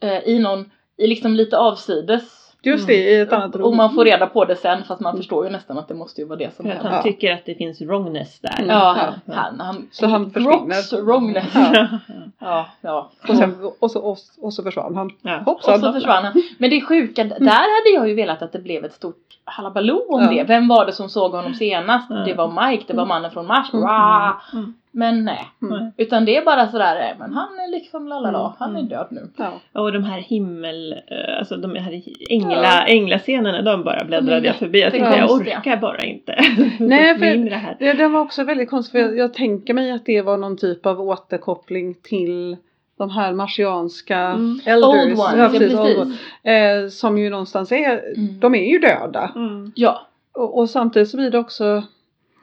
eh, 0.00 0.28
i 0.28 0.38
någon, 0.38 0.70
i 0.96 1.06
liksom 1.06 1.34
lite 1.34 1.58
avsides. 1.58 2.45
Just 2.62 2.86
det, 2.86 2.94
i 2.94 3.20
ett 3.20 3.32
annat 3.32 3.56
rum. 3.56 3.64
Och 3.64 3.76
man 3.76 3.94
får 3.94 4.04
reda 4.04 4.26
på 4.26 4.44
det 4.44 4.56
sen 4.56 4.84
fast 4.84 5.00
man 5.00 5.16
förstår 5.16 5.44
ju 5.44 5.50
nästan 5.50 5.78
att 5.78 5.88
det 5.88 5.94
måste 5.94 6.20
ju 6.20 6.26
vara 6.26 6.38
det 6.38 6.56
som 6.56 6.66
händer. 6.66 6.84
han 6.84 6.92
Ja. 6.94 7.02
tycker 7.02 7.32
att 7.32 7.44
det 7.46 7.54
finns 7.54 7.80
wrongness 7.80 8.40
där. 8.40 8.54
Mm. 8.58 8.68
Ja, 8.70 8.96
han, 9.26 9.34
han, 9.36 9.60
han, 9.60 9.88
Så 9.92 10.06
han 10.06 10.30
försvinner. 10.30 11.02
wrongness. 11.02 11.54
Ja. 11.54 11.88
Ja, 12.38 12.66
ja. 12.80 13.10
Och, 13.28 13.36
sen, 13.36 13.54
och, 13.80 13.90
så, 13.90 14.00
och, 14.00 14.16
och 14.40 14.54
så 14.54 14.62
försvann 14.62 14.96
han. 14.96 15.10
Ja. 15.22 15.38
Och 15.38 15.44
Hoppsan. 15.44 15.80
så 15.80 15.92
försvann 15.92 16.24
han. 16.24 16.42
Men 16.58 16.70
det 16.70 16.80
sjuka, 16.80 17.24
där 17.24 17.38
hade 17.50 17.90
jag 17.94 18.08
ju 18.08 18.14
velat 18.14 18.42
att 18.42 18.52
det 18.52 18.58
blev 18.58 18.84
ett 18.84 18.92
stort 18.94 19.16
halabaloo 19.44 20.14
om 20.14 20.22
Ja. 20.22 20.30
det. 20.30 20.44
Vem 20.44 20.68
var 20.68 20.86
det 20.86 20.92
som 20.92 21.08
såg 21.08 21.32
honom 21.32 21.54
senast? 21.54 22.06
Ja. 22.10 22.16
Det 22.16 22.34
var 22.34 22.68
Mike, 22.68 22.84
det 22.86 22.96
var 22.96 23.06
mannen 23.06 23.30
från 23.30 23.46
Mars. 23.46 23.70
Mm. 24.52 24.74
Mm. 24.96 25.14
Men 25.14 25.24
nej. 25.24 25.44
Mm. 25.62 25.90
Utan 25.96 26.24
det 26.24 26.36
är 26.36 26.44
bara 26.44 26.68
sådär, 26.68 26.96
eh, 27.10 27.18
men 27.18 27.32
han 27.32 27.48
är 27.58 27.70
liksom 27.70 28.08
lalala, 28.08 28.38
Mm. 28.38 28.52
han 28.58 28.70
är 28.70 28.78
Mm. 28.78 28.88
död 28.88 29.06
nu. 29.10 29.28
Ja. 29.36 29.52
Och 29.82 29.92
de 29.92 30.04
här 30.04 30.18
himmel, 30.20 30.92
eh, 30.92 31.38
alltså 31.38 31.56
de 31.56 31.74
här 31.76 32.02
ängla, 32.30 32.62
Ja. 32.62 32.86
änglascenerna, 32.86 33.62
de 33.62 33.84
bara 33.84 34.04
bläddrade 34.04 34.46
jag 34.46 34.56
förbi. 34.56 34.80
Jag 34.80 34.92
tänkte 34.92 35.16
jag 35.18 35.30
orkar 35.30 35.76
bara 35.76 35.98
inte. 36.04 36.36
Nej, 36.78 37.18
för- 37.18 37.24
det. 37.50 37.76
Det, 37.78 37.92
den 37.92 38.12
var 38.12 38.20
också 38.20 38.44
väldigt 38.44 38.70
konstig 38.70 38.92
för 38.92 38.98
jag, 38.98 39.16
jag 39.18 39.34
tänker 39.34 39.74
mig 39.74 39.90
att 39.92 40.06
det 40.06 40.22
var 40.22 40.36
någon 40.36 40.56
typ 40.56 40.86
av 40.86 41.00
återkoppling 41.00 41.94
till 42.02 42.56
de 42.98 43.10
här 43.10 43.32
marsianska 43.32 44.18
Mm. 44.18 44.60
elders. 44.66 44.88
Old 44.88 45.12
ones, 45.12 45.34
ja, 45.36 45.48
precis, 45.52 45.58
precis. 45.58 45.78
old 45.78 45.98
ones. 45.98 46.18
Eh, 46.44 46.88
som 46.88 47.18
ju 47.18 47.30
någonstans 47.30 47.72
är, 47.72 48.02
Mm. 48.16 48.40
de 48.40 48.54
är 48.54 48.72
ju 48.72 48.78
döda. 48.78 49.30
Mm. 49.34 49.72
Ja. 49.74 50.06
Och, 50.34 50.58
och 50.58 50.70
samtidigt 50.70 51.08
så 51.08 51.16
blir 51.16 51.30
det 51.30 51.38
också 51.38 51.82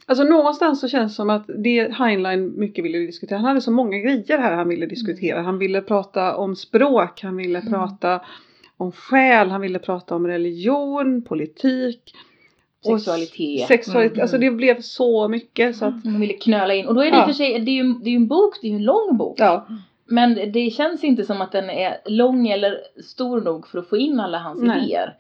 Alltså 0.05 0.23
någonstans 0.23 0.79
så 0.81 0.87
känns 0.87 1.11
det 1.11 1.15
som 1.15 1.29
att 1.29 1.43
det 1.57 1.93
Heinlein 1.93 2.59
mycket 2.59 2.85
ville 2.85 2.97
diskutera. 2.97 3.37
Han 3.39 3.47
hade 3.47 3.61
så 3.61 3.71
många 3.71 3.97
grejer 3.97 4.37
här 4.37 4.55
han 4.55 4.67
ville 4.69 4.85
diskutera. 4.85 5.41
Han 5.41 5.57
ville 5.59 5.81
prata 5.81 6.35
om 6.37 6.55
språk, 6.55 7.21
han 7.23 7.37
ville 7.37 7.59
Mm. 7.59 7.71
prata 7.73 8.21
om 8.77 8.91
själ, 8.91 9.49
han 9.49 9.61
ville 9.61 9.79
prata 9.79 10.15
om 10.15 10.27
religion, 10.27 11.21
politik. 11.21 12.13
och 12.85 12.95
s- 12.97 13.03
Sexualitet. 13.05 13.67
Sexualitet, 13.67 14.13
Mm. 14.17 14.21
alltså 14.21 14.37
det 14.37 14.51
blev 14.51 14.81
så 14.81 15.27
mycket 15.27 15.75
så 15.75 15.85
att 15.85 16.05
Man 16.05 16.19
ville 16.19 16.33
knöla 16.33 16.73
in. 16.73 16.87
Och 16.87 16.95
då 16.95 17.01
är 17.01 17.11
det 17.11 17.17
Ja. 17.17 17.21
och 17.23 17.27
för 17.29 17.33
sig, 17.33 17.59
det 17.59 17.71
är 17.71 17.83
ju 17.83 17.93
det 17.93 18.09
är 18.09 18.15
en 18.15 18.27
bok, 18.27 18.53
det 18.61 18.67
är 18.67 18.69
ju 18.69 18.75
en 18.75 18.83
lång 18.83 19.17
bok. 19.17 19.35
ja, 19.39 19.67
Men 20.05 20.51
det 20.51 20.69
känns 20.73 21.03
inte 21.03 21.25
som 21.25 21.41
att 21.41 21.51
den 21.51 21.69
är 21.69 21.97
lång 22.05 22.47
eller 22.47 22.77
stor 23.03 23.41
nog 23.41 23.67
för 23.67 23.79
att 23.79 23.89
få 23.89 23.97
in 23.97 24.19
alla 24.19 24.37
hans 24.39 24.61
Nej. 24.61 24.83
idéer. 24.85 25.15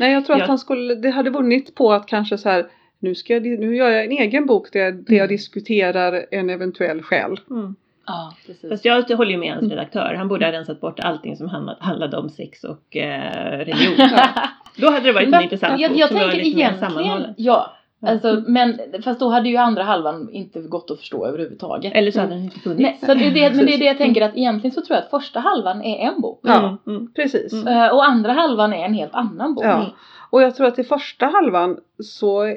nej 0.00 0.12
jag 0.12 0.26
tror 0.26 0.38
Ja. 0.38 0.42
att 0.42 0.48
han 0.48 0.58
skulle, 0.58 0.94
det 0.94 1.10
hade 1.10 1.30
vunnit 1.30 1.74
på 1.74 1.92
att 1.92 2.06
kanske 2.06 2.38
så 2.38 2.48
här 2.48 2.66
nu, 3.04 3.14
ska 3.14 3.32
jag, 3.32 3.42
nu 3.42 3.76
gör 3.76 3.90
jag 3.90 4.04
en 4.04 4.12
egen 4.12 4.46
bok 4.46 4.72
där 4.72 4.80
jag, 4.80 4.94
där 4.94 5.14
jag 5.14 5.24
Mm. 5.24 5.28
diskuterar 5.28 6.26
en 6.30 6.50
eventuell 6.50 7.02
själ. 7.02 7.40
Mm. 7.50 7.74
Ja, 8.06 8.34
precis. 8.46 8.70
Fast 8.70 8.84
jag 8.84 9.16
håller 9.16 9.30
ju 9.30 9.36
med 9.38 9.50
hans 9.50 9.62
Mm. 9.62 9.70
redaktör. 9.70 10.14
Han 10.14 10.28
borde 10.28 10.44
ha 10.44 10.52
rensat 10.52 10.80
bort 10.80 11.00
allting 11.00 11.36
som 11.36 11.76
handlade, 11.80 12.16
om 12.16 12.28
sex 12.28 12.64
och 12.64 12.96
eh, 12.96 13.58
religion. 13.58 14.08
Då 14.76 14.90
hade 14.90 15.06
det 15.06 15.12
varit 15.12 15.34
en 15.34 15.42
intressant 15.42 15.80
jag, 15.80 15.90
bok 15.90 16.00
jag 16.00 16.08
tänker 16.08 16.26
mer 16.26 16.40
egentligen, 16.40 16.92
ja. 17.06 17.20
Ja. 17.36 17.70
Alltså, 18.06 18.42
men 18.46 18.80
fast 19.04 19.20
då 19.20 19.28
hade 19.28 19.48
ju 19.48 19.56
andra 19.56 19.82
halvan 19.82 20.28
inte 20.30 20.60
gått 20.60 20.90
att 20.90 20.98
förstå 20.98 21.26
överhuvudtaget. 21.26 21.92
Eller 21.94 22.10
så 22.10 22.20
hade 22.20 22.34
den 22.34 22.44
inte 22.44 22.60
funnits. 22.60 22.80
Nej, 22.80 22.98
så 23.00 23.14
det, 23.14 23.26
är 23.26 23.30
det, 23.30 23.56
men 23.56 23.66
det 23.66 23.74
är 23.74 23.78
det 23.78 23.84
jag 23.84 23.98
tänker 23.98 24.22
att 24.22 24.36
egentligen 24.36 24.74
så 24.74 24.80
tror 24.80 24.96
jag 24.96 25.04
att 25.04 25.10
första 25.10 25.40
halvan 25.40 25.82
är 25.82 25.96
en 25.96 26.20
bok. 26.20 26.40
Ja. 26.42 26.58
Mm, 26.58 26.78
mm. 26.86 27.12
Precis. 27.12 27.52
Mm. 27.52 27.66
Eh, 27.68 27.88
och 27.94 28.04
andra 28.04 28.32
halvan 28.32 28.72
är 28.72 28.84
en 28.84 28.94
helt 28.94 29.14
annan 29.14 29.54
bok. 29.54 29.64
Ja. 29.64 29.86
Och 30.30 30.42
jag 30.42 30.56
tror 30.56 30.66
att 30.66 30.78
i 30.78 30.84
första 30.84 31.26
halvan 31.26 31.76
så 31.98 32.56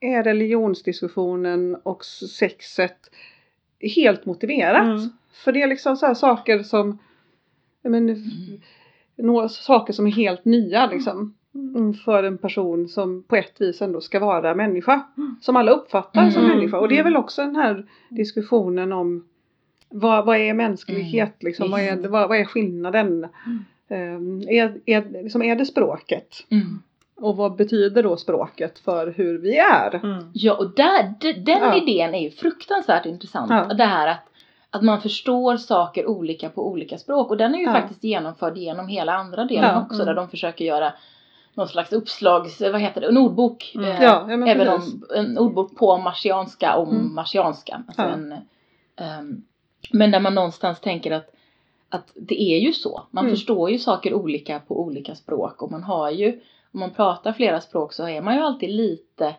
är 0.00 0.22
religionsdiskussionen 0.24 1.76
och 1.82 2.04
sexet 2.04 3.10
helt 3.96 4.26
motiverat. 4.26 4.86
Mm. 4.86 5.08
För 5.44 5.52
det 5.52 5.62
är 5.62 5.66
liksom 5.66 5.96
så 5.96 6.06
här 6.06 6.14
saker 6.14 6.62
som 6.62 6.98
men, 7.82 8.08
Mm. 8.08 8.60
några 9.16 9.48
saker 9.48 9.92
som 9.92 10.06
är 10.06 10.10
helt 10.10 10.44
nya 10.44 10.86
liksom. 10.86 11.34
Mm, 11.54 11.94
För 11.94 12.22
en 12.24 12.38
person 12.38 12.88
som 12.88 13.22
på 13.22 13.36
ett 13.36 13.60
vis 13.60 13.82
ändå 13.82 14.00
ska 14.00 14.20
vara 14.20 14.54
människa. 14.54 15.02
Mm. 15.16 15.36
Som 15.40 15.56
alla 15.56 15.70
uppfattar 15.72 16.30
som 16.30 16.44
Mm. 16.44 16.56
människa. 16.56 16.78
Och 16.78 16.88
det 16.88 16.94
är 16.94 17.00
Mm. 17.00 17.12
väl 17.12 17.16
också 17.20 17.42
den 17.42 17.56
här 17.56 17.86
diskussionen 18.08 18.92
om 18.92 19.28
vad, 19.88 20.26
vad 20.26 20.36
är 20.36 20.54
mänsklighet 20.54 21.42
liksom? 21.42 21.70
Vad 21.70 21.80
är, 21.80 22.08
vad, 22.08 22.28
vad 22.28 22.38
är 22.38 22.44
skillnaden? 22.44 23.26
Um, 23.90 24.40
är, 24.48 24.80
är, 24.86 25.22
liksom, 25.22 25.42
är 25.42 25.56
det 25.56 25.66
språket? 25.66 26.28
Mm. 26.50 26.82
Och 27.20 27.36
vad 27.36 27.56
betyder 27.56 28.02
då 28.02 28.16
språket 28.16 28.78
för 28.78 29.14
hur 29.16 29.38
vi 29.38 29.58
är? 29.58 29.94
Mm. 29.94 30.30
Ja, 30.34 30.54
och 30.54 30.70
där, 30.74 31.14
den 31.44 31.58
Ja. 31.62 31.76
idén 31.76 32.14
är 32.14 32.22
ju 32.22 32.30
fruktansvärt 32.30 33.06
intressant. 33.06 33.50
Ja. 33.50 33.64
Det 33.74 33.84
här 33.84 34.08
att, 34.08 34.24
att 34.70 34.82
man 34.82 35.00
förstår 35.00 35.56
saker 35.56 36.06
olika 36.06 36.48
på 36.48 36.68
olika 36.68 36.98
språk. 36.98 37.30
Och 37.30 37.36
den 37.36 37.54
är 37.54 37.58
ju 37.58 37.64
Ja. 37.64 37.72
faktiskt 37.72 38.04
genomförd 38.04 38.56
genom 38.56 38.88
hela 38.88 39.12
andra 39.14 39.44
delen 39.44 39.70
Ja, 39.74 39.82
också. 39.82 39.94
mm. 39.94 40.06
Där 40.06 40.14
de 40.14 40.28
försöker 40.28 40.64
göra 40.64 40.92
någon 41.54 41.68
slags 41.68 41.92
uppslags, 41.92 42.60
vad 42.60 42.80
heter 42.80 43.00
det, 43.00 43.06
en 43.06 43.16
ordbok. 43.18 43.72
Mm. 43.74 43.90
Eh, 43.90 44.02
Ja, 44.02 44.26
ja 44.30 44.46
även 44.48 44.68
om, 44.68 45.02
en 45.16 45.38
ordbok 45.38 45.76
på 45.76 45.96
marsianska 45.98 46.76
om 46.76 46.88
Mm. 46.88 47.14
marsianska. 47.14 47.82
Alltså 47.86 48.02
Ja. 48.02 48.08
en, 48.08 48.32
ehm, 48.96 49.42
men 49.92 50.10
där 50.10 50.20
man 50.20 50.34
någonstans 50.34 50.80
tänker 50.80 51.10
att, 51.10 51.34
att 51.88 52.12
det 52.14 52.42
är 52.42 52.58
ju 52.58 52.72
så. 52.72 53.02
Man 53.10 53.24
Mm. 53.24 53.36
förstår 53.36 53.70
ju 53.70 53.78
saker 53.78 54.14
olika 54.14 54.58
på 54.58 54.80
olika 54.80 55.14
språk. 55.14 55.62
Och 55.62 55.70
man 55.70 55.82
har 55.82 56.10
ju, 56.10 56.40
om 56.72 56.80
man 56.80 56.90
pratar 56.90 57.32
flera 57.32 57.60
språk 57.60 57.92
så 57.92 58.08
är 58.08 58.20
man 58.22 58.34
ju 58.34 58.40
alltid 58.40 58.70
lite 58.70 59.34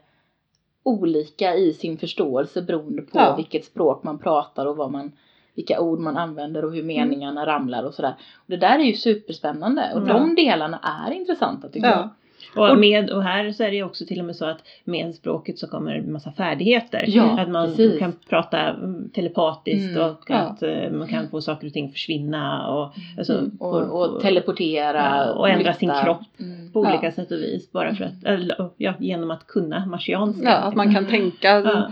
olika 0.84 1.56
i 1.56 1.74
sin 1.74 1.98
förståelse 1.98 2.62
beroende 2.62 3.02
på 3.02 3.20
Ja. 3.20 3.36
vilket 3.36 3.66
språk 3.66 4.04
man 4.04 4.20
pratar 4.20 4.66
och 4.66 4.78
vad 4.78 4.92
man, 4.92 5.12
vilka 5.56 5.80
ord 5.82 6.00
man 6.00 6.18
använder 6.18 6.66
och 6.66 6.74
hur 6.74 6.84
meningarna 6.84 7.46
ramlar 7.46 7.84
och 7.84 7.94
sådär. 7.94 8.14
Och 8.36 8.46
det 8.48 8.58
där 8.58 8.80
är 8.80 8.84
ju 8.84 8.94
superspännande 8.94 9.92
och 9.96 10.02
Ja. 10.02 10.14
de 10.14 10.36
delarna 10.36 10.80
är 11.08 11.12
intressanta 11.12 11.70
tycker 11.70 11.88
Ja. 11.88 12.04
Och, 12.04 12.10
Och- 12.56 12.78
med, 12.80 13.10
och 13.10 13.24
här 13.24 13.52
så 13.52 13.64
är 13.64 13.70
det 13.70 13.76
ju 13.76 13.84
också 13.84 14.06
till 14.06 14.20
och 14.20 14.26
med 14.26 14.36
så 14.36 14.46
att 14.46 14.58
med 14.84 15.16
språket 15.16 15.60
så 15.60 15.68
kommer 15.68 15.96
en 15.96 16.12
massa 16.12 16.32
färdigheter. 16.32 17.04
Ja, 17.08 17.40
att 17.40 17.50
man 17.50 17.68
precis. 17.68 18.00
kan 18.00 18.14
prata 18.30 18.60
mm, 18.60 19.10
telepatiskt 19.10 19.96
Mm, 19.98 20.10
och 20.10 20.24
ja. 20.28 20.36
att 20.36 20.64
eh, 20.64 20.92
man 20.92 21.08
kan 21.08 21.30
få 21.30 21.42
saker 21.42 21.68
och 21.68 21.74
ting 21.74 21.92
försvinna 21.92 22.68
och, 22.68 22.94
alltså, 23.18 23.34
Mm. 23.38 23.52
Och, 23.60 23.76
och 23.82 23.90
få- 23.90 24.20
teleportera. 24.20 24.98
Ja, 25.26 25.34
och 25.34 25.50
ändra 25.50 25.74
sin 25.74 25.92
kropp. 26.04 26.22
Mm. 26.40 26.72
på 26.72 26.86
Ja. 26.86 26.90
olika 26.90 27.12
sätt 27.12 27.32
och 27.32 27.38
vis. 27.38 27.72
Bara 27.72 27.96
för 27.96 28.04
att, 28.06 28.24
eller, 28.26 28.70
ja, 28.78 28.94
genom 29.00 29.32
att 29.32 29.48
kunna 29.48 29.86
marsianska. 29.86 30.44
Ja, 30.50 30.56
att 30.56 30.76
man 30.76 30.94
kan 30.94 31.06
tänka. 31.06 31.48
Ja. 31.60 31.92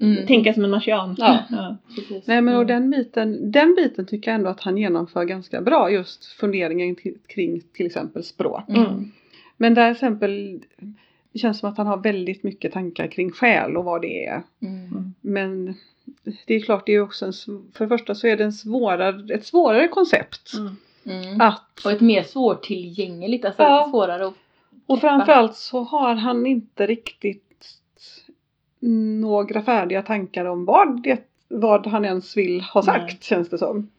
Mm. 0.00 0.26
Tänka 0.26 0.52
som 0.54 0.64
en 0.64 0.70
marsian. 0.70 1.14
Ja. 1.18 1.38
Ja. 1.50 1.76
Nej 2.24 2.40
men 2.42 2.56
och 2.56 2.62
Mm. 2.62 2.66
den 2.66 2.90
biten, 2.90 3.50
den 3.52 3.74
biten 3.74 4.06
tycker 4.06 4.30
jag 4.30 4.38
ändå 4.38 4.50
att 4.50 4.60
han 4.60 4.78
genomför 4.78 5.24
ganska 5.24 5.60
bra. 5.60 5.90
Just 5.90 6.24
funderingen 6.24 6.96
kring 7.28 7.60
till 7.72 7.86
exempel 7.86 8.24
språk. 8.24 8.68
Mm. 8.68 9.12
Men 9.60 9.74
där 9.74 9.90
exempel 9.90 10.62
det 11.32 11.38
känns 11.38 11.58
som 11.58 11.70
att 11.70 11.78
han 11.78 11.86
har 11.86 11.96
väldigt 11.96 12.42
mycket 12.42 12.72
tankar 12.72 13.06
kring 13.06 13.30
själ 13.30 13.76
och 13.76 13.84
vad 13.84 14.02
det 14.02 14.26
är. 14.26 14.42
Mm. 14.62 14.86
Mm. 14.86 15.14
men 15.20 15.74
det 16.46 16.54
är 16.54 16.60
klart, 16.60 16.86
det 16.86 16.92
är 16.92 17.00
också 17.00 17.26
en, 17.26 17.32
för 17.72 17.84
det 17.84 17.88
första 17.88 18.14
så 18.14 18.26
är 18.26 18.36
det 18.36 18.44
en 18.44 18.52
svårare, 18.52 19.34
ett 19.34 19.46
svårare 19.46 19.88
koncept. 19.88 20.52
Mm. 20.54 20.76
Mm. 21.04 21.40
Att, 21.40 21.84
Och 21.84 21.92
ett 21.92 22.00
mer 22.00 22.22
svårtillgängligt, 22.22 23.44
alltså 23.44 23.62
Ja. 23.62 23.88
svårare 23.90 24.26
att 24.26 24.34
och 24.86 25.00
framförallt 25.00 25.56
så 25.56 25.82
har 25.82 26.14
han 26.14 26.46
inte 26.46 26.86
riktigt 26.86 27.78
några 28.80 29.62
färdiga 29.62 30.02
tankar 30.02 30.44
om 30.44 30.64
vad, 30.64 31.02
det, 31.02 31.20
vad 31.48 31.86
han 31.86 32.04
ens 32.04 32.36
vill 32.36 32.60
ha 32.60 32.82
sagt 32.82 33.04
Nej. 33.04 33.18
känns 33.20 33.48
det 33.48 33.58
som. 33.58 33.90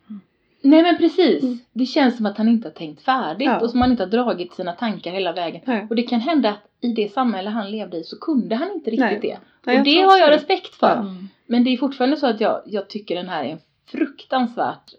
Nej 0.61 0.83
men 0.83 0.97
precis. 0.97 1.43
Mm. 1.43 1.59
Det 1.73 1.85
känns 1.85 2.17
som 2.17 2.25
att 2.25 2.37
han 2.37 2.47
inte 2.49 2.67
har 2.67 2.73
tänkt 2.73 3.01
färdigt 3.01 3.45
Ja. 3.47 3.59
och 3.59 3.69
som 3.69 3.81
han 3.81 3.91
inte 3.91 4.03
har 4.03 4.09
dragit 4.09 4.53
sina 4.53 4.71
tankar 4.73 5.11
hela 5.11 5.31
vägen. 5.33 5.61
Nej. 5.65 5.87
Och 5.89 5.95
det 5.95 6.03
kan 6.03 6.19
hända 6.19 6.49
att 6.49 6.57
i 6.81 6.87
det 6.93 7.13
samhälle 7.13 7.49
han 7.49 7.71
levde 7.71 7.97
i 7.97 8.03
så 8.03 8.19
kunde 8.19 8.55
han 8.55 8.71
inte 8.71 8.89
riktigt 8.89 8.99
Nej. 9.05 9.19
det. 9.21 9.37
Nej, 9.63 9.77
och 9.77 9.83
det 9.83 10.01
har 10.01 10.17
jag 10.17 10.29
det. 10.29 10.35
respekt 10.35 10.75
för. 10.75 10.95
Mm. 10.95 11.27
Men 11.45 11.63
det 11.63 11.69
är 11.73 11.77
fortfarande 11.77 12.17
så 12.17 12.27
att 12.27 12.41
jag, 12.41 12.61
jag 12.65 12.87
tycker 12.89 13.15
den 13.15 13.29
här 13.29 13.43
är 13.43 13.49
en 13.49 13.59
fruktansvärt 13.85 14.93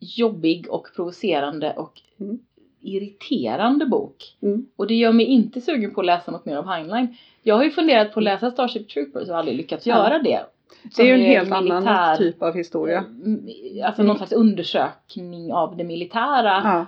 jobbig 0.00 0.66
och 0.70 0.86
provocerande 0.96 1.72
och 1.72 2.00
Mm. 2.20 2.38
irriterande 2.80 3.86
bok. 3.86 4.36
Mm. 4.42 4.66
Och 4.76 4.86
det 4.86 4.94
gör 4.94 5.12
mig 5.12 5.26
inte 5.26 5.60
sugen 5.60 5.94
på 5.94 6.00
att 6.00 6.06
läsa 6.06 6.30
något 6.30 6.44
mer 6.44 6.56
av 6.56 6.66
Heinlein. 6.68 7.16
Jag 7.42 7.56
har 7.56 7.64
ju 7.64 7.70
funderat 7.70 8.12
på 8.14 8.20
att 8.20 8.24
läsa 8.24 8.50
Starship 8.50 8.88
Troopers 8.88 9.28
och 9.28 9.38
aldrig 9.38 9.56
lyckats 9.56 9.86
Ja. 9.86 9.94
göra 9.96 10.18
det. 10.18 10.40
Det 10.96 11.02
är 11.02 11.06
ju 11.06 11.12
en 11.14 11.20
är 11.20 11.24
helt 11.24 11.50
militär- 11.50 11.76
annan 11.76 12.18
typ 12.18 12.42
av 12.42 12.54
historia. 12.54 12.98
Mm, 13.24 13.40
Alltså 13.84 14.02
Mm. 14.02 14.06
någon 14.08 14.16
slags 14.16 14.32
undersökning 14.32 15.52
av 15.52 15.76
det 15.76 15.84
militära. 15.84 16.60
Ja. 16.64 16.86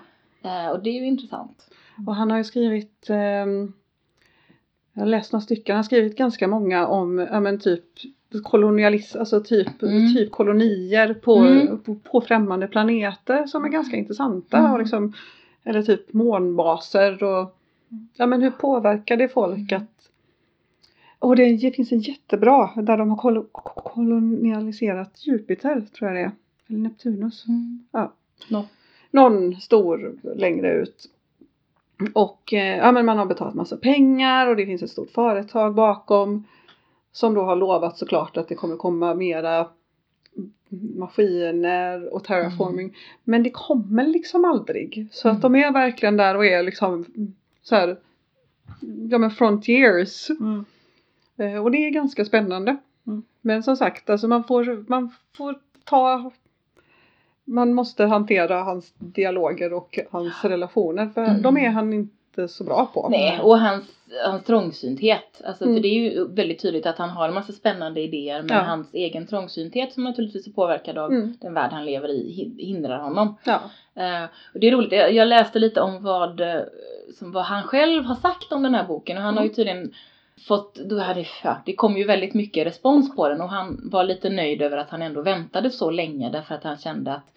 Eh, 0.51 0.71
och 0.71 0.83
det 0.83 0.91
är 0.91 0.95
ju 0.95 1.07
intressant. 1.07 1.71
Och 2.07 2.15
han 2.15 2.31
har 2.31 2.39
ju 2.39 2.45
skrivit, 2.45 3.07
ehm, 3.11 3.73
jag 4.93 5.03
har 5.03 5.07
läst 5.07 5.33
några 5.33 5.41
stycken, 5.43 5.73
han 5.75 5.79
har 5.79 5.83
skrivit 5.85 6.17
ganska 6.19 6.49
många 6.49 6.87
om, 6.87 7.19
ja 7.19 7.41
men 7.41 7.61
typ 7.61 7.85
kolonialism, 8.43 9.19
alltså 9.19 9.41
typ, 9.41 9.83
Mm. 9.83 10.15
typ 10.15 10.31
kolonier 10.33 11.15
på, 11.15 11.37
Mm. 11.37 11.79
på, 11.79 11.95
på 11.95 12.21
främmande 12.21 12.67
planeter 12.69 13.47
som 13.47 13.65
är 13.65 13.69
ganska 13.69 13.97
intressanta. 13.97 14.59
Mm. 14.59 14.73
Och 14.73 14.79
liksom, 14.79 15.13
eller 15.65 15.83
typ 15.83 16.13
månbaser 16.13 17.23
och 17.23 17.57
ja 18.17 18.27
men 18.27 18.43
hur 18.43 18.51
påverkar 18.51 19.17
det 19.17 19.29
folk 19.29 19.73
Mm. 19.73 19.83
att 19.83 19.96
och 21.19 21.37
det, 21.37 21.75
finns 21.77 21.93
en 21.93 22.01
jättebra 22.01 22.71
där 22.83 22.97
de 22.97 23.11
har 23.11 23.17
kol- 23.17 23.47
kolonialiserat 23.53 25.27
Jupiter 25.27 25.81
tror 25.81 26.11
jag 26.11 26.17
det 26.17 26.23
är. 26.23 26.31
Eller 26.69 26.79
Neptunus. 26.79 27.45
Ja. 27.91 28.13
Nå- 28.51 28.69
Någon 29.11 29.55
stor 29.61 30.15
längre 30.37 30.73
ut. 30.73 31.11
Och 32.13 32.53
eh, 32.55 32.77
ja, 32.77 32.93
men 32.93 33.07
man 33.07 33.19
har 33.19 33.27
betalat 33.27 33.55
massa 33.55 33.77
pengar 33.77 34.47
och 34.47 34.57
det 34.57 34.67
finns 34.67 34.83
ett 34.83 34.91
stort 34.91 35.11
företag 35.11 35.75
bakom. 35.75 36.45
Som 37.13 37.35
då 37.35 37.43
har 37.43 37.57
lovat 37.57 37.99
såklart 37.99 38.37
att 38.37 38.49
det 38.49 38.55
kommer 38.55 38.77
komma 38.77 39.15
mera 39.15 39.69
maskiner 40.97 42.15
och 42.15 42.25
terraforming. 42.25 42.97
Men 43.25 43.43
det 43.43 43.51
kommer 43.51 44.07
liksom 44.07 44.45
aldrig. 44.45 45.09
Så 45.13 45.29
att 45.29 45.43
de 45.43 45.55
är 45.57 45.73
verkligen 45.73 46.17
där 46.17 46.37
och 46.37 46.47
är 46.47 46.63
liksom 46.63 47.05
så 47.63 47.75
här, 47.75 47.97
ja 49.11 49.19
men 49.19 49.31
frontiers. 49.31 50.31
Mm. 50.31 50.65
Eh, 51.39 51.63
Och 51.65 51.71
det 51.71 51.79
är 51.87 51.91
ganska 51.91 52.25
spännande. 52.25 52.77
Mm. 53.07 53.23
Men 53.41 53.63
som 53.63 53.77
sagt, 53.77 54.11
alltså 54.11 54.29
man 54.29 54.45
får, 54.45 54.85
man 54.91 55.15
får 55.37 55.55
ta 55.85 56.31
man 57.45 57.75
måste 57.75 58.05
hantera 58.05 58.63
hans 58.63 58.93
dialoger 58.99 59.73
och 59.73 59.99
hans 60.11 60.45
relationer 60.45 61.07
för 61.15 61.25
Mm. 61.25 61.43
de 61.43 61.57
är 61.57 61.69
han 61.71 61.93
inte 61.93 62.49
så 62.49 62.65
bra 62.65 62.91
på. 62.95 63.09
Nej, 63.11 63.41
och 63.43 63.59
hans, 63.59 63.85
hans 64.27 64.45
trångsynthet. 64.45 65.41
Alltså, 65.45 65.65
Mm. 65.65 65.77
För 65.77 65.83
det 65.83 65.89
är 65.89 66.01
ju 66.11 66.29
väldigt 66.29 66.63
tydligt 66.63 66.87
att 66.87 66.99
han 66.99 67.11
har 67.11 67.29
en 67.29 67.35
massa 67.35 67.53
spännande 67.53 68.01
idéer 68.01 68.43
men 68.43 68.57
Ja. 68.57 68.63
hans 68.63 68.95
egen 68.95 69.27
trångsynthet 69.27 69.93
som 69.93 70.05
naturligtvis 70.05 70.47
är 70.47 70.51
påverkad 70.53 70.99
av 70.99 71.11
Mm. 71.13 71.35
den 71.41 71.55
värld 71.55 71.71
han 71.73 71.85
lever 71.85 72.09
i 72.09 72.33
hi- 72.33 72.65
hindrar 72.67 72.99
honom. 72.99 73.37
Ja. 73.45 73.61
Eh, 73.95 74.25
och 74.55 74.61
det 74.61 74.67
är 74.69 74.73
roligt, 74.73 74.93
jag, 74.93 75.13
jag 75.13 75.29
läste 75.29 75.59
lite 75.59 75.81
om 75.81 76.03
vad, 76.03 76.41
eh, 76.41 76.61
som 77.19 77.33
vad 77.33 77.45
han 77.45 77.63
själv 77.63 78.05
har 78.05 78.15
sagt 78.17 78.53
om 78.53 78.63
den 78.63 78.75
här 78.75 78.85
boken 78.87 79.17
och 79.17 79.23
han 79.23 79.35
har 79.37 79.43
ju 79.45 79.49
Mm. 79.49 79.55
tydligen 79.57 79.93
fått, 80.49 80.75
då 80.75 80.99
hade, 80.99 81.25
ja, 81.45 81.57
det 81.67 81.73
kom 81.73 81.97
ju 81.97 82.05
väldigt 82.05 82.35
mycket 82.35 82.67
respons 82.67 83.17
på 83.17 83.29
den 83.29 83.41
och 83.41 83.49
han 83.49 83.81
var 83.85 84.05
lite 84.05 84.31
nöjd 84.31 84.63
över 84.63 84.77
att 84.77 84.91
han 84.91 85.03
ändå 85.03 85.23
väntade 85.23 85.71
så 85.71 85.91
länge 85.91 86.31
därför 86.31 86.55
att 86.55 86.65
han 86.65 86.77
kände 86.79 87.13
att 87.13 87.33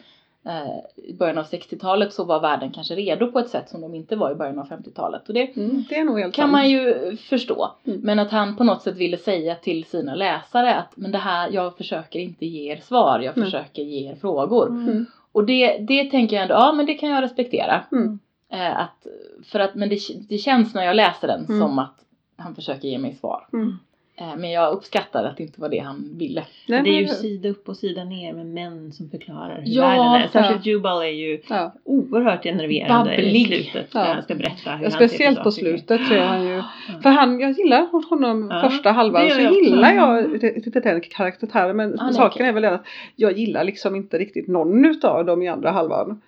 eh, 0.45 1.03
i 1.09 1.13
början 1.13 1.37
av 1.37 1.45
60-talet 1.45 2.13
så 2.13 2.23
var 2.23 2.39
världen 2.39 2.71
kanske 2.71 2.95
redo 2.95 3.31
på 3.31 3.39
ett 3.39 3.49
sätt 3.49 3.69
som 3.69 3.81
de 3.81 3.95
inte 3.95 4.15
var 4.15 4.31
i 4.31 4.35
början 4.35 4.59
av 4.59 4.67
50-talet. 4.69 5.27
Och 5.27 5.33
det 5.33 5.57
Mm, 5.57 5.83
det 5.89 6.21
kan 6.21 6.31
sant. 6.33 6.51
man 6.51 6.69
ju 6.69 7.15
förstå. 7.17 7.71
Mm. 7.85 7.99
Men 8.03 8.19
att 8.19 8.31
han 8.31 8.55
på 8.55 8.63
något 8.63 8.81
sätt 8.81 8.97
ville 8.97 9.17
säga 9.17 9.55
till 9.55 9.83
sina 9.85 10.15
läsare 10.15 10.75
att 10.75 10.97
men 10.97 11.11
det 11.11 11.17
här, 11.17 11.49
jag 11.51 11.77
försöker 11.77 12.19
inte 12.19 12.45
ge 12.45 12.71
er 12.71 12.77
svar, 12.77 13.19
jag 13.19 13.37
Nej. 13.37 13.45
försöker 13.45 13.81
ge 13.81 14.09
er 14.11 14.15
frågor. 14.15 14.67
Mm. 14.67 15.05
Och 15.31 15.45
det, 15.45 15.77
det 15.77 16.03
tänker 16.11 16.35
jag 16.35 16.43
ändå, 16.43 16.55
ja 16.55 16.71
men 16.71 16.85
det 16.85 16.93
kan 16.93 17.09
jag 17.09 17.23
respektera. 17.23 17.83
Mm. 17.91 18.19
Eh, 18.51 18.79
att, 18.79 19.07
för 19.45 19.59
att, 19.59 19.75
men 19.75 19.89
det, 19.89 19.99
det 20.29 20.37
känns 20.37 20.73
när 20.73 20.83
jag 20.83 20.95
läser 20.95 21.27
den 21.27 21.45
Mm. 21.45 21.61
som 21.61 21.79
att 21.79 21.95
han 22.39 22.55
försöker 22.55 22.87
ge 22.87 22.97
mig 22.97 23.15
svar. 23.15 23.47
Mm. 23.53 23.79
Eh, 24.19 24.35
men 24.37 24.51
jag 24.51 24.73
uppskattar 24.73 25.23
att 25.23 25.37
det 25.37 25.43
inte 25.43 25.61
var 25.61 25.69
det 25.69 25.79
han 25.79 26.09
ville. 26.17 26.43
Nej, 26.67 26.81
det 26.83 26.89
är 26.89 27.01
ju 27.01 27.07
sida 27.07 27.49
upp 27.49 27.69
och 27.69 27.77
sida 27.77 28.03
ner 28.03 28.33
med 28.33 28.45
män 28.45 28.91
som 28.91 29.09
förklarar 29.09 29.61
hur 29.65 29.73
Ja, 29.75 29.87
världen 29.87 30.05
är. 30.23 30.27
Särskilt 30.27 30.65
Jubal 30.65 31.01
är 31.01 31.05
ju 31.07 31.41
ja. 31.49 31.73
oerhört 31.83 32.45
enerverande 32.45 33.15
i 33.15 33.17
Babblig. 33.17 33.47
slutet. 33.47 33.87
Ja. 33.93 33.99
När 33.99 34.13
han 34.13 34.23
ska 34.23 34.35
berätta 34.35 34.71
hur 34.71 34.83
Ja, 34.83 34.89
han 34.89 34.91
speciellt 34.91 35.43
på 35.43 35.51
slutet 35.51 36.07
så 36.07 36.13
är 36.13 36.25
han 36.25 36.47
ju 36.47 36.49
Ja. 36.55 36.63
För 37.03 37.09
han, 37.09 37.39
jag 37.39 37.51
gillar 37.51 38.09
honom 38.09 38.47
Ja, 38.51 38.69
första 38.69 38.91
halvan 38.91 39.29
så 39.29 39.41
jag 39.41 39.53
gillar 39.53 39.93
jag 39.93 40.31
lite 40.41 40.79
den 40.79 41.01
karaktären 41.01 41.77
men 41.77 41.99
är 41.99 42.11
saken 42.11 42.25
okej. 42.35 42.47
är 42.47 42.51
väl 42.53 42.65
att 42.65 42.85
jag 43.15 43.37
gillar 43.37 43.63
liksom 43.63 43.95
inte 43.95 44.17
riktigt 44.17 44.47
någon 44.47 44.85
utav 44.85 45.25
dem 45.25 45.41
i 45.41 45.47
andra 45.47 45.71
halvan. 45.71 46.21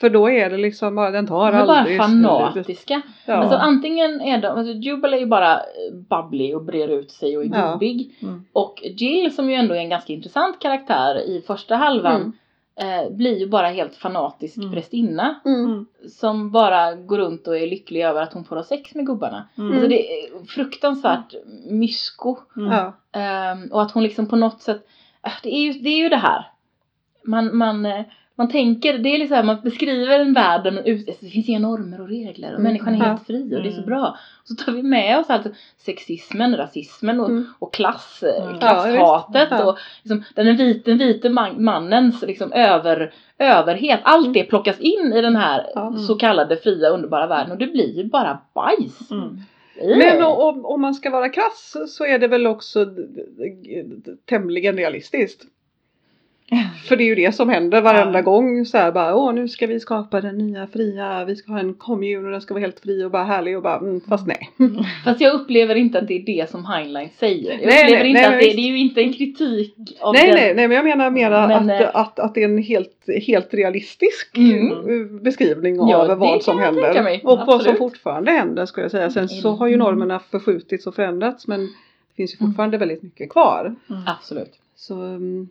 För 0.00 0.10
då 0.10 0.30
är 0.30 0.50
det 0.50 0.56
liksom 0.56 0.94
bara, 0.94 1.10
den 1.10 1.26
tar 1.26 1.52
De 1.52 1.58
är 1.58 1.66
bara 1.66 1.78
aldrig 1.78 1.96
slut. 1.96 2.06
fanatiska. 2.06 3.02
Ja. 3.26 3.34
Alltså 3.34 3.56
antingen 3.56 4.20
är 4.20 4.38
de, 4.42 4.46
alltså 4.46 4.72
Jubal 4.72 5.14
är 5.14 5.18
ju 5.18 5.26
bara 5.26 5.60
babblig 6.08 6.56
och 6.56 6.64
brer 6.64 6.88
ut 6.88 7.10
sig 7.20 7.36
och 7.36 7.44
är 7.44 7.48
Ja. 7.52 7.72
gubbig. 7.72 8.14
Mm. 8.22 8.44
Och 8.52 8.82
Jill 8.84 9.34
som 9.34 9.50
ju 9.50 9.54
ändå 9.56 9.74
är 9.74 9.78
en 9.78 9.88
ganska 9.88 10.12
intressant 10.12 10.58
karaktär 10.58 11.14
i 11.20 11.42
första 11.46 11.76
halvan 11.76 12.20
Mm. 12.76 13.04
eh, 13.04 13.10
blir 13.16 13.38
ju 13.38 13.48
bara 13.48 13.68
helt 13.68 13.96
fanatisk 13.96 14.56
Mm. 14.56 14.72
prästinna. 14.72 15.40
Mm. 15.44 15.64
Mm. 15.64 15.86
Som 16.08 16.50
bara 16.50 16.94
går 16.94 17.18
runt 17.18 17.46
och 17.48 17.58
är 17.58 17.66
lycklig 17.66 18.02
över 18.02 18.22
att 18.22 18.32
hon 18.32 18.44
får 18.44 18.56
ha 18.56 18.62
sex 18.64 18.94
med 18.94 19.06
gubbarna. 19.06 19.48
Mm. 19.58 19.72
Alltså 19.72 19.88
det 19.88 20.12
är 20.12 20.44
fruktansvärt 20.46 21.34
mysko. 21.70 22.36
Mm. 22.56 22.92
Ehm, 23.12 23.72
och 23.72 23.82
att 23.82 23.92
hon 23.92 24.02
liksom 24.02 24.26
på 24.26 24.36
något 24.36 24.62
sätt, 24.62 24.86
äh, 25.26 25.32
det 25.42 25.54
är 25.54 25.60
ju 25.60 25.72
det, 25.72 25.88
är 25.90 25.98
ju 26.02 26.08
det 26.08 26.16
här. 26.16 26.46
Man, 27.24 27.56
man, 27.56 27.86
eh, 27.86 28.04
man 28.40 28.48
tänker, 28.48 28.98
det 28.98 29.08
är 29.08 29.18
liksom 29.18 29.46
man 29.46 29.56
beskriver 29.64 30.18
en 30.20 30.32
värld 30.34 30.64
där 30.64 30.70
man 30.70 30.84
ut, 30.84 31.08
alltså, 31.08 31.24
det 31.24 31.30
finns 31.30 31.48
inga 31.48 31.58
normer 31.58 32.00
och 32.00 32.08
regler 32.08 32.48
och 32.48 32.60
Mm. 32.60 32.62
människan 32.62 32.94
är 32.94 32.98
helt 32.98 33.26
fri 33.26 33.56
och 33.56 33.62
det 33.62 33.68
är 33.68 33.70
så 33.70 33.76
Mm. 33.76 33.86
bra. 33.86 34.18
Så 34.44 34.54
tar 34.54 34.72
vi 34.72 34.82
med 34.82 35.18
oss 35.18 35.30
alltså 35.30 35.50
sexismen, 35.78 36.56
rasismen 36.56 37.20
och, 37.20 37.28
Mm. 37.28 37.46
och 37.58 37.72
klass, 37.74 38.22
eh, 38.22 38.44
Mm. 38.46 38.58
klasshatet 38.58 39.48
Ja, 39.50 39.64
och 39.64 39.78
liksom, 40.02 40.24
den 40.84 40.98
vita, 40.98 41.28
man, 41.30 41.64
mannens 41.64 42.22
liksom 42.22 42.52
över, 42.52 43.12
överhet. 43.38 44.00
Allt 44.02 44.34
det 44.34 44.44
plockas 44.44 44.80
in 44.80 45.12
i 45.12 45.20
den 45.20 45.36
här 45.36 45.66
så 46.06 46.14
kallade 46.14 46.56
fria 46.56 46.88
underbara 46.88 47.26
världen 47.26 47.52
och 47.52 47.58
det 47.58 47.66
blir 47.66 47.96
ju 47.96 48.04
bara 48.04 48.38
bajs. 48.54 49.10
Men 49.98 50.22
om, 50.22 50.64
om 50.64 50.80
man 50.80 50.94
ska 50.94 51.10
vara 51.10 51.28
krass 51.28 51.76
så 51.88 52.04
är 52.06 52.18
det 52.18 52.28
väl 52.28 52.46
också 52.46 52.86
tämligen 54.28 54.76
realistiskt. 54.76 55.44
För 56.88 56.96
det 56.96 57.02
är 57.02 57.06
ju 57.06 57.14
det 57.14 57.32
som 57.34 57.48
händer 57.48 57.80
varenda 57.80 58.18
Ja. 58.18 58.22
gång. 58.22 58.64
Så 58.64 58.78
här 58.78 58.92
bara, 58.92 59.14
åh 59.16 59.34
nu 59.34 59.48
ska 59.48 59.66
vi 59.66 59.80
skapa 59.80 60.20
den 60.20 60.38
nya 60.38 60.66
fria, 60.66 61.24
vi 61.24 61.36
ska 61.36 61.52
ha 61.52 61.60
en 61.60 61.74
kommun 61.74 62.24
och 62.24 62.30
den 62.30 62.40
ska 62.40 62.54
vara 62.54 62.60
helt 62.60 62.80
fri 62.80 63.04
och 63.04 63.10
bara 63.10 63.24
härlig 63.24 63.56
och 63.56 63.62
bara, 63.62 63.78
mm, 63.78 64.00
fast 64.00 64.26
nej. 64.26 64.50
Fast 65.04 65.20
jag 65.20 65.34
upplever 65.34 65.74
inte 65.74 65.98
att 65.98 66.08
det 66.08 66.14
är 66.14 66.22
det 66.26 66.50
som 66.50 66.64
Heinlein 66.64 67.08
säger. 67.18 67.52
Jag 67.52 67.66
Nej, 67.66 67.84
upplever 67.84 68.02
nej, 68.02 68.08
inte 68.10 68.20
nej, 68.20 68.34
att 68.36 68.40
det, 68.42 68.52
det 68.56 68.62
är 68.68 68.70
ju 68.70 68.78
inte 68.78 69.00
en 69.00 69.12
kritik 69.12 69.74
av 70.00 70.14
Nej, 70.14 70.26
den. 70.26 70.34
nej, 70.36 70.54
nej, 70.54 70.68
men 70.68 70.76
jag 70.76 70.84
menar 70.84 71.10
mera 71.10 71.48
Men, 71.48 71.70
att, 71.70 71.80
eh, 71.80 71.90
att, 71.96 72.18
att 72.18 72.34
det 72.34 72.40
är 72.42 72.44
en 72.48 72.58
helt, 72.62 73.04
helt 73.26 73.54
realistisk 73.54 74.36
Mm. 74.36 74.70
eh, 74.72 75.06
beskrivning 75.22 75.80
av 75.80 75.90
Ja, 75.90 76.14
vad 76.14 76.42
som 76.42 76.58
händer. 76.58 77.02
mig. 77.02 77.20
Och 77.24 77.38
vad 77.38 77.46
som 77.46 77.54
Absolut. 77.54 77.78
fortfarande 77.78 78.30
händer 78.30 78.66
skulle 78.66 78.84
jag 78.84 78.90
säga. 78.90 79.10
Sen 79.10 79.28
så 79.28 79.50
har 79.50 79.66
ju 79.66 79.74
Mm. 79.74 79.84
normerna 79.84 80.18
förskjutits 80.30 80.86
och 80.86 80.94
förändrats 80.94 81.46
men 81.46 81.60
det 81.60 82.14
finns 82.16 82.34
ju 82.34 82.36
Mm. 82.40 82.50
fortfarande 82.52 82.78
väldigt 82.78 83.02
mycket 83.02 83.30
kvar. 83.30 83.74
Mm. 83.90 84.02
Absolut. 84.06 84.52
Så 84.76 84.94
mm, 85.02 85.48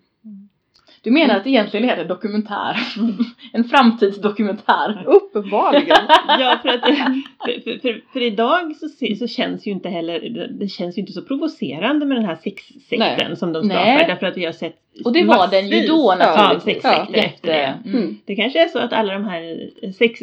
Du 1.03 1.11
menar 1.11 1.35
att 1.35 1.47
egentligen 1.47 1.89
är 1.89 1.95
det 1.97 2.03
dokumentär? 2.03 2.77
en 3.53 3.63
framtidsdokumentär? 3.63 5.03
uppenbarligen. 5.05 5.97
Ja, 6.39 6.59
för, 6.61 6.69
att, 6.69 6.81
för, 6.83 7.79
för, 7.79 8.01
för, 8.13 8.21
idag 8.21 8.75
så, 8.75 9.15
så 9.15 9.27
känns 9.27 9.67
ju 9.67 9.71
inte 9.71 9.89
heller, 9.89 10.19
det- 10.21 10.53
det 10.59 10.67
känns 10.67 10.97
ju 10.97 10.99
inte 11.01 11.13
så 11.13 11.21
provocerande 11.21 12.05
med 12.05 12.17
den 12.17 12.25
här 12.25 12.35
sexsekten 12.35 13.35
som 13.37 13.53
de 13.53 13.63
skapar. 13.63 13.85
Nej. 13.85 14.05
Därför 14.07 14.25
att 14.25 14.37
vi 14.37 14.45
har 14.45 14.51
sett 14.51 14.75
Och 15.05 15.13
det 15.13 15.23
var 15.23 15.47
den 15.47 15.67
ju 15.67 15.87
då 15.87 16.15
Ja, 16.19 16.35
naturligtvis. 16.37 16.83
ja, 16.83 17.05
sekter 17.05 17.19
efter 17.19 17.47
Jätte, 17.51 17.79
det. 17.83 17.89
mm. 17.89 18.03
Mm. 18.03 18.17
Det 18.25 18.35
kanske 18.35 18.63
är 18.63 18.67
så 18.67 18.79
att 18.79 18.93
alla 18.93 19.13
de 19.13 19.23
här 19.25 19.69
sex 19.97 20.19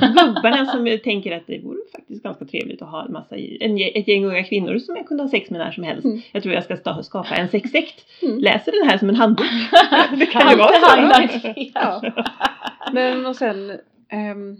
gubbarna 0.00 0.66
som 0.66 0.98
tänker 1.04 1.36
att 1.36 1.46
det 1.46 1.58
vore 1.58 1.78
faktiskt 1.92 2.22
ganska 2.22 2.44
trevligt 2.44 2.82
att 2.82 2.88
ha 2.90 3.04
en 3.04 3.12
massa, 3.12 3.36
en, 3.36 3.78
ett 3.94 4.08
gäng 4.08 4.24
unga 4.24 4.44
kvinnor 4.44 4.78
som 4.78 4.96
jag 4.96 5.06
kunde 5.06 5.22
ha 5.22 5.30
sex 5.30 5.50
med 5.50 5.58
när 5.60 5.70
som 5.72 5.84
helst. 5.84 6.04
Mm. 6.04 6.20
Jag 6.32 6.42
tror 6.42 6.54
jag 6.54 6.64
ska 6.64 6.74
sta- 6.76 7.02
skapa 7.02 7.34
en 7.36 7.48
sexsekt. 7.48 8.04
Mm. 8.22 8.38
Läser 8.38 8.72
den 8.80 8.90
här 8.90 8.98
som 8.98 9.08
en 9.08 9.16
handbok. 9.16 9.46
Det 10.18 10.26
kan 10.26 10.50
ju 10.50 10.56
vara 10.56 11.28
så. 11.28 11.54
Ja. 11.74 12.02
Men 12.92 13.26
och 13.26 13.36
sen, 13.36 13.70
ehm, 14.08 14.56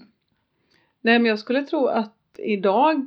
nej 1.03 1.19
men 1.19 1.25
jag 1.27 1.39
skulle 1.39 1.63
tro 1.63 1.87
att 1.87 2.15
idag 2.39 3.07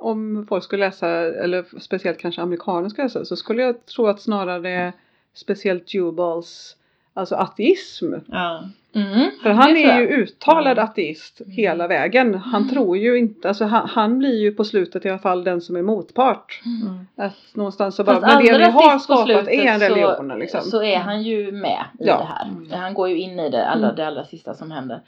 om 0.00 0.46
folk 0.48 0.64
skulle 0.64 0.84
läsa, 0.86 1.08
eller 1.44 1.80
speciellt 1.80 2.18
kanske 2.18 2.42
amerikaner 2.42 2.88
ska 2.88 3.02
läsa, 3.02 3.24
så 3.24 3.36
skulle 3.36 3.62
jag 3.62 3.86
tro 3.86 4.06
att 4.06 4.20
snarare 4.20 4.92
speciellt 5.34 5.94
Jubals, 5.94 6.76
alltså 7.14 7.34
ateism. 7.34 8.14
Ja. 8.26 8.62
Mm. 8.94 9.30
För 9.42 9.50
han 9.50 9.76
är 9.76 10.00
ju 10.00 10.06
uttalad 10.08 10.78
Ja. 10.78 10.82
ateist 10.82 11.40
hela 11.46 11.88
vägen. 11.88 12.34
Han 12.34 12.62
Mm. 12.62 12.74
tror 12.74 12.96
ju 12.96 13.18
inte, 13.18 13.48
alltså 13.48 13.64
han, 13.64 13.88
han 13.88 14.18
blir 14.18 14.40
ju 14.40 14.52
på 14.54 14.64
slutet 14.64 15.06
i 15.06 15.08
alla 15.08 15.18
fall 15.18 15.44
den 15.44 15.60
som 15.60 15.76
är 15.76 15.82
motpart. 15.82 16.60
Mm. 16.66 17.06
Att 17.16 17.36
någonstans 17.54 17.94
så 17.96 18.04
bara, 18.04 18.20
Fast 18.20 18.26
men 18.26 18.36
det 18.44 18.58
ni 18.58 18.64
allra 18.64 18.70
har 18.70 18.98
skapat 18.98 19.48
är 19.48 19.66
en 19.66 19.80
religion 19.80 20.28
så, 20.30 20.36
liksom. 20.36 20.60
så 20.60 20.82
är 20.82 20.98
han 20.98 21.22
ju 21.22 21.52
med 21.52 21.84
i 21.98 22.06
Ja. 22.06 22.18
det 22.18 22.24
här. 22.24 22.48
Mm. 22.48 22.80
Han 22.80 22.94
går 22.94 23.08
ju 23.08 23.18
in 23.18 23.38
i 23.40 23.50
det 23.50 23.66
allra, 23.68 23.84
Mm. 23.86 23.96
det 23.96 24.06
allra 24.06 24.24
sista 24.24 24.54
som 24.54 24.70
händer. 24.70 25.00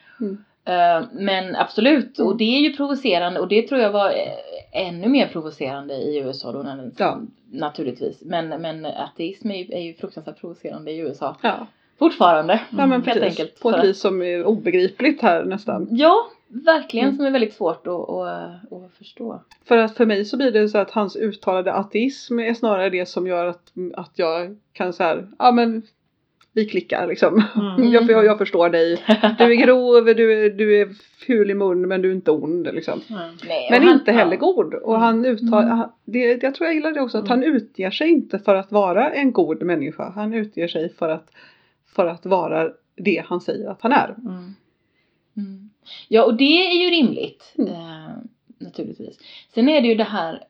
Eh, 0.65 1.03
men 1.12 1.57
absolut, 1.57 2.19
och 2.19 2.27
Mm. 2.27 2.37
det 2.39 2.45
är 2.57 2.61
ju 2.61 2.77
provocerande 2.77 3.41
och 3.41 3.49
det 3.49 3.62
tror 3.62 3.81
jag 3.81 3.91
var 3.93 4.11
eh, 4.11 4.87
ännu 4.89 5.09
mer 5.09 5.27
provocerande 5.27 5.95
i 5.95 6.19
USA 6.19 6.53
då 6.53 6.59
när 6.62 6.91
Ja. 6.99 7.21
naturligtvis. 7.51 8.23
Men, 8.25 8.49
men 8.49 8.87
ateism 8.87 9.51
är 9.51 9.57
ju, 9.57 9.73
är 9.75 9.81
ju 9.81 9.95
fruktansvärt 9.95 10.41
provocerande 10.41 10.91
i 10.91 10.99
USA. 10.99 11.37
Ja, 11.43 11.67
Fortfarande. 11.99 12.61
ja 12.71 12.87
men 12.87 13.03
helt 13.03 13.23
enkelt. 13.23 13.61
På 13.61 13.71
ett 13.71 13.85
vis 13.85 14.01
som 14.01 14.23
är 14.23 14.45
obegripligt 14.45 15.23
här 15.23 15.45
nästan. 15.45 15.89
Ja, 15.91 16.27
verkligen 16.49 17.07
Mm. 17.07 17.17
som 17.17 17.27
är 17.27 17.31
väldigt 17.31 17.55
svårt 17.55 17.87
att, 17.87 18.09
att, 18.11 18.73
att 18.73 18.93
förstå. 18.99 19.41
För 19.65 19.79
att 19.79 19.97
för 19.97 20.07
mig 20.07 20.25
så 20.25 20.37
blir 20.37 20.51
det 20.53 20.69
så 20.69 20.79
att 20.79 20.91
hans 20.91 21.17
uttalade 21.17 21.73
ateism 21.73 22.39
är 22.39 22.55
snarare 22.55 22.91
det 22.91 23.07
som 23.07 23.27
gör 23.27 23.47
att, 23.47 23.73
att 23.95 24.11
jag 24.15 24.57
kan 24.73 24.93
så 24.93 25.03
här, 25.03 25.29
ja 25.39 25.53
men 25.53 25.83
vi 26.55 26.66
klickar 26.66 27.07
liksom. 27.07 27.42
Mm. 27.57 27.92
Jag, 27.92 28.11
jag, 28.11 28.24
jag 28.24 28.38
förstår 28.38 28.68
dig. 28.68 29.02
Du 29.38 29.44
är 29.44 29.55
grov, 29.66 30.05
du 30.05 30.44
är, 30.44 30.50
du 30.50 30.80
är 30.80 30.88
ful 31.26 31.50
i 31.50 31.55
mun 31.55 31.88
men 31.88 32.02
du 32.02 32.11
är 32.11 32.14
inte 32.14 32.30
ond 32.30 32.68
liksom. 32.72 33.00
Ja. 33.09 33.16
Nej, 33.48 33.68
Men 33.70 33.82
och 33.82 33.88
han- 33.88 33.98
inte 33.98 34.12
heller 34.12 34.32
ja. 34.40 34.40
god. 34.40 34.74
Och 34.74 34.98
han 35.00 35.24
uttar, 35.24 35.62
Mm. 35.62 35.88
det, 36.05 36.42
jag 36.42 36.55
tror 36.55 36.66
jag 36.66 36.74
gillar 36.74 36.92
det 36.92 37.00
också, 37.00 37.18
att 37.18 37.28
han 37.28 37.42
utger 37.42 37.90
sig 37.90 38.09
inte 38.09 38.38
för 38.38 38.55
att 38.55 38.72
vara 38.72 39.11
en 39.11 39.32
god 39.32 39.62
människa. 39.62 40.12
Han 40.14 40.34
utger 40.34 40.68
sig 40.68 40.94
för 40.94 41.09
att, 41.09 41.30
för 41.94 42.07
att 42.07 42.26
vara 42.26 42.70
det 42.96 43.22
han 43.26 43.40
säger 43.40 43.70
att 43.70 43.82
han 43.82 43.92
är. 43.92 44.14
Mm. 44.18 44.55
Mm. 45.36 45.70
Ja, 46.09 46.24
och 46.24 46.34
det 46.36 46.44
är 46.66 46.84
ju 46.84 46.90
rimligt. 46.90 47.55
Mm. 47.59 47.70
Eh, 47.72 48.09
naturligtvis. 48.59 49.18
Sen 49.55 49.68
är 49.68 49.80
det 49.80 49.88
ju 49.88 49.94
det 49.94 50.05
här 50.05 50.42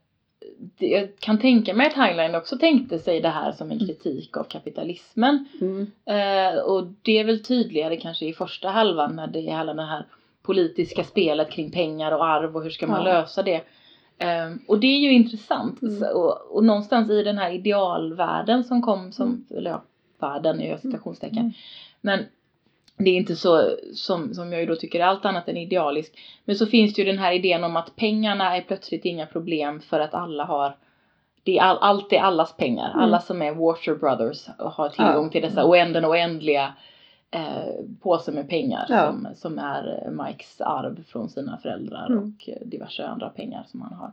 jag 0.78 1.16
kan 1.18 1.38
tänka 1.38 1.74
mig 1.74 1.86
att 1.86 2.06
Highline 2.06 2.34
också 2.34 2.58
tänkte 2.58 2.98
sig 2.98 3.20
det 3.20 3.28
här 3.28 3.52
som 3.52 3.70
en 3.70 3.78
kritik 3.78 4.36
av 4.36 4.44
kapitalismen. 4.44 5.44
Mm. 5.60 5.86
Eh, 6.04 6.58
och 6.62 6.86
det 7.02 7.18
är 7.18 7.24
väl 7.24 7.42
tydligare 7.42 7.96
kanske 7.96 8.26
i 8.26 8.32
första 8.32 8.68
halvan 8.68 9.16
när 9.16 9.26
det 9.26 9.38
är 9.38 9.56
hela 9.58 9.74
det 9.74 9.82
här 9.86 10.06
politiska 10.42 11.04
spelet 11.04 11.50
kring 11.50 11.70
pengar 11.70 12.12
och 12.12 12.26
arv 12.26 12.56
och 12.56 12.62
hur 12.62 12.70
ska 12.70 12.86
man 12.86 13.06
Ja. 13.06 13.12
lösa 13.12 13.42
det. 13.42 13.60
Eh, 14.18 14.54
och 14.68 14.78
det 14.80 14.86
är 14.86 14.98
ju 14.98 15.12
intressant. 15.12 15.82
Mm. 15.82 16.00
Så, 16.00 16.06
och, 16.18 16.56
och 16.56 16.64
någonstans 16.64 17.10
i 17.10 17.22
den 17.22 17.38
här 17.38 17.50
idealvärlden 17.50 18.64
som 18.64 18.82
kom 18.82 19.12
som, 19.12 19.26
Mm. 19.28 19.44
eller 19.58 19.70
ja, 19.70 19.82
världen 20.18 20.60
är 20.60 20.72
ju 20.72 20.78
citationstecken. 20.78 21.38
Mm. 21.38 21.52
Men 22.00 22.20
det 22.96 23.10
är 23.10 23.14
inte 23.16 23.36
så 23.36 23.76
som, 23.94 24.34
som 24.34 24.52
jag 24.52 24.60
ju 24.60 24.66
då 24.66 24.76
tycker 24.76 25.00
är 25.00 25.04
allt 25.04 25.24
annat 25.24 25.48
än 25.48 25.56
idealisk. 25.56 26.18
Men 26.44 26.56
så 26.56 26.66
finns 26.66 26.94
det 26.94 27.02
ju 27.02 27.06
den 27.10 27.18
här 27.18 27.32
idén 27.32 27.64
om 27.64 27.76
att 27.76 27.96
pengarna 27.96 28.56
är 28.56 28.60
plötsligt 28.60 29.04
inga 29.04 29.26
problem 29.26 29.80
för 29.80 30.00
att 30.00 30.14
alla 30.14 30.44
har 30.44 30.76
det 31.42 31.58
är 31.58 31.62
all, 31.62 31.78
allt 31.80 32.12
är 32.12 32.20
allas 32.20 32.56
pengar. 32.56 32.90
Mm. 32.90 33.00
Alla 33.00 33.20
som 33.20 33.42
är 33.42 33.52
Water 33.54 33.94
Brothers 33.94 34.46
har 34.58 34.88
tillgång 34.88 35.24
Ja. 35.24 35.30
till 35.30 35.42
dessa 35.42 35.64
oänden 35.66 36.04
oändliga 36.04 36.74
eh, 37.30 37.84
påsar 38.02 38.32
med 38.32 38.48
pengar 38.48 38.86
Ja. 38.88 39.06
som, 39.06 39.28
som 39.34 39.58
är 39.58 40.02
eh, 40.06 40.24
Mikes 40.24 40.60
arv 40.60 41.04
från 41.06 41.28
sina 41.28 41.58
föräldrar 41.58 42.06
Mm. 42.06 42.18
och 42.18 42.48
eh, 42.48 42.66
diverse 42.66 43.06
andra 43.06 43.28
pengar 43.28 43.64
som 43.66 43.80
han 43.82 43.92
har. 43.92 44.12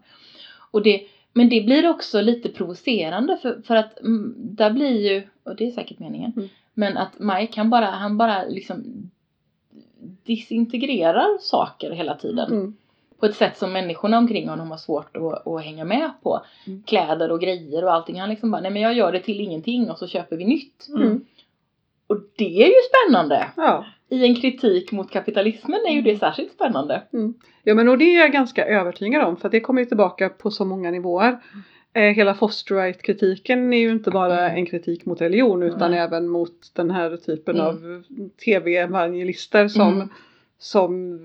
Och 0.72 0.84
det, 0.84 1.02
men 1.34 1.50
det 1.50 1.62
blir 1.62 1.90
också 1.90 2.22
lite 2.22 2.50
provocerande 2.50 3.38
för, 3.38 3.62
för 3.62 3.76
att 3.76 4.00
mm, 4.00 4.34
där 4.38 4.72
blir 4.72 5.12
ju, 5.12 5.24
och 5.44 5.56
det 5.56 5.68
är 5.68 5.72
säkert 5.72 6.00
meningen, 6.00 6.34
Mm. 6.36 6.50
men 6.74 6.98
att 6.98 7.20
Mike 7.20 7.60
han 7.60 7.70
bara, 7.70 7.86
han 7.86 8.18
bara 8.18 8.44
liksom 8.44 9.10
disintegrerar 10.24 11.38
saker 11.42 11.92
hela 11.92 12.16
tiden. 12.16 12.52
Mm. 12.52 12.74
På 13.20 13.26
ett 13.26 13.36
sätt 13.36 13.58
som 13.58 13.74
människorna 13.74 14.18
omkring 14.18 14.50
honom 14.50 14.72
har 14.72 14.78
svårt 14.78 15.18
att, 15.18 15.48
att 15.48 15.64
hänga 15.64 15.86
med 15.86 16.12
på. 16.24 16.42
Mm. 16.68 16.84
Kläder 16.84 17.32
och 17.32 17.42
grejer 17.42 17.84
och 17.84 17.94
allting. 17.94 18.20
Han 18.20 18.30
liksom 18.30 18.52
bara, 18.52 18.62
nej 18.62 18.72
men 18.72 18.82
jag 18.82 18.94
gör 18.94 19.12
det 19.12 19.20
till 19.20 19.40
ingenting 19.40 19.92
och 19.92 19.98
så 19.98 20.08
köper 20.08 20.38
vi 20.38 20.46
nytt. 20.46 20.88
Mm. 20.90 21.26
Och 22.12 22.18
det 22.38 22.64
är 22.64 22.68
ju 22.68 22.74
spännande! 22.90 23.48
Ja. 23.58 23.86
I 24.10 24.26
en 24.26 24.36
kritik 24.36 24.92
mot 24.92 25.12
kapitalismen 25.12 25.80
är 25.88 25.94
ju 25.94 26.02
det 26.02 26.18
särskilt 26.18 26.52
spännande. 26.52 27.02
ja, 27.64 27.74
men 27.74 27.90
och 27.90 27.98
det 27.98 28.06
är 28.16 28.20
jag 28.20 28.32
ganska 28.32 28.66
övertygad 28.66 29.24
om 29.24 29.38
för 29.38 29.50
det 29.50 29.60
kommer 29.60 29.82
ju 29.82 29.86
tillbaka 29.86 30.30
på 30.30 30.52
så 30.52 30.66
många 30.66 30.92
nivåer. 30.92 31.38
Eh, 31.94 32.02
hela 32.02 32.34
Fosterite-kritiken 32.36 33.74
är 33.74 33.78
ju 33.78 33.92
inte 33.92 34.12
bara 34.12 34.40
Mm. 34.40 34.56
en 34.58 34.66
kritik 34.66 35.06
mot 35.06 35.22
religion 35.22 35.64
utan 35.64 35.92
Nej. 35.92 36.00
även 36.00 36.28
mot 36.28 36.72
den 36.76 36.92
här 36.92 37.18
typen 37.18 37.56
Mm. 37.56 37.68
av 37.68 38.04
tv-evangelister 38.46 39.68
som, 39.68 39.94
Mm. 39.94 40.10
Som 40.64 41.20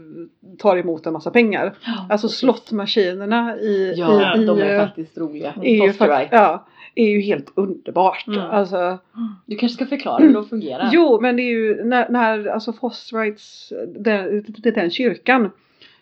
tar 0.59 0.77
emot 0.77 1.07
en 1.07 1.13
massa 1.13 1.31
pengar. 1.31 1.75
Alltså 2.11 2.27
precis. 2.27 2.39
slottmaskinerna 2.39 3.57
i, 3.57 3.95
Ja, 3.97 4.37
i, 4.37 4.43
i 4.43 4.47
de 4.47 4.59
är 4.59 4.87
faktiskt 4.87 5.19
roliga. 5.19 5.55
är 5.63 5.87
ju, 5.87 5.93
fakt- 5.93 6.29
ja, 6.33 6.67
är 6.95 7.09
ju 7.09 7.21
helt 7.21 7.53
underbart. 7.55 8.27
Mm. 8.27 8.41
Alltså, 8.41 8.99
Du 9.47 9.57
kanske 9.57 9.77
ska 9.77 9.87
förklara 9.87 10.25
hur 10.25 10.35
de 10.35 10.49
fungerar? 10.49 10.91
Jo, 10.93 11.21
men 11.21 11.37
det 11.37 11.43
är 11.43 11.51
ju 11.51 11.85
när, 11.85 12.09
när 12.09 12.47
alltså 12.47 12.73
Fostrites, 12.73 13.73
den, 13.89 14.45
den 14.75 14.91
kyrkan, 14.91 15.51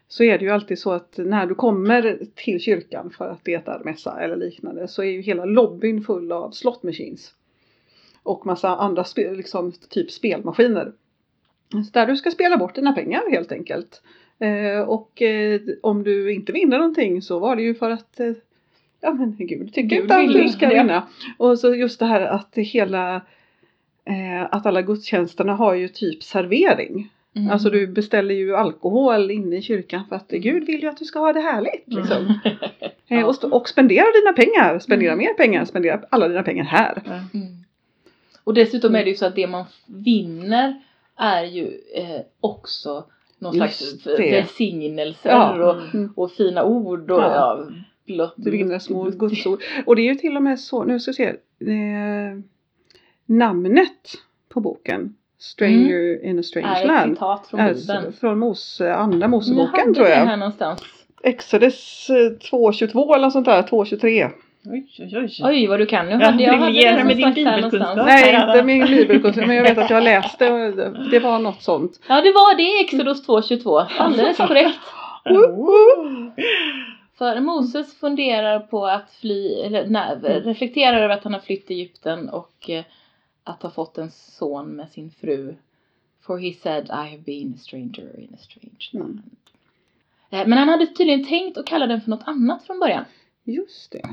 så 0.09 0.25
är 0.25 0.39
det 0.39 0.45
ju 0.45 0.51
alltid 0.51 0.79
så 0.79 0.93
att 0.93 1.15
när 1.17 1.47
du 1.47 1.55
kommer 1.55 2.19
till 2.35 2.61
kyrkan 2.61 3.11
för 3.11 3.29
att 3.29 3.41
det 3.45 3.69
är 3.69 3.85
mässa 3.85 4.21
eller 4.21 4.37
liknande 4.37 4.89
så 4.89 5.03
är 5.03 5.11
ju 5.11 5.21
hela 5.21 5.45
lobbyn 5.45 6.03
full 6.05 6.33
av 6.33 6.51
slot 6.51 6.83
machines. 6.83 7.35
Och 8.23 8.47
massa 8.47 8.69
andra 8.77 9.05
spe, 9.05 9.35
liksom, 9.35 9.73
typ 9.89 10.11
spelmaskiner. 10.11 10.93
Så 11.83 11.91
där 11.93 12.07
du 12.07 12.17
ska 12.17 12.31
spela 12.31 12.57
bort 12.57 12.75
dina 12.75 12.93
pengar 12.93 13.31
helt 13.31 13.53
enkelt. 13.53 14.03
Eh, 14.39 14.81
och 14.81 15.23
eh, 15.23 15.61
om 15.83 16.05
du 16.05 16.33
inte 16.33 16.53
vinner 16.53 16.79
någonting 16.79 17.23
så 17.23 17.39
var 17.39 17.57
det 17.57 17.63
ju 17.63 17.75
för 17.75 17.91
att 17.91 18.21
eh, 18.21 18.33
Ja 19.01 19.13
men 19.13 19.37
gud 19.39 19.75
tycker 19.75 19.97
inte 19.97 20.17
att 20.17 20.33
du 20.33 20.49
ska 20.49 20.69
vinna. 20.69 21.09
Och 21.39 21.59
så 21.59 21.75
just 21.75 21.99
det 21.99 22.07
här 22.07 22.21
att 22.21 22.53
hela 22.57 23.23
att 24.51 24.67
alla 24.67 24.83
gudstjänsterna 24.83 25.55
har 25.55 25.75
ju 25.75 25.89
typ 25.89 26.23
servering. 26.23 27.11
Mm. 27.37 27.51
Alltså 27.51 27.71
du 27.71 27.87
beställer 27.87 28.35
ju 28.35 28.57
alkohol 28.57 29.31
inne 29.31 29.57
i 29.57 29.63
kyrkan 29.63 30.05
för 30.09 30.17
att 30.17 30.29
Gud 30.29 30.67
vill 30.67 30.83
ju 30.83 30.89
att 30.89 30.97
du 30.97 31.05
ska 31.05 31.19
ha 31.19 31.33
det 31.33 31.41
härligt. 31.41 31.85
Liksom. 31.87 32.41
Mm. 33.09 33.25
Och, 33.29 33.45
och 33.45 33.69
spendera 33.69 34.05
dina 34.21 34.33
pengar, 34.33 34.79
spendera 34.79 35.13
Mm. 35.13 35.25
mer 35.25 35.35
pengar, 35.35 35.65
spendera 35.65 36.01
alla 36.11 36.29
dina 36.29 36.43
pengar 36.43 36.65
här. 36.65 37.03
Mm. 37.35 37.47
Och 38.45 38.55
dessutom 38.55 38.95
är 38.95 39.05
det 39.05 39.11
ju 39.11 39.17
så 39.17 39.27
att 39.27 39.37
det 39.37 39.47
man 39.47 39.65
vinner 39.87 40.81
är 41.17 41.45
ju 41.45 41.81
eh, 41.95 42.21
också 42.41 43.05
någon 43.39 43.57
Just 43.57 43.79
slags 43.79 44.03
det. 44.05 44.31
välsignelser 44.31 45.31
Ja. 45.31 45.65
och, 45.71 45.95
Mm. 45.95 46.13
och 46.17 46.33
fina 46.33 46.65
ord 46.65 47.11
och 47.11 47.21
Ja. 47.21 47.67
ja. 48.05 48.33
vinner 48.37 48.79
små 48.79 49.05
gudsord. 49.11 49.63
Och 49.87 49.97
det 49.97 50.03
är 50.03 50.05
ju 50.09 50.15
till 50.15 50.37
och 50.37 50.43
med 50.43 50.61
så, 50.61 50.85
nu 50.85 51.01
ska 51.01 51.11
vi 51.11 51.15
se, 51.15 51.25
eh, 51.27 52.39
namnet 53.27 54.13
på 54.49 54.61
boken 54.61 55.15
Stranger 55.39 56.25
in 56.25 56.39
a 56.39 56.43
strange 56.43 56.69
är 56.69 56.81
ett 56.81 56.87
land. 56.87 57.15
citat 57.15 57.47
från 57.47 57.61
Är 57.61 57.75
Bibeln. 57.75 58.13
från 58.13 58.39
Mose, 58.39 58.95
andra 58.95 59.19
Jag 59.21 59.31
Moseboken 59.31 59.81
hade 59.81 59.95
tror 59.95 60.05
det 60.05 60.11
jag. 60.11 60.27
här 60.27 60.37
någonstans. 60.37 60.83
Exodus 61.23 62.11
eh, 62.11 62.15
2.22 62.15 63.15
eller 63.15 63.25
något 63.25 63.33
sånt 63.33 63.47
där, 63.47 63.63
2.23. 63.63 64.31
Oj, 64.67 64.87
oj, 64.99 65.17
oj. 65.19 65.29
Oj 65.43 65.67
vad 65.67 65.79
du 65.79 65.87
kan. 65.87 66.07
Nu 66.07 66.13
hade 66.13 66.43
jag 66.43 66.53
hade 66.53 66.65
briljera 66.73 66.97
det 66.97 67.05
med 67.05 67.17
din 67.17 67.35
bibelkunskap. 67.35 67.97
Nej, 67.97 68.35
inte 68.35 68.63
min 68.63 68.87
bibelkunskap, 68.87 69.47
men 69.47 69.57
jag 69.57 69.63
vet 69.63 69.79
att 69.79 69.91
jag 69.91 70.03
läste 70.03 70.51
och 70.53 70.77
det 71.11 71.19
var 71.19 71.39
något 71.39 71.63
sånt. 71.63 72.01
Ja 72.09 72.15
det 72.21 72.33
var 72.33 72.57
det 72.57 72.81
Exodus 72.85 73.29
2.22. 73.29 73.87
Alldeles 73.99 74.37
korrekt. 74.37 74.79
Oh. 75.27 76.29
För 77.19 77.41
Moses 77.41 77.95
funderar 78.01 78.61
på 78.61 78.87
att 78.87 79.11
fly, 79.21 79.55
eller 79.55 79.87
nej, 79.87 80.17
reflekterar 80.23 80.97
över 81.03 81.15
att 81.15 81.25
han 81.25 81.33
har 81.33 81.41
flytt 81.41 81.67
till 81.67 81.77
Egypten 81.77 82.29
och 82.29 82.71
eh, 82.71 82.85
att 83.45 83.63
ha 83.63 83.71
fått 83.71 83.99
en 83.99 84.11
son 84.11 84.69
med 84.69 84.89
sin 84.89 85.11
fru. 85.21 85.55
For 86.27 86.39
he 86.39 86.53
said 86.53 86.85
I 86.85 87.11
have 87.11 87.19
been 87.19 87.55
a 87.55 87.59
stranger 87.59 88.21
in 88.21 88.35
a 88.35 88.39
strange 88.41 88.89
land. 88.93 89.23
Eh, 90.31 90.47
Men 90.47 90.59
han 90.59 90.69
hade 90.69 90.87
tydligen 90.87 91.27
tänkt 91.27 91.59
att 91.59 91.67
kalla 91.67 91.87
den 91.87 92.01
för 92.01 92.11
något 92.11 92.29
annat 92.29 92.67
från 92.67 92.81
början. 92.81 93.05
Just 93.45 93.93
det. 93.93 94.09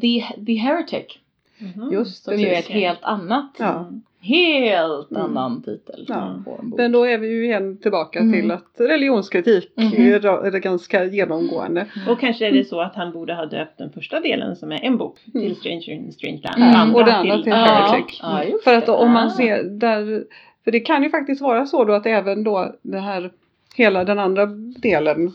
The, 0.00 0.44
the 0.46 0.54
Heretic. 0.54 1.18
Mhm. 1.58 1.92
Just 1.92 2.24
Som 2.24 2.38
ju 2.40 2.46
är 2.46 2.58
ett 2.58 2.68
helt 2.68 3.02
annat, 3.02 3.56
Ja. 3.58 3.78
Mm. 3.80 4.02
helt 4.20 5.10
Mm. 5.10 5.22
annan 5.22 5.62
titel 5.62 6.04
Ja. 6.08 6.42
på 6.44 6.58
en 6.62 6.70
bok. 6.70 6.78
Men 6.78 6.92
då 6.92 7.04
är 7.04 7.18
vi 7.18 7.28
ju 7.28 7.44
igen 7.44 7.78
tillbaka 7.78 8.18
Mm. 8.18 8.32
till 8.32 8.50
att 8.50 8.66
religionskritik 8.78 9.72
Mhm. 9.76 9.92
är, 9.92 10.26
är 10.26 10.58
ganska 10.58 11.04
genomgående. 11.04 11.86
Och 12.08 12.20
kanske 12.20 12.46
är 12.48 12.52
det 12.52 12.64
så 12.64 12.80
att 12.80 12.94
han 12.94 13.12
borde 13.12 13.34
ha 13.34 13.46
döpt 13.46 13.78
den 13.78 13.92
första 13.92 14.20
delen 14.20 14.56
som 14.56 14.72
är 14.72 14.80
en 14.84 14.96
bok 14.96 15.18
till 15.32 15.40
Mm. 15.42 15.54
Stranger 15.54 15.90
in 15.90 16.12
Strange 16.12 16.40
Land. 16.42 16.62
Mm. 16.84 16.94
Och 16.94 17.04
den 17.04 17.14
andra 17.14 17.42
till 17.42 17.52
ja, 17.52 17.56
Heretic. 17.56 18.18
ja, 18.22 18.44
just 18.44 18.64
För 18.64 18.74
att 18.74 18.86
det. 18.86 18.92
om 18.92 19.10
man 19.12 19.26
Ah. 19.26 19.30
ser 19.30 19.62
där, 19.64 20.24
för 20.64 20.70
det 20.72 20.80
kan 20.80 21.02
ju 21.02 21.10
faktiskt 21.10 21.40
vara 21.42 21.66
så 21.66 21.84
då 21.84 21.92
att 21.92 22.06
även 22.06 22.44
då 22.44 22.74
det 22.82 22.98
här, 23.00 23.30
hela 23.76 24.04
den 24.04 24.18
andra 24.18 24.46
delen, 24.76 25.16
Mm. 25.16 25.32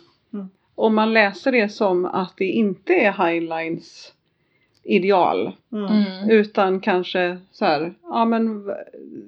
Om 0.80 0.95
man 0.95 1.13
läser 1.13 1.51
det 1.51 1.69
som 1.69 2.05
att 2.05 2.34
det 2.38 2.45
inte 2.45 2.93
är 2.93 3.11
Heinleins 3.11 4.13
ideal, 4.84 5.51
Mm. 5.71 5.86
Mm. 5.86 6.30
utan 6.30 6.80
kanske 6.80 7.38
så 7.51 7.65
här, 7.65 7.93
ja 8.03 8.25
men 8.25 8.71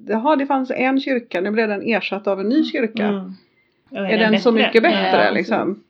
jaha 0.07 0.35
det 0.35 0.45
fanns 0.45 0.71
en 0.71 1.01
kyrka, 1.01 1.41
nu 1.41 1.51
blev 1.51 1.67
den 1.69 1.81
ersatt 1.81 2.27
av 2.27 2.39
en 2.39 2.49
ny 2.49 2.63
kyrka. 2.65 3.07
Mm. 3.07 3.33
Ja, 3.89 4.07
Är 4.07 4.17
den 4.17 4.39
så 4.41 4.51
bättre? 4.51 4.67
mycket 4.67 4.83
bättre 4.83 5.23
Ja, 5.25 5.31
liksom? 5.31 5.83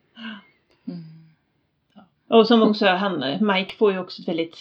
Mm. 0.88 1.00
Och 2.28 2.46
som 2.46 2.62
också 2.62 2.86
han, 2.86 3.24
Mike 3.40 3.74
får 3.76 3.92
ju 3.92 3.98
också 3.98 4.22
ett 4.22 4.28
väldigt 4.28 4.56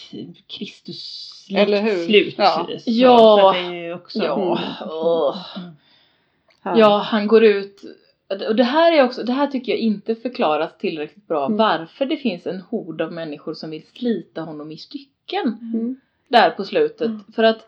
Kristuslikt 0.47 2.05
slut. 2.05 2.35
Ja. 2.37 2.67
Så, 2.67 2.91
Ja. 2.91 3.17
Så 3.39 3.51
det 3.51 3.59
är 3.77 3.83
ju 3.85 3.93
också... 3.93 4.19
Ja. 4.23 4.59
Mm. 5.55 5.63
Mm. 5.65 5.75
Här. 6.63 6.77
Ja, 6.79 6.97
han 6.97 7.27
går 7.27 7.43
ut 7.43 7.81
och 8.47 8.55
det 8.55 8.63
här 8.63 8.91
är 8.99 9.03
också, 9.03 9.23
det 9.23 9.31
här 9.33 9.47
tycker 9.47 9.71
jag 9.71 9.79
inte 9.79 10.15
förklaras 10.15 10.77
tillräckligt 10.77 11.27
bra 11.27 11.45
Mm. 11.45 11.57
varför 11.57 12.05
det 12.05 12.17
finns 12.17 12.47
en 12.47 12.61
hord 12.61 13.01
av 13.01 13.11
människor 13.13 13.53
som 13.53 13.69
vill 13.69 13.85
slita 13.93 14.41
honom 14.41 14.71
i 14.71 14.77
stycken 14.77 15.57
Mm. 15.73 15.95
där 16.27 16.49
på 16.49 16.63
slutet. 16.63 17.07
Mm. 17.07 17.19
För 17.35 17.43
att, 17.43 17.67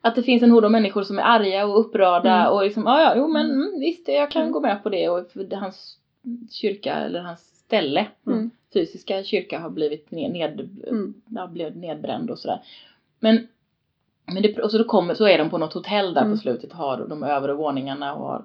att 0.00 0.14
det 0.14 0.22
finns 0.22 0.42
en 0.42 0.50
hord 0.50 0.64
av 0.64 0.70
människor 0.70 1.02
som 1.02 1.18
är 1.18 1.22
arga 1.22 1.66
och 1.66 1.80
upprörda 1.80 2.34
Mm. 2.40 2.52
och 2.52 2.62
liksom, 2.64 2.82
ja 2.86 3.00
ja, 3.02 3.12
jo 3.16 3.28
men 3.28 3.50
mm, 3.50 3.80
visst 3.80 4.08
jag 4.08 4.30
kan 4.30 4.42
Mm. 4.42 4.52
gå 4.52 4.60
med 4.60 4.82
på 4.82 4.88
det 4.88 5.08
och 5.08 5.26
hans 5.52 5.98
kyrka 6.50 6.94
eller 6.94 7.20
hans 7.20 7.40
ställe, 7.40 8.06
Mm. 8.26 8.50
fysiska 8.72 9.22
kyrka 9.24 9.58
har 9.60 9.70
blivit 9.70 10.10
ned, 10.10 10.30
ned, 10.32 10.60
Mm. 10.88 11.14
ja, 11.28 11.46
blev 11.46 11.76
nedbränd 11.76 12.30
och 12.30 12.38
sådär. 12.38 12.60
Men, 13.20 13.46
men 14.26 14.42
det, 14.42 14.58
och 14.58 14.70
så, 14.70 14.78
då 14.78 14.84
kommer, 14.84 15.14
så 15.14 15.26
är 15.28 15.38
de 15.38 15.50
på 15.50 15.58
något 15.58 15.72
hotell 15.72 16.14
där 16.14 16.20
Mm. 16.22 16.32
på 16.32 16.38
slutet 16.38 16.72
har 16.72 17.06
de 17.08 17.22
övre 17.22 17.54
våningarna 17.54 18.14
och 18.14 18.26
har 18.26 18.44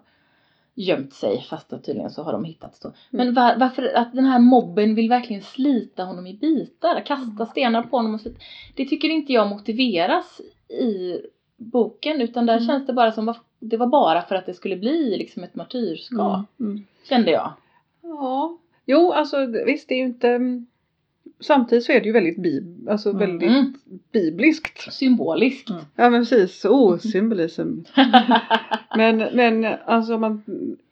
gömt 0.84 1.13
sig 1.13 1.41
fast 1.49 1.73
att 1.73 1.84
tydligen 1.84 2.09
så 2.09 2.23
har 2.23 2.32
de 2.32 2.43
hittats 2.43 2.80
då. 2.80 2.91
Men 3.09 3.34
var, 3.34 3.55
varför 3.57 3.93
att 3.95 4.13
den 4.13 4.25
här 4.25 4.39
mobben 4.39 4.95
vill 4.95 5.09
verkligen 5.09 5.41
slita 5.41 6.03
honom 6.03 6.27
i 6.27 6.34
bitar, 6.34 7.05
kasta 7.05 7.45
stenar 7.45 7.84
på 7.84 7.97
honom 7.97 8.13
och 8.13 8.21
så, 8.21 8.30
Det 8.75 8.86
tycker 8.86 9.09
inte 9.09 9.34
jag 9.34 9.47
motiveras 9.47 10.41
i 10.69 11.19
boken 11.57 12.21
utan 12.21 12.45
där 12.45 12.53
Mm. 12.55 12.67
känns 12.67 12.88
det 12.88 12.93
bara 12.93 13.11
som 13.11 13.34
det 13.59 13.77
var 13.77 13.88
bara 13.88 14.21
för 14.21 14.36
att 14.36 14.45
det 14.45 14.53
skulle 14.53 14.75
bli 14.77 15.17
liksom 15.17 15.43
ett 15.43 15.55
martyrskap 15.55 16.45
Mm. 16.59 16.86
kände 17.09 17.32
jag. 17.32 17.51
Ja, 18.01 18.57
jo 18.86 19.11
alltså 19.11 19.45
visst 19.45 19.89
det 19.89 19.95
är 19.95 19.99
ju 19.99 20.05
inte 20.05 20.39
Samtidigt 21.39 21.83
så 21.83 21.91
är 21.91 21.99
det 21.99 22.05
ju 22.05 22.11
väldigt, 22.11 22.37
bib, 22.37 22.89
alltså 22.89 23.09
Mm. 23.09 23.19
väldigt 23.19 23.75
bibliskt. 24.11 24.93
Symboliskt. 24.93 25.69
Mm. 25.69 25.81
Ja 25.95 26.09
men 26.09 26.21
precis, 26.21 26.65
oh 26.65 26.97
symbolism. 26.97 27.73
Men, 28.97 29.17
men 29.17 29.65
alltså 29.85 30.15
om 30.15 30.21
man 30.21 30.43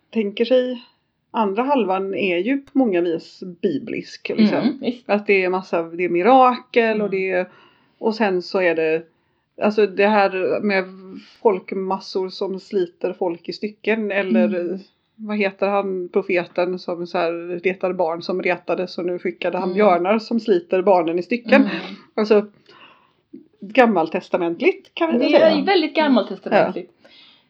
tänker 0.09 0.45
sig 0.45 0.83
andra 1.31 1.63
halvan 1.63 2.13
är 2.13 2.37
ju 2.37 2.57
på 2.57 2.77
många 2.77 3.01
vis 3.01 3.43
biblisk. 3.61 4.31
Liksom. 4.37 4.57
Mm. 4.57 4.93
Att 5.05 5.27
det 5.27 5.43
är 5.43 5.49
massa, 5.49 5.83
det 5.83 6.03
är 6.05 6.09
mirakel 6.09 7.01
och 7.01 7.07
Mm. 7.07 7.11
det 7.11 7.29
är, 7.31 7.47
och 7.97 8.15
sen 8.15 8.41
så 8.41 8.61
är 8.61 8.75
det 8.75 9.03
Alltså 9.61 9.87
det 9.87 10.07
här 10.07 10.61
med 10.61 10.85
folkmassor 11.41 12.29
som 12.29 12.59
sliter 12.59 13.13
folk 13.13 13.49
i 13.49 13.53
stycken 13.53 14.11
eller 14.11 14.45
Mm. 14.45 14.79
Vad 15.19 15.37
heter 15.37 15.67
han 15.67 16.09
profeten 16.13 16.79
som 16.79 17.07
så 17.07 17.17
här 17.17 17.59
retade 17.63 17.93
barn 17.93 18.21
som 18.21 18.41
retades 18.43 18.97
och 18.97 19.05
nu 19.05 19.19
skickade 19.19 19.57
han 19.57 19.69
Mm. 19.69 19.75
björnar 19.75 20.19
som 20.19 20.39
sliter 20.39 20.81
barnen 20.81 21.19
i 21.19 21.23
stycken. 21.23 21.61
Mm. 21.61 21.71
Alltså 22.15 22.45
gammaltestamentligt 23.61 24.91
kan 24.93 25.11
vi 25.11 25.17
Det 25.19 25.25
är 25.35 25.39
säga. 25.39 25.55
ju 25.57 25.63
väldigt 25.63 25.95
gammaltestamentligt. 25.95 26.91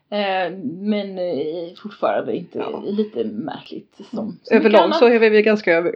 Eh, 0.10 0.58
men 0.82 1.18
eh, 1.18 1.74
fortfarande 1.84 2.36
inte 2.36 2.60
Ja. 2.60 2.84
lite 2.86 3.24
märkligt 3.24 3.96
som, 4.12 4.38
som 4.44 4.58
Överlag 4.58 4.96
så 4.96 5.06
är 5.08 5.20
vi 5.20 5.42
ganska 5.42 5.74
över, 5.74 5.92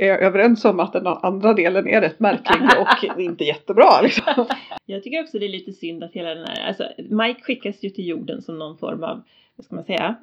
är 0.00 0.18
överens 0.18 0.64
om 0.64 0.80
att 0.80 0.92
den 0.92 1.06
andra 1.06 1.52
delen 1.54 1.88
är 1.88 2.00
rätt 2.00 2.20
märklig 2.20 2.68
och 3.14 3.20
inte 3.20 3.44
jättebra. 3.44 4.00
Liksom. 4.02 4.46
Jag 4.86 5.02
tycker 5.02 5.22
också 5.22 5.38
det 5.38 5.46
är 5.46 5.48
lite 5.48 5.72
synd 5.72 6.04
att 6.04 6.12
hela 6.12 6.34
den 6.34 6.46
här, 6.46 6.68
alltså 6.68 6.84
Mike 6.98 7.40
skickas 7.42 7.76
ju 7.80 7.90
till 7.90 8.06
jorden 8.06 8.42
som 8.42 8.58
någon 8.58 8.78
form 8.78 9.02
av, 9.04 9.22
vad 9.56 9.64
ska 9.64 9.74
man 9.74 9.84
säga, 9.84 10.16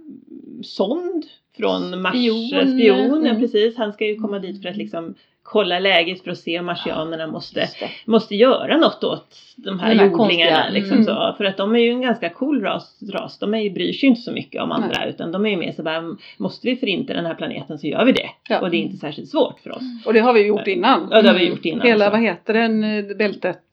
sond 0.64 1.26
från 1.58 2.02
Mars, 2.02 2.16
Spion. 2.16 2.50
spion, 2.50 3.26
ja, 3.26 3.30
Mm. 3.30 3.40
precis. 3.40 3.78
Han 3.78 3.94
ska 3.94 4.06
ju 4.06 4.16
komma 4.16 4.40
dit 4.40 4.62
för 4.62 4.70
att 4.70 4.78
liksom 4.78 5.16
kolla 5.44 5.80
läget 5.80 6.24
för 6.24 6.32
att 6.32 6.38
se 6.38 6.60
om 6.60 6.66
marsianerna 6.66 7.28
måste, 7.28 7.70
måste 8.06 8.36
göra 8.36 8.78
något 8.78 9.04
åt 9.04 9.36
de 9.56 9.80
här 9.80 9.96
här 9.96 10.72
Liksom 10.72 10.92
mm. 10.92 11.04
så. 11.04 11.36
För 11.38 11.46
att 11.46 11.58
de 11.58 11.76
är 11.76 11.80
ju 11.80 11.90
en 11.90 12.02
ganska 12.02 12.30
cool 12.30 12.62
ras. 12.62 13.00
ras. 13.14 13.40
De 13.40 13.54
är 13.54 13.60
ju, 13.60 13.70
bryr 13.70 13.94
sig 13.94 14.10
inte 14.10 14.22
så 14.22 14.32
mycket 14.32 14.62
om 14.62 14.72
andra 14.72 15.06
utan 15.06 15.32
de 15.32 15.46
är 15.46 15.50
ju 15.50 15.58
mer 15.58 15.72
så 15.72 15.84
bara, 15.84 16.16
måste 16.38 16.68
vi 16.68 16.76
förinta 16.76 17.14
den 17.14 17.26
här 17.26 17.36
planeten 17.36 17.80
så 17.80 17.88
gör 17.88 18.06
vi 18.06 18.12
det. 18.12 18.30
Ja. 18.50 18.60
Och 18.60 18.70
det 18.70 18.78
är 18.78 18.82
inte 18.82 18.98
särskilt 18.98 19.30
svårt 19.30 19.60
för 19.60 19.72
oss. 19.72 19.84
Och 20.06 20.14
det 20.14 20.20
har 20.20 20.34
vi 20.34 20.46
gjort 20.46 20.68
innan. 20.68 21.08
Ja, 21.12 21.22
det 21.22 21.28
har 21.30 21.40
vi 21.40 21.48
gjort 21.50 21.66
innan. 21.66 21.88
Hela, 21.88 22.06
så. 22.06 22.12
vad 22.12 22.22
heter 22.22 22.54
den, 22.54 22.84
eh, 22.84 23.16
bältet? 23.18 23.64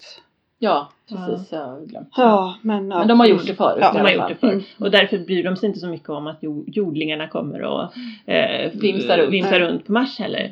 Ja, 0.58 0.90
precis. 1.16 1.52
Jag 1.52 1.66
har 1.66 1.80
glömt. 1.86 2.08
Ja, 2.16 2.54
men, 2.62 2.90
ja. 2.90 2.98
Men 2.98 3.08
de 3.08 3.20
har 3.20 3.26
gjort 3.26 3.46
det 3.46 3.54
förut 3.54 3.78
Ja, 3.80 3.92
De 3.92 3.98
har 4.00 4.10
gjort 4.10 4.28
det 4.28 4.34
förr. 4.34 4.48
Mm. 4.52 4.64
Och 4.78 4.90
därför 4.90 5.18
bryr 5.18 5.44
de 5.44 5.56
sig 5.56 5.66
inte 5.66 5.78
så 5.80 5.86
mycket 5.88 6.08
om 6.08 6.26
att 6.26 6.38
jo- 6.40 6.64
jordlingarna 6.66 7.28
kommer 7.28 7.62
och 7.62 7.82
eh, 8.32 8.70
Vimsar 8.74 9.18
runt. 9.18 9.32
vimsar 9.32 9.60
runt 9.60 9.86
på 9.86 9.92
Mars 9.92 10.18
heller. 10.18 10.50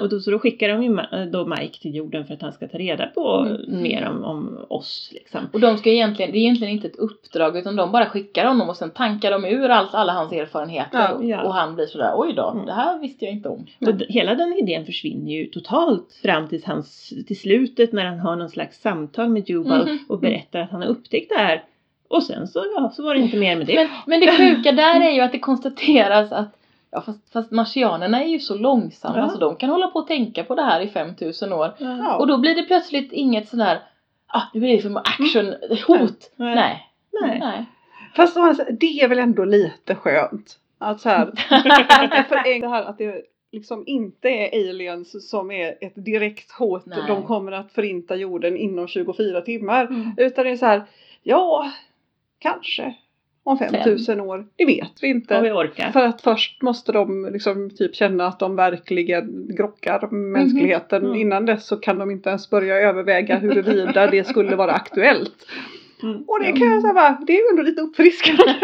Och 0.00 0.08
då, 0.08 0.20
så 0.20 0.30
då 0.30 0.38
skickar 0.38 0.68
de 0.68 0.82
ju 0.82 0.98
då 1.32 1.46
Mike 1.46 1.78
till 1.80 1.94
jorden 1.94 2.24
för 2.26 2.34
att 2.34 2.42
han 2.42 2.52
ska 2.52 2.68
ta 2.68 2.78
reda 2.78 3.06
på 3.06 3.46
Mm. 3.66 3.82
mer 3.82 4.08
om, 4.10 4.24
om 4.24 4.58
oss. 4.68 5.10
Liksom. 5.12 5.40
Och 5.52 5.60
de 5.60 5.76
ska 5.78 5.90
egentligen, 5.90 6.32
det 6.32 6.38
är 6.38 6.40
egentligen 6.40 6.72
inte 6.74 6.86
ett 6.88 6.96
uppdrag 6.96 7.56
utan 7.56 7.76
de 7.76 7.92
bara 7.92 8.06
skickar 8.06 8.44
honom 8.46 8.68
och 8.68 8.76
sen 8.76 8.90
tankar 8.90 9.30
de 9.30 9.44
ur 9.44 9.68
allt, 9.68 9.94
alla 9.94 10.12
hans 10.12 10.32
erfarenheter 10.32 10.98
Ja. 10.98 11.12
och, 11.12 11.24
Ja. 11.24 11.42
och 11.42 11.54
han 11.54 11.74
blir 11.74 11.86
sådär 11.86 12.12
oj 12.16 12.32
då, 12.36 12.50
Mm. 12.50 12.66
det 12.66 12.72
här 12.72 12.98
visste 12.98 13.24
jag 13.24 13.34
inte 13.34 13.48
om. 13.48 13.66
Och 13.86 13.94
hela 14.08 14.34
den 14.34 14.52
idén 14.52 14.86
försvinner 14.86 15.32
ju 15.32 15.46
totalt 15.46 16.18
fram 16.22 16.48
till, 16.48 16.62
hans, 16.66 17.12
till 17.26 17.38
slutet 17.40 17.92
när 17.92 18.04
han 18.04 18.18
har 18.18 18.36
någon 18.36 18.48
slags 18.50 18.80
samtal 18.80 19.28
med 19.28 19.48
Jubal 19.50 19.95
Mhm. 19.96 20.04
och 20.08 20.20
berättar 20.20 20.60
att 20.60 20.70
han 20.70 20.82
har 20.82 20.88
upptäckt 20.88 21.32
det 21.36 21.38
här. 21.38 21.64
Och 22.08 22.22
sen 22.22 22.48
så, 22.48 22.64
ja, 22.76 22.90
så 22.94 23.02
var 23.02 23.14
det 23.14 23.20
inte 23.20 23.36
mer 23.36 23.56
med 23.56 23.66
det. 23.66 23.74
Men, 23.74 23.88
men 24.06 24.20
det 24.20 24.32
sjuka 24.36 24.72
där 24.72 25.00
är 25.00 25.10
ju 25.10 25.20
att 25.20 25.32
det 25.32 25.38
konstateras 25.38 26.32
att 26.32 26.48
Ja 26.90 27.00
fast, 27.02 27.32
fast 27.32 27.50
marsianerna 27.50 28.22
är 28.22 28.28
ju 28.28 28.38
så 28.38 28.54
långsamma 28.58 29.18
Ja. 29.18 29.28
så 29.28 29.38
de 29.38 29.56
kan 29.56 29.70
hålla 29.70 29.86
på 29.88 29.98
och 29.98 30.06
tänka 30.06 30.44
på 30.44 30.54
det 30.54 30.62
här 30.62 30.80
i 30.80 30.88
5000 30.88 31.52
år. 31.52 31.72
ja. 31.78 32.16
Och 32.16 32.26
då 32.26 32.38
blir 32.38 32.54
det 32.54 32.62
plötsligt 32.62 33.12
inget 33.12 33.48
sådär, 33.48 33.78
ah 34.26 34.42
det 34.52 34.58
blir 34.58 34.68
liksom 34.72 34.96
action, 34.96 35.54
hot. 35.86 36.30
Nej. 36.36 36.54
Nej. 36.54 36.86
Nej. 37.22 37.38
Nej. 37.40 37.64
Fast 38.16 38.36
det 38.80 39.00
är 39.00 39.08
väl 39.08 39.18
ändå 39.18 39.44
lite 39.44 39.94
skönt. 39.94 40.58
Att 40.78 41.00
så 41.00 41.08
här, 41.08 41.22
att 41.50 42.10
det, 42.10 42.24
för 42.28 42.46
en, 42.46 42.60
det 42.60 42.68
här 42.68 42.82
att 42.82 42.98
det 42.98 43.22
liksom 43.56 43.84
inte 43.86 44.28
är 44.28 44.70
aliens 44.70 45.30
som 45.30 45.50
är 45.50 45.74
ett 45.80 45.92
direkt 45.94 46.52
hot. 46.52 46.86
Nej. 46.86 46.98
De 47.08 47.22
kommer 47.22 47.52
att 47.52 47.72
förinta 47.72 48.16
jorden 48.16 48.56
inom 48.56 48.88
24 48.88 49.40
timmar. 49.40 49.86
Mm. 49.86 50.10
Utan 50.16 50.44
det 50.44 50.50
är 50.50 50.56
så 50.56 50.66
här, 50.66 50.82
ja, 51.22 51.72
kanske 52.38 52.94
om 53.46 53.58
5000 53.58 54.20
år. 54.20 54.46
Det 54.56 54.64
vet 54.64 55.02
vi 55.02 55.08
inte. 55.08 55.36
Om 55.36 55.42
vi 55.42 55.50
orkar. 55.50 55.90
För 55.90 56.02
att 56.02 56.22
först 56.22 56.62
måste 56.62 56.92
de 56.92 57.28
liksom 57.32 57.70
typ 57.70 57.94
känna 57.94 58.26
att 58.26 58.38
de 58.38 58.56
verkligen 58.56 59.56
grockar 59.56 60.08
mänskligheten. 60.10 61.04
Mm. 61.04 61.16
Innan 61.16 61.46
dess 61.46 61.66
så 61.66 61.76
kan 61.76 61.98
de 61.98 62.10
inte 62.10 62.28
ens 62.28 62.50
börja 62.50 62.76
överväga 62.76 63.38
huruvida 63.38 64.06
det 64.06 64.24
skulle 64.26 64.56
vara 64.56 64.72
aktuellt. 64.72 65.46
Mm. 66.02 66.24
Och 66.26 66.40
det 66.40 66.52
kan 66.52 66.72
jag 66.72 66.82
säga 66.82 66.94
bara, 66.94 67.18
det 67.26 67.32
är 67.32 67.36
ju 67.36 67.48
ändå 67.50 67.62
lite 67.62 67.80
uppfriskande. 67.80 68.42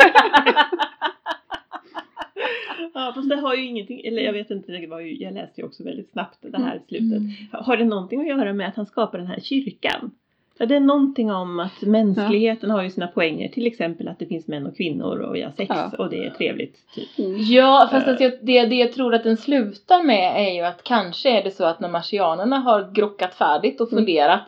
Ja, 2.95 3.13
fast 3.15 3.29
det 3.29 3.37
har 3.37 3.55
ju 3.55 3.65
ingenting, 3.67 4.01
eller 4.05 4.23
jag 4.23 4.33
vet 4.33 4.51
inte, 4.51 4.73
det 4.73 4.87
var 4.87 5.01
ju, 5.01 5.17
jag 5.23 5.35
läste 5.35 5.61
ju 5.61 5.67
också 5.67 5.85
väldigt 5.85 6.11
snabbt 6.11 6.39
det 6.41 6.59
här 6.59 6.81
slutet. 6.89 7.19
Mm. 7.19 7.31
Har 7.53 7.77
det 7.77 7.85
någonting 7.85 8.21
att 8.21 8.27
göra 8.27 8.53
med 8.53 8.69
att 8.69 8.77
han 8.77 8.87
skapar 8.87 9.19
den 9.19 9.27
här 9.27 9.41
kyrkan? 9.41 10.11
Ja, 10.59 10.67
det 10.67 10.77
är 10.77 10.81
någonting 10.81 11.31
om 11.33 11.61
att 11.61 11.83
mänskligheten 11.83 12.71
har 12.71 12.83
ju 12.83 12.91
sina 12.91 13.07
poänger, 13.07 13.49
till 13.49 13.67
exempel 13.67 14.09
att 14.09 14.19
det 14.19 14.27
finns 14.27 14.47
män 14.47 14.67
och 14.67 14.77
kvinnor 14.77 15.19
och 15.19 15.35
vi 15.35 15.43
har 15.43 15.51
sex 15.51 15.69
Ja. 15.75 15.91
och 15.99 16.11
det 16.11 16.25
är 16.27 16.31
trevligt. 16.31 16.77
Typ. 16.95 17.09
Ja, 17.51 17.89
fast 17.91 18.07
Eh. 18.07 18.13
alltså, 18.13 18.31
det, 18.43 18.67
det 18.67 18.75
jag 18.77 18.93
tror 18.93 19.15
att 19.15 19.25
den 19.25 19.37
slutar 19.37 20.03
med 20.03 20.49
är 20.49 20.55
ju 20.55 20.61
att 20.63 20.83
kanske 20.85 21.31
är 21.39 21.45
det 21.45 21.51
så 21.51 21.65
att 21.65 21.81
när 21.81 21.89
marsianerna 21.89 22.57
har 22.59 22.93
grockat 22.93 23.35
färdigt 23.35 23.81
och 23.81 23.93
Mm. 23.93 24.05
funderat 24.05 24.41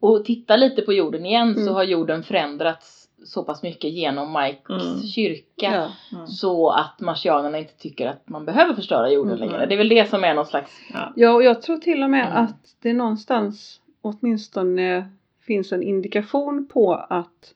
och 0.00 0.24
tittar 0.24 0.56
lite 0.58 0.82
på 0.82 0.92
jorden 0.92 1.26
igen 1.26 1.54
så 1.54 1.60
Mm. 1.60 1.74
har 1.74 1.84
jorden 1.84 2.22
förändrats 2.22 3.05
så 3.24 3.42
pass 3.44 3.62
mycket 3.62 3.90
genom 3.90 4.32
Mikes 4.42 4.86
Mm. 4.86 5.02
kyrka 5.02 5.42
Ja. 5.74 5.92
Mm. 6.16 6.26
så 6.26 6.70
att 6.70 7.00
marsianerna 7.00 7.58
inte 7.58 7.76
tycker 7.78 8.06
att 8.06 8.28
man 8.28 8.44
behöver 8.44 8.74
förstöra 8.74 9.10
jorden 9.10 9.36
Mm. 9.36 9.48
längre. 9.48 9.66
Det 9.66 9.74
är 9.74 9.78
väl 9.78 9.88
det 9.88 10.10
som 10.10 10.24
är 10.24 10.34
någon 10.34 10.46
slags 10.46 10.70
Ja. 10.92 11.12
ja, 11.16 11.32
och 11.32 11.42
jag 11.42 11.62
tror 11.62 11.76
till 11.78 12.02
och 12.02 12.10
med 12.10 12.26
Mm. 12.26 12.44
att 12.44 12.76
det 12.82 12.92
någonstans 12.92 13.80
åtminstone 14.02 15.08
finns 15.40 15.72
en 15.72 15.82
indikation 15.82 16.66
på 16.72 16.94
att 16.94 17.54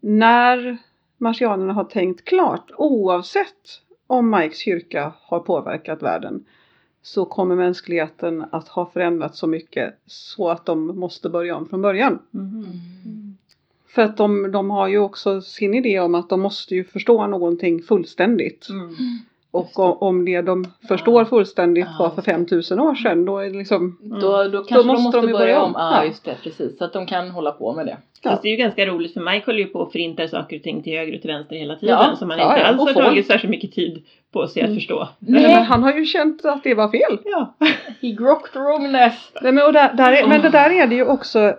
när 0.00 0.76
marsianerna 1.18 1.72
har 1.72 1.84
tänkt 1.84 2.24
klart, 2.24 2.70
oavsett 2.76 3.80
om 4.06 4.30
Mikes 4.30 4.58
kyrka 4.58 5.12
har 5.22 5.40
påverkat 5.40 6.02
världen, 6.02 6.44
så 7.02 7.24
kommer 7.24 7.56
mänskligheten 7.56 8.44
att 8.52 8.68
ha 8.68 8.86
förändrats 8.86 9.38
så 9.38 9.46
mycket 9.46 9.94
så 10.06 10.48
att 10.48 10.66
de 10.66 10.86
måste 10.98 11.28
börja 11.28 11.56
om 11.56 11.68
från 11.68 11.82
början. 11.82 12.18
Mhm. 12.30 12.64
Mm. 13.04 13.21
För 13.94 14.02
att 14.02 14.16
de, 14.16 14.52
de 14.52 14.70
har 14.70 14.88
ju 14.88 14.98
också 14.98 15.40
sin 15.40 15.74
idé 15.74 16.00
om 16.00 16.14
att 16.14 16.28
de 16.28 16.40
måste 16.40 16.74
ju 16.74 16.84
förstå 16.84 17.26
någonting 17.26 17.82
fullständigt. 17.82 18.68
Mm. 18.70 18.94
Och 19.50 19.64
Just 19.64 19.76
det. 19.76 19.82
o- 19.82 19.96
om 20.00 20.24
det 20.24 20.42
de 20.42 20.64
förstår 20.88 21.24
fullständigt 21.24 21.86
Ja, 21.86 21.96
var 21.98 22.08
för 22.08 22.16
just 22.16 22.26
det. 22.26 22.32
5000 22.32 22.80
år 22.80 22.94
sedan 22.94 23.24
då 23.24 23.38
är 23.38 23.50
det 23.50 23.58
liksom 23.58 23.98
Då, 24.02 24.44
då 24.48 24.64
kanske 24.64 24.74
de 24.74 24.86
måste 24.86 25.02
måste 25.02 25.20
de 25.20 25.26
ju 25.26 25.32
börja 25.32 25.44
börja 25.44 25.60
om. 25.62 25.74
om. 25.74 25.80
Ja, 25.80 25.96
Ja. 25.96 26.04
just 26.04 26.24
det, 26.24 26.34
precis. 26.42 26.78
Så 26.78 26.84
att 26.84 26.92
de 26.92 27.06
kan 27.06 27.30
hålla 27.30 27.50
på 27.50 27.72
med 27.72 27.86
det. 27.86 27.96
Ja. 28.22 28.30
Fast 28.30 28.42
det 28.42 28.48
är 28.48 28.50
ju 28.50 28.56
ganska 28.56 28.86
roligt 28.86 29.12
för 29.14 29.20
Mike 29.20 29.46
håller 29.46 29.58
ju 29.58 29.66
på 29.66 29.78
och 29.78 29.92
förintar 29.92 30.26
saker 30.26 30.56
och 30.56 30.62
ting 30.62 30.82
till 30.82 30.92
höger 30.98 31.14
och 31.14 31.20
till 31.20 31.30
vänster 31.30 31.56
hela 31.56 31.76
tiden 31.76 31.96
Ja, 32.00 32.16
som 32.16 32.30
han 32.30 32.38
ja, 32.38 32.44
inte 32.50 32.60
ja. 32.60 32.66
alls 32.66 32.80
Och 32.80 32.86
har 32.86 32.94
folk. 32.94 33.06
tagit 33.06 33.26
särskilt 33.26 33.50
mycket 33.50 33.72
tid 33.72 34.02
på 34.32 34.46
sig 34.48 34.62
att 34.62 34.66
Mm. 34.66 34.76
förstå. 34.78 35.08
Nej, 35.18 35.42
men 35.42 35.62
han 35.62 35.82
har 35.82 35.92
ju 35.92 36.04
känt 36.04 36.44
att 36.44 36.64
det 36.64 36.74
var 36.74 36.88
fel. 36.88 37.18
Ja. 37.24 37.54
He 38.00 38.08
grocked 38.08 38.52
the 38.52 38.58
wrongness. 38.58 39.32
Nej, 39.42 39.52
men, 39.52 39.66
och 39.66 39.72
där, 39.72 39.92
där 39.94 40.12
är, 40.12 40.26
men 40.26 40.42
det 40.42 40.48
där 40.50 40.70
är 40.70 40.86
det 40.86 40.94
ju 40.94 41.04
också 41.06 41.38
eh, 41.40 41.54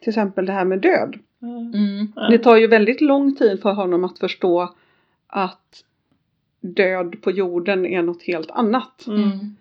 till 0.00 0.08
exempel 0.10 0.46
det 0.46 0.52
här 0.52 0.64
med 0.64 0.78
död. 0.80 1.14
Mm. 1.74 2.12
Ja. 2.16 2.28
Det 2.30 2.38
tar 2.38 2.56
ju 2.56 2.66
väldigt 2.66 3.00
lång 3.00 3.34
tid 3.36 3.62
för 3.62 3.72
honom 3.72 4.04
att 4.04 4.18
förstå 4.18 4.74
att 5.26 5.82
död 6.60 7.22
på 7.22 7.30
jorden 7.30 7.86
är 7.86 8.02
något 8.02 8.22
helt 8.22 8.50
annat. 8.50 9.06
Mm. 9.06 9.22
Mm. 9.22 9.56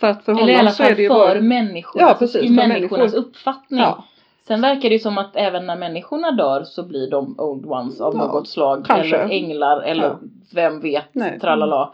För 0.00 0.06
att 0.06 0.24
för 0.24 0.32
Eller 0.32 0.48
i 0.52 0.54
alla 0.56 0.70
så 0.70 0.82
är 0.82 0.86
fall 0.86 0.96
det 0.96 1.02
ju 1.02 1.08
för 1.08 1.14
bara... 1.14 1.40
människor. 1.40 2.00
Ja, 2.02 2.08
alltså 2.08 2.24
precis, 2.24 2.42
I 2.42 2.46
för 2.48 2.54
människornas 2.54 2.90
människor. 3.12 3.18
uppfattning. 3.18 3.80
Ja, 3.80 4.04
Sen 4.46 4.60
verkar 4.60 4.88
det 4.88 4.94
ju 4.94 4.98
som 4.98 5.18
att 5.18 5.36
även 5.36 5.66
när 5.66 5.76
människorna 5.76 6.30
dör 6.30 6.64
så 6.64 6.82
blir 6.82 7.10
de 7.10 7.34
old 7.40 7.66
ones 7.66 8.00
av 8.00 8.14
Ja, 8.16 8.26
något 8.26 8.48
slag. 8.48 8.84
kanske. 8.86 9.16
Eller 9.16 9.34
änglar 9.34 9.80
eller 9.82 10.02
Ja. 10.04 10.18
vem 10.54 10.80
vet. 10.80 11.08
Nej. 11.14 11.40
Tralala. 11.40 11.92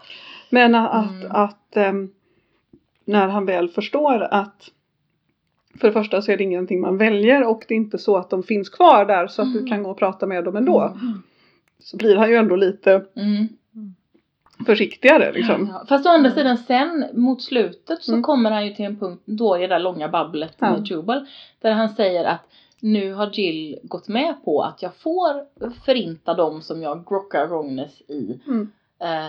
men 0.51 0.75
att, 0.75 1.11
Mm. 1.11 1.27
att 1.33 1.77
ehm, 1.77 2.11
när 3.05 3.29
han 3.29 3.47
väl 3.47 3.69
förstår 3.69 4.23
att 4.31 4.69
för 5.79 5.87
det 5.87 5.93
första 5.93 6.23
så 6.23 6.33
är 6.33 6.37
det 6.37 6.45
ingenting 6.45 6.81
man 6.81 6.99
väljer 6.99 7.45
och 7.49 7.65
det 7.69 7.75
är 7.75 7.77
inte 7.77 7.99
så 7.99 8.17
att 8.17 8.31
de 8.31 8.43
finns 8.43 8.69
kvar 8.69 9.05
där 9.05 9.27
så 9.27 9.43
att 9.43 9.53
du 9.53 9.59
Mm. 9.59 9.71
kan 9.71 9.83
gå 9.83 9.91
och 9.91 9.99
prata 9.99 10.27
med 10.27 10.45
dem 10.45 10.57
ändå. 10.57 10.81
Mm. 10.81 11.23
Så 11.79 11.97
blir 11.97 12.17
han 12.17 12.29
ju 12.31 12.37
ändå 12.37 12.57
lite 12.57 13.05
Mm. 13.17 13.49
försiktigare 14.67 15.33
liksom. 15.33 15.69
Ja, 15.73 15.85
fast 15.89 16.07
å 16.07 16.09
andra 16.09 16.31
sidan 16.31 16.59
sen 16.59 17.05
mot 17.13 17.43
slutet 17.43 18.03
så 18.03 18.13
Mm. 18.13 18.23
kommer 18.23 18.51
han 18.51 18.67
ju 18.67 18.75
till 18.75 18.85
en 18.85 18.99
punkt 18.99 19.23
då 19.25 19.57
i 19.57 19.61
det 19.61 19.67
där 19.67 19.79
långa 19.79 20.09
babblet 20.09 20.55
Ja. 20.59 20.71
med 20.73 20.87
Jubal. 20.87 21.27
Där 21.61 21.73
han 21.73 21.89
säger 21.89 22.25
att 22.25 22.41
nu 22.81 23.13
har 23.13 23.31
Jill 23.33 23.79
gått 23.83 24.09
med 24.09 24.35
på 24.45 24.63
att 24.63 24.83
jag 24.83 24.95
får 24.95 25.33
förinta 25.85 26.35
dem 26.35 26.63
som 26.63 26.83
jag 26.83 27.05
grockar 27.09 27.47
wrongness 27.47 28.01
i. 28.01 28.41
Mm. 28.47 28.71
Eh, 28.99 29.27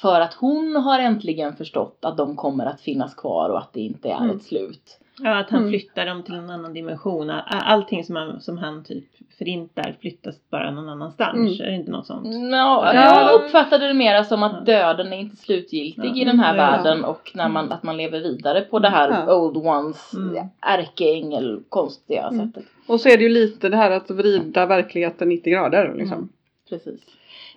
för 0.00 0.20
att 0.20 0.34
hon 0.34 0.76
har 0.76 0.98
äntligen 0.98 1.56
förstått 1.56 1.98
att 2.02 2.16
de 2.16 2.36
kommer 2.36 2.66
att 2.66 2.80
finnas 2.80 3.14
kvar 3.14 3.48
och 3.50 3.58
att 3.58 3.72
det 3.72 3.80
inte 3.80 4.08
är 4.10 4.16
Mm. 4.24 4.36
ett 4.36 4.42
slut. 4.42 4.98
Ja, 5.22 5.38
att 5.38 5.50
han 5.50 5.58
Mm. 5.60 5.70
flyttar 5.70 6.06
dem 6.06 6.22
till 6.22 6.34
en 6.34 6.50
annan 6.50 6.72
dimension. 6.74 7.30
All- 7.30 7.42
Allting 7.48 8.04
som 8.04 8.16
han, 8.16 8.40
som 8.40 8.58
han 8.58 8.84
typ 8.84 9.04
förintar 9.38 9.96
flyttas 10.00 10.34
bara 10.50 10.70
någon 10.70 10.88
annanstans. 10.88 11.36
Mm. 11.36 11.66
Är 11.66 11.70
det 11.70 11.76
inte 11.76 11.90
något 11.90 12.06
sånt? 12.06 12.24
No, 12.26 12.56
jag 12.84 12.94
Ja. 12.94 13.30
uppfattade 13.32 13.86
det 13.88 13.94
mer 13.94 14.22
som 14.22 14.42
att 14.42 14.66
döden 14.66 15.12
är 15.12 15.16
inte 15.18 15.36
slutgiltig 15.36 16.10
Ja. 16.14 16.22
i 16.22 16.24
den 16.24 16.40
här 16.40 16.56
Ja. 16.56 16.62
världen 16.62 17.04
och 17.04 17.30
när 17.34 17.48
man, 17.48 17.72
att 17.72 17.82
man 17.82 17.96
lever 17.96 18.20
vidare 18.20 18.60
på 18.60 18.78
det 18.78 18.88
här 18.88 19.24
Ja. 19.26 19.34
old 19.34 19.56
ones 19.56 20.12
Mm. 20.14 20.46
ärkeängel 20.60 21.60
konstiga 21.68 22.28
Mm. 22.32 22.46
sättet. 22.46 22.64
Och 22.86 23.00
så 23.00 23.08
är 23.08 23.16
det 23.16 23.22
ju 23.22 23.28
lite 23.28 23.68
det 23.68 23.76
här 23.76 23.90
att 23.90 24.10
vrida 24.10 24.66
verkligheten 24.66 25.28
90 25.28 25.52
grader 25.52 25.94
liksom. 25.96 26.16
Mm. 26.16 26.28
Precis. 26.68 27.00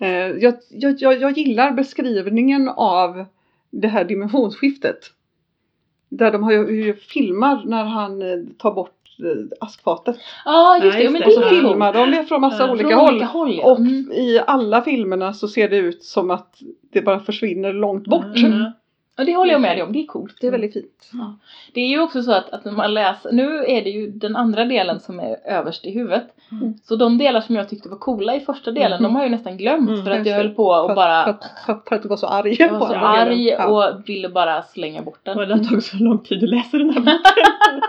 Eh, 0.00 0.08
jag, 0.08 0.54
jag, 0.70 0.94
jag, 1.00 1.20
jag 1.20 1.38
gillar 1.38 1.70
beskrivningen 1.72 2.68
av 2.68 3.24
det 3.70 3.88
här 3.88 4.04
dimensionsskiftet. 4.04 4.98
Där 6.18 6.32
de 6.32 6.42
har 6.42 6.52
ju, 6.52 6.84
ju 6.84 6.94
filmar 6.94 7.62
när 7.64 7.84
han 7.84 8.22
eh, 8.22 8.38
tar 8.58 8.72
bort 8.74 8.98
eh, 9.18 9.56
askfatet. 9.60 10.16
Ja 10.44 10.78
just 10.82 10.96
det, 10.98 11.02
Ja, 11.04 11.10
just 11.10 11.18
det 11.18 11.24
det. 11.24 11.26
Och 11.26 11.32
så 11.32 11.40
coolt. 11.40 11.50
filmar 11.50 11.92
de 11.92 12.10
det 12.10 12.24
från 12.24 12.40
massa 12.40 12.66
Ja, 12.66 12.72
olika 12.72 12.88
Från 12.88 12.98
håll. 12.98 13.10
olika 13.14 13.26
håll 13.26 13.54
ja. 13.58 13.70
Och 13.72 13.78
Mm. 13.78 14.12
i 14.12 14.40
alla 14.46 14.82
filmerna 14.82 15.32
så 15.32 15.48
ser 15.48 15.68
det 15.68 15.76
ut 15.76 16.02
som 16.04 16.30
att 16.30 16.56
det 16.92 17.02
bara 17.02 17.20
försvinner 17.20 17.72
långt 17.72 18.04
bort. 18.06 18.36
Mm. 18.36 18.64
Och 19.18 19.24
det 19.26 19.36
håller 19.36 19.52
jag 19.52 19.60
med 19.60 19.76
dig 19.76 19.82
om, 19.82 19.92
det 19.92 19.98
är 20.02 20.06
coolt. 20.06 20.36
Det 20.40 20.46
är 20.46 20.50
väldigt 20.50 20.72
fint. 20.72 21.10
Det 21.74 21.80
är 21.80 21.88
ju 21.88 22.00
också 22.00 22.22
så 22.22 22.32
att, 22.32 22.50
att 22.50 22.64
när 22.64 22.72
man 22.72 22.94
läser, 22.94 23.32
nu 23.32 23.64
är 23.64 23.84
det 23.84 23.90
ju 23.90 24.10
den 24.10 24.36
andra 24.36 24.64
delen 24.64 25.00
som 25.00 25.20
är 25.20 25.36
överst 25.46 25.84
i 25.86 25.90
huvudet. 25.90 26.24
Mm. 26.52 26.74
Så 26.84 26.96
de 26.96 27.18
delar 27.18 27.40
som 27.40 27.54
jag 27.56 27.68
tyckte 27.68 27.88
var 27.88 27.96
coola 27.96 28.34
i 28.36 28.40
första 28.40 28.70
delen, 28.70 28.92
Mhm. 28.92 29.02
de 29.02 29.14
har 29.16 29.22
jag 29.22 29.30
ju 29.30 29.36
nästan 29.36 29.56
glömt 29.56 29.88
Mm, 29.90 30.04
för 30.04 30.10
att 30.10 30.26
jag 30.26 30.36
höll 30.36 30.48
på 30.54 30.74
För 30.74 30.82
och 30.84 30.90
att, 30.90 30.96
bara 30.96 31.24
för, 31.24 31.30
att, 31.30 31.44
för, 31.66 31.72
att, 31.72 31.88
för 31.88 31.96
att 31.96 32.02
du 32.02 32.08
var 32.08 32.16
så 32.16 32.26
arg 32.26 32.56
jag 32.58 32.72
var 32.78 32.86
så 32.88 32.94
arg 32.94 33.48
Ja. 33.48 33.66
och 33.66 34.08
ville 34.08 34.28
bara 34.28 34.62
slänga 34.62 35.02
bort 35.02 35.20
den. 35.22 35.38
Och 35.38 35.46
det 35.46 35.54
har 35.54 35.64
tagit 35.64 35.84
så 35.84 35.96
lång 35.96 36.18
tid 36.18 36.44
att 36.44 36.50
läsa 36.50 36.78
den 36.78 36.90
här 36.90 37.00
boken. 37.00 37.80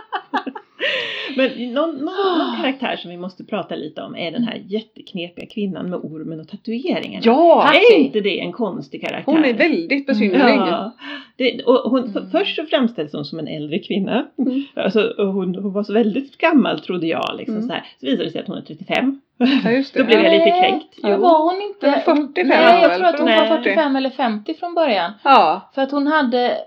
Men 1.36 1.74
någon, 1.74 1.90
någon, 1.96 2.38
någon 2.38 2.56
karaktär 2.62 2.96
som 2.96 3.12
vi 3.12 3.18
måste 3.18 3.44
prata 3.44 3.76
lite 3.76 4.02
om 4.02 4.16
är 4.16 4.32
den 4.32 4.44
här 4.44 4.62
jätteknepiga 4.68 5.46
kvinnan 5.46 5.90
med 5.90 6.00
ormen 6.00 6.40
och 6.40 6.48
tatueringarna. 6.48 7.22
Ja! 7.26 7.74
Är 7.74 7.98
inte 8.00 8.20
det 8.20 8.40
en 8.40 8.52
konstig 8.52 9.02
karaktär? 9.08 9.32
Hon 9.32 9.46
är 9.46 9.54
väldigt 9.54 10.08
besynnerlig. 10.08 10.56
Ja. 10.56 10.92
Det, 11.38 11.64
och 11.64 11.92
hon, 11.92 12.04
Mm. 12.04 12.32
Först 12.32 12.56
så 12.56 12.66
framställs 12.66 13.14
hon 13.14 13.26
som 13.26 13.40
en 13.40 13.48
äldre 13.48 13.80
kvinna. 13.80 14.26
Mm. 14.38 14.64
Alltså, 14.76 15.14
hon, 15.18 15.56
hon 15.56 15.74
var 15.74 15.84
så 15.84 15.94
väldigt 15.94 16.38
gammal 16.38 16.80
trodde 16.80 17.08
jag. 17.08 17.36
Liksom, 17.38 17.56
Mm. 17.56 17.68
så, 17.68 17.74
här. 17.74 17.84
så 18.00 18.06
visade 18.06 18.24
det 18.24 18.32
sig 18.32 18.42
att 18.42 18.48
hon 18.48 18.58
är 18.58 18.62
35. 18.62 19.22
Ja, 19.64 19.72
just 19.72 19.94
det. 19.94 20.00
Då 20.04 20.06
blev 20.06 20.24
jag 20.24 20.32
lite 20.34 20.46
Nej, 20.46 20.62
kränkt. 20.62 20.96
Jo. 21.04 21.18
var 21.18 21.44
hon 21.54 21.62
inte? 21.62 21.88
Men 21.88 22.02
45 22.02 22.48
Nej, 22.48 22.82
jag 22.82 22.96
tror 22.96 23.06
att 23.08 23.20
hon 23.20 23.26
var 23.30 23.36
Nej. 23.36 23.48
45 23.64 23.96
eller 23.96 24.10
50 24.10 24.54
från 24.54 24.74
början. 24.76 25.12
Ja. 25.24 25.72
För 25.76 25.82
att 25.82 25.92
hon 25.92 26.08
hade... 26.08 26.58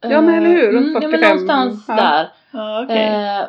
Ja, 0.00 0.20
men 0.20 0.34
eller 0.34 0.48
hur, 0.48 0.72
runt 0.72 0.94
ja, 0.94 1.00
men 1.00 1.10
45, 1.10 1.28
någonstans 1.30 1.84
ja. 1.88 1.94
där. 1.94 2.28
Ja, 2.52 2.82
okej. 2.84 2.96
Eh, 3.06 3.44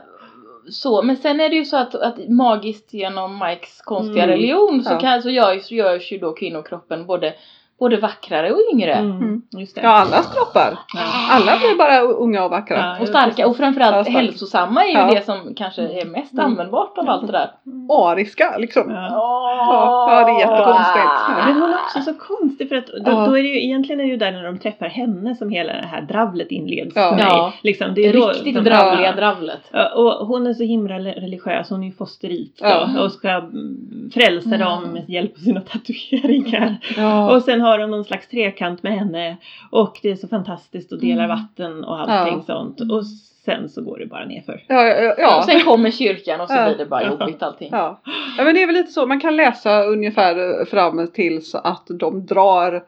så, 0.72 1.02
men 1.02 1.18
sen 1.18 1.40
är 1.40 1.50
det 1.50 1.56
ju 1.56 1.66
så 1.66 1.78
att, 1.78 1.96
att 1.96 2.30
magiskt 2.30 2.94
genom 2.94 3.40
Mikes 3.48 3.82
konstiga 3.82 4.24
Mm. 4.24 4.36
religion 4.36 4.84
så, 4.84 4.96
kan, 4.96 5.22
så 5.22 5.30
görs, 5.30 5.72
görs 5.72 6.12
ju 6.12 6.18
då 6.18 6.34
kvinnokroppen 6.34 7.06
både, 7.06 7.34
både 7.80 7.98
vackrare 7.98 8.52
och 8.52 8.58
yngre. 8.74 8.94
Mm, 8.94 9.42
just 9.52 9.76
det. 9.76 9.82
ja, 9.82 9.90
allas 9.90 10.34
kroppar. 10.36 10.78
Ja. 10.94 11.02
Alla 11.32 11.58
blir 11.58 11.78
bara 11.78 12.00
unga 12.02 12.44
och 12.44 12.52
vackra. 12.52 12.78
Ja. 12.78 12.98
Och 13.02 13.08
starka 13.08 13.48
och 13.48 13.58
framförallt 13.58 13.96
Ja, 13.96 14.04
stark. 14.04 14.16
hälsosamma 14.16 14.84
är 14.84 14.88
ju 14.88 14.94
Ja. 14.94 15.10
det 15.14 15.26
som 15.26 15.54
kanske 15.56 15.82
är 15.82 16.06
mest 16.06 16.34
Mm. 16.34 16.46
användbart 16.46 16.98
av 16.98 17.10
allt 17.10 17.26
det 17.28 17.32
där. 17.32 17.50
Ariska 17.90 18.58
liksom. 18.58 18.84
Ja. 18.92 19.08
Ja, 19.12 20.08
ja, 20.12 20.26
det 20.26 20.32
är 20.32 20.40
jättekonstigt. 20.40 21.46
Men 21.46 21.54
hon 21.62 21.70
är 21.70 21.76
också 21.76 22.02
så 22.02 22.14
konstig 22.14 22.70
för 22.70 22.76
att 22.76 22.88
då, 22.88 23.12
Ja. 23.12 23.26
då 23.26 23.38
är 23.38 23.44
det 23.44 23.50
ju 23.50 23.64
egentligen 23.66 24.00
är 24.00 24.04
det 24.04 24.10
ju 24.12 24.18
där 24.18 24.32
när 24.32 24.44
de 24.44 24.58
träffar 24.60 24.86
henne 24.88 25.36
som 25.36 25.50
hela 25.50 25.74
det 25.74 25.88
här 25.92 26.02
dravlet 26.02 26.52
inleds 26.52 26.96
Ja. 26.96 27.10
för 27.10 27.16
mig. 27.16 27.26
Ja. 27.30 27.54
Liksom, 27.64 27.88
det 27.88 28.02
Det 28.02 28.08
är 28.10 28.14
då, 28.14 28.28
riktigt 28.28 28.56
dravliga 28.66 29.10
Ja. 29.10 29.16
dravlet. 29.16 29.62
Ja, 29.72 29.90
och 29.96 30.28
hon 30.28 30.48
är 30.48 30.54
så 30.54 30.64
himla 30.64 31.00
religiös, 31.00 31.70
hon 31.70 31.84
är 31.84 31.88
ju 31.88 31.94
fosterit 31.94 32.58
då, 32.60 32.66
Ja. 32.68 33.04
och 33.04 33.12
ska 33.12 33.30
mm, 33.30 34.10
frälsa 34.14 34.48
Mm. 34.56 34.60
dem 34.60 34.84
med 34.94 35.10
hjälp 35.10 35.34
av 35.36 35.40
sina 35.40 35.62
tatueringar. 35.62 36.76
Ja. 36.98 37.36
Och 37.36 37.42
sen 37.42 37.62
har 37.68 37.80
de 37.80 37.92
någon 37.92 38.04
slags 38.06 38.28
trekant 38.28 38.84
med 38.84 38.94
henne 39.00 39.38
och 39.72 40.00
det 40.02 40.10
är 40.12 40.16
så 40.16 40.28
fantastiskt 40.28 40.92
och 40.92 41.00
delar 41.02 41.24
Mm. 41.26 41.38
vatten 41.38 41.84
och 41.84 42.00
allting 42.00 42.44
Ja. 42.48 42.54
sånt. 42.56 42.82
Och 42.92 43.06
sen 43.46 43.70
så 43.70 43.82
går 43.84 43.98
det 44.00 44.06
bara 44.06 44.26
nerför. 44.26 44.64
Ja, 44.68 44.84
ja, 44.88 45.12
Och 45.14 45.20
ja. 45.20 45.44
sen 45.46 45.60
kommer 45.60 45.92
kyrkan 45.92 46.42
och 46.42 46.48
så 46.48 46.54
Ja. 46.56 46.66
blir 46.68 46.78
det 46.78 46.86
bara 46.86 47.08
jobbigt 47.08 47.44
allting. 47.44 47.70
Ja. 47.72 48.02
ja, 48.38 48.44
men 48.44 48.56
det 48.56 48.62
är 48.64 48.68
väl 48.68 48.76
lite 48.76 48.92
så. 48.92 49.06
Man 49.06 49.20
kan 49.20 49.36
läsa 49.36 49.84
ungefär 49.84 50.66
fram 50.66 51.08
till 51.14 51.46
så 51.46 51.58
att 51.58 51.84
de 51.90 52.26
drar 52.26 52.84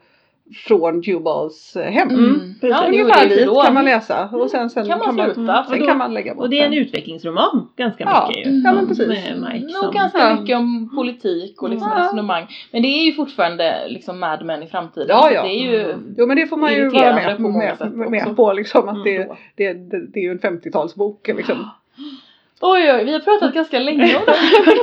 från 0.54 1.00
Jubals 1.00 1.76
hem. 1.76 2.08
Mm. 2.08 2.54
precis. 2.60 2.76
Ja, 2.80 2.86
Ungefär 2.88 3.28
dit 3.28 3.46
då. 3.46 3.62
kan 3.62 3.74
man 3.74 3.84
läsa. 3.84 4.28
Och 4.32 4.50
sen, 4.50 4.70
sen 4.70 4.86
Kan 4.86 4.98
man 4.98 5.14
sluta. 5.14 5.34
sen 5.34 5.72
Och 5.74 5.78
då- 5.80 5.86
kan 5.86 5.98
man 5.98 6.14
lägga 6.14 6.34
bort 6.34 6.44
Och 6.44 6.50
det 6.50 6.58
är 6.60 6.64
en 6.64 6.70
den. 6.70 6.80
utvecklingsroman 6.80 7.68
ganska 7.76 8.04
Ja. 8.04 8.26
mycket 8.28 8.46
ju. 8.46 8.50
Mm. 8.50 8.62
Ja, 8.64 8.72
men 8.72 8.88
precis. 8.88 9.08
Med 9.08 9.46
Mike 9.52 9.66
Nog 9.82 9.94
ganska 9.94 10.18
Ja. 10.18 10.40
mycket 10.40 10.56
om 10.58 10.90
politik 10.94 11.62
och 11.62 11.70
liksom 11.70 11.90
Ja. 11.96 12.04
resonemang. 12.04 12.46
Men 12.72 12.82
det 12.82 12.88
är 12.88 13.04
ju 13.04 13.12
fortfarande 13.12 13.88
liksom 13.88 14.20
Mad 14.20 14.44
Men 14.44 14.62
i 14.62 14.66
framtiden. 14.66 15.06
Ja, 15.08 15.30
ja. 15.32 15.42
Det 15.42 15.48
är 15.48 15.70
ju 15.70 15.80
Mm. 15.84 16.14
Jo 16.18 16.26
men 16.26 16.36
det 16.36 16.46
får 16.46 16.56
man 16.56 16.72
ju 16.74 16.88
vara 16.88 17.14
med, 17.14 17.36
på 17.36 17.42
med, 17.88 18.10
med, 18.10 18.36
på 18.36 18.52
liksom 18.52 18.88
att 18.88 18.94
Mm. 18.96 19.04
det, 19.04 19.28
det, 19.56 19.72
det, 19.72 20.06
det 20.12 20.20
är 20.20 20.24
ju 20.24 20.30
en 20.30 20.38
50-talsbok 20.38 21.28
liksom. 21.36 21.68
Oj 22.60 22.92
oj, 22.92 23.04
vi 23.04 23.12
har 23.12 23.20
pratat 23.20 23.54
ganska 23.54 23.78
länge 23.78 24.16
om 24.16 24.22
det 24.26 24.32
här. 24.32 24.78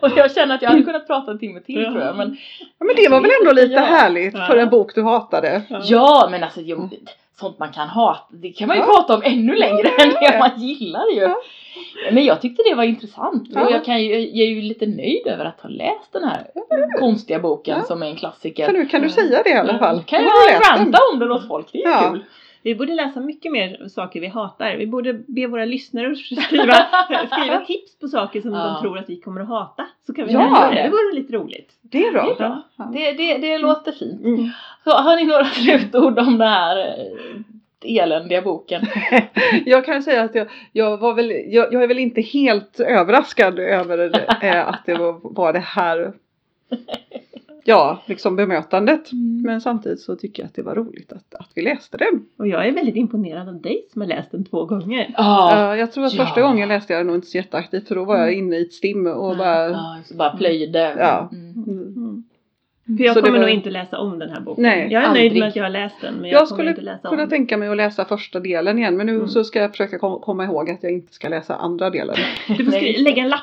Och 0.00 0.10
jag 0.16 0.34
känner 0.34 0.54
att 0.54 0.62
jag 0.62 0.70
hade 0.70 0.82
kunnat 0.82 1.06
prata 1.06 1.30
en 1.30 1.38
timme 1.38 1.60
till 1.60 1.82
Ja. 1.82 1.90
tror 1.90 2.02
jag. 2.02 2.16
Men, 2.16 2.36
Ja, 2.78 2.84
men 2.86 2.96
det 2.96 3.08
var 3.08 3.20
väl 3.20 3.30
ändå 3.40 3.52
lite 3.52 3.74
Ja. 3.74 3.80
härligt 3.80 4.32
för 4.46 4.56
en 4.56 4.70
bok 4.70 4.94
du 4.94 5.02
hatade. 5.02 5.62
ja 5.84 6.28
men 6.30 6.44
alltså 6.44 6.60
jo, 6.60 6.88
sånt 7.40 7.58
man 7.58 7.72
kan 7.72 7.88
hata, 7.88 8.20
det 8.30 8.48
kan 8.52 8.68
man 8.68 8.76
ju 8.76 8.82
Ja. 8.82 8.86
prata 8.86 9.14
om 9.14 9.22
ännu 9.24 9.54
längre 9.56 9.88
än 9.88 10.08
det 10.08 10.36
man 10.38 10.50
gillar 10.60 11.04
ju. 11.14 11.20
Ja. 11.20 11.36
Men 12.12 12.24
jag 12.24 12.40
tyckte 12.40 12.62
det 12.70 12.74
var 12.74 12.84
intressant 12.84 13.48
Ja. 13.54 13.64
och 13.66 13.72
jag, 13.72 13.84
kan 13.84 14.02
ju, 14.02 14.18
jag 14.20 14.46
är 14.48 14.50
ju 14.50 14.60
lite 14.60 14.86
nöjd 14.86 15.26
över 15.26 15.44
att 15.44 15.60
ha 15.60 15.68
läst 15.68 16.12
den 16.12 16.24
här 16.24 16.46
konstiga 16.98 17.38
boken 17.38 17.78
Ja. 17.78 17.84
som 17.86 18.02
är 18.02 18.06
en 18.06 18.16
klassiker. 18.16 18.66
Så 18.66 18.72
nu 18.72 18.86
kan 18.86 19.02
du 19.02 19.08
säga 19.10 19.42
det 19.42 19.50
i 19.50 19.54
alla 19.54 19.78
fall. 19.78 20.02
kan 20.06 20.22
jag 20.22 20.54
ranta 20.70 20.98
om 21.12 21.18
den 21.18 21.30
åt 21.32 21.48
folk, 21.48 21.66
det 21.72 21.82
är 21.84 21.90
Ja. 21.90 22.10
kul. 22.10 22.24
Vi 22.64 22.74
borde 22.74 22.94
läsa 22.94 23.20
mycket 23.20 23.52
mer 23.52 23.88
saker 23.88 24.20
vi 24.20 24.26
hatar. 24.26 24.76
Vi 24.76 24.86
borde 24.86 25.12
be 25.12 25.46
våra 25.46 25.64
lyssnare 25.64 26.16
skriva, 26.16 26.72
skriva 27.30 27.60
tips 27.66 27.98
på 28.00 28.08
saker 28.08 28.40
som 28.40 28.52
Ja. 28.52 28.64
de 28.66 28.80
tror 28.82 28.98
att 28.98 29.10
vi 29.10 29.20
kommer 29.20 29.40
att 29.40 29.48
hata. 29.48 29.86
Så 30.06 30.14
kan 30.14 30.26
vi 30.26 30.32
Ja. 30.32 30.40
göra 30.40 30.70
det. 30.74 30.82
Det 30.82 30.88
vore 30.88 31.14
lite 31.14 31.32
roligt. 31.32 31.70
Det 31.82 32.06
är 32.06 32.12
bra. 32.12 32.34
bra. 32.38 32.62
Ja. 32.76 32.84
Det, 32.94 33.12
det, 33.12 33.38
det 33.38 33.58
låter 33.58 33.92
fint. 33.92 34.24
Mm. 34.24 34.48
Så, 34.84 34.90
har 34.90 35.16
ni 35.16 35.24
några 35.24 35.44
slutord 35.44 36.18
om 36.18 36.38
den 36.38 36.48
här 36.48 36.78
eh, 36.78 37.96
eländiga 38.02 38.42
boken? 38.42 38.86
Jag 39.66 39.84
kan 39.84 40.02
säga 40.02 40.22
att 40.22 40.34
jag, 40.34 40.46
jag 40.72 40.96
var 40.98 41.14
väl, 41.14 41.30
jag, 41.30 41.72
jag 41.72 41.82
är 41.82 41.88
väl 41.88 41.98
inte 41.98 42.20
helt 42.20 42.80
överraskad 42.80 43.58
över 43.58 43.96
det, 43.98 44.36
eh, 44.48 44.68
att 44.68 44.86
det 44.86 44.94
var, 44.94 45.20
var 45.22 45.52
det 45.52 45.58
här 45.58 46.12
Ja, 47.64 48.02
liksom 48.06 48.36
bemötandet. 48.36 49.12
Mm. 49.12 49.42
Men 49.42 49.60
samtidigt 49.60 50.00
så 50.00 50.16
tycker 50.16 50.42
jag 50.42 50.48
att 50.48 50.54
det 50.54 50.62
var 50.62 50.74
roligt 50.74 51.12
att, 51.12 51.34
att 51.34 51.48
vi 51.54 51.62
läste 51.62 51.96
den. 51.96 52.26
Och 52.36 52.48
jag 52.48 52.66
är 52.68 52.72
väldigt 52.72 52.96
imponerad 52.96 53.48
av 53.48 53.60
dig 53.60 53.86
som 53.92 54.00
har 54.00 54.08
läst 54.08 54.30
den 54.30 54.44
två 54.44 54.64
gånger. 54.64 55.14
Ja. 55.16 55.72
Eh, 55.72 55.78
jag 55.80 55.92
tror 55.92 56.04
att 56.04 56.12
Ja. 56.14 56.24
första 56.26 56.42
gången 56.42 56.68
läste 56.68 56.92
jag 56.92 57.00
den 57.00 57.06
nog 57.06 57.16
inte 57.16 57.26
så 57.26 57.36
jätteaktivt 57.36 57.88
för 57.88 57.94
då 57.94 58.04
var 58.04 58.18
jag 58.18 58.32
inne 58.32 58.56
i 58.56 58.62
ett 58.62 58.72
stim 58.72 59.06
och 59.06 59.36
bara 59.36 59.68
Ja, 59.70 59.96
så 60.04 60.14
bara 60.16 60.36
plöjde. 60.36 60.94
Ja. 60.98 61.28
Mm. 61.32 61.52
mm. 61.66 61.78
Mm. 61.96 62.24
För 62.98 63.04
jag 63.04 63.14
Så 63.14 63.20
kommer 63.22 63.38
var- 63.38 63.46
nog 63.46 63.54
inte 63.54 63.70
läsa 63.70 63.98
om 63.98 64.18
den 64.18 64.30
här 64.30 64.40
boken. 64.40 64.62
Nej, 64.62 64.88
jag 64.90 65.04
är 65.04 65.08
nöjd 65.12 65.22
aldrig. 65.24 65.40
med 65.40 65.48
att 65.48 65.56
jag 65.56 65.62
har 65.64 65.70
läst 65.70 66.00
den 66.00 66.14
men 66.14 66.30
jag, 66.30 66.40
Jag 66.40 66.48
skulle 66.48 66.70
inte 66.70 66.82
läsa 66.82 67.08
kunna 67.08 67.22
om. 67.22 67.28
tänka 67.28 67.56
mig 67.56 67.68
att 67.68 67.76
läsa 67.76 68.04
första 68.04 68.40
delen 68.40 68.78
igen 68.78 68.96
men 68.96 69.06
nu 69.06 69.14
Mm. 69.14 69.28
så 69.28 69.44
ska 69.44 69.58
jag 69.60 69.70
försöka 69.70 69.98
kom, 69.98 70.20
komma 70.20 70.44
ihåg 70.44 70.70
att 70.70 70.82
jag 70.82 70.92
inte 70.92 71.12
ska 71.14 71.28
läsa 71.28 71.54
andra 71.56 71.90
delen. 71.90 72.16
Du 72.48 72.64
får 72.64 73.02
lägga 73.02 73.22
en 73.22 73.28
lapp. 73.28 73.40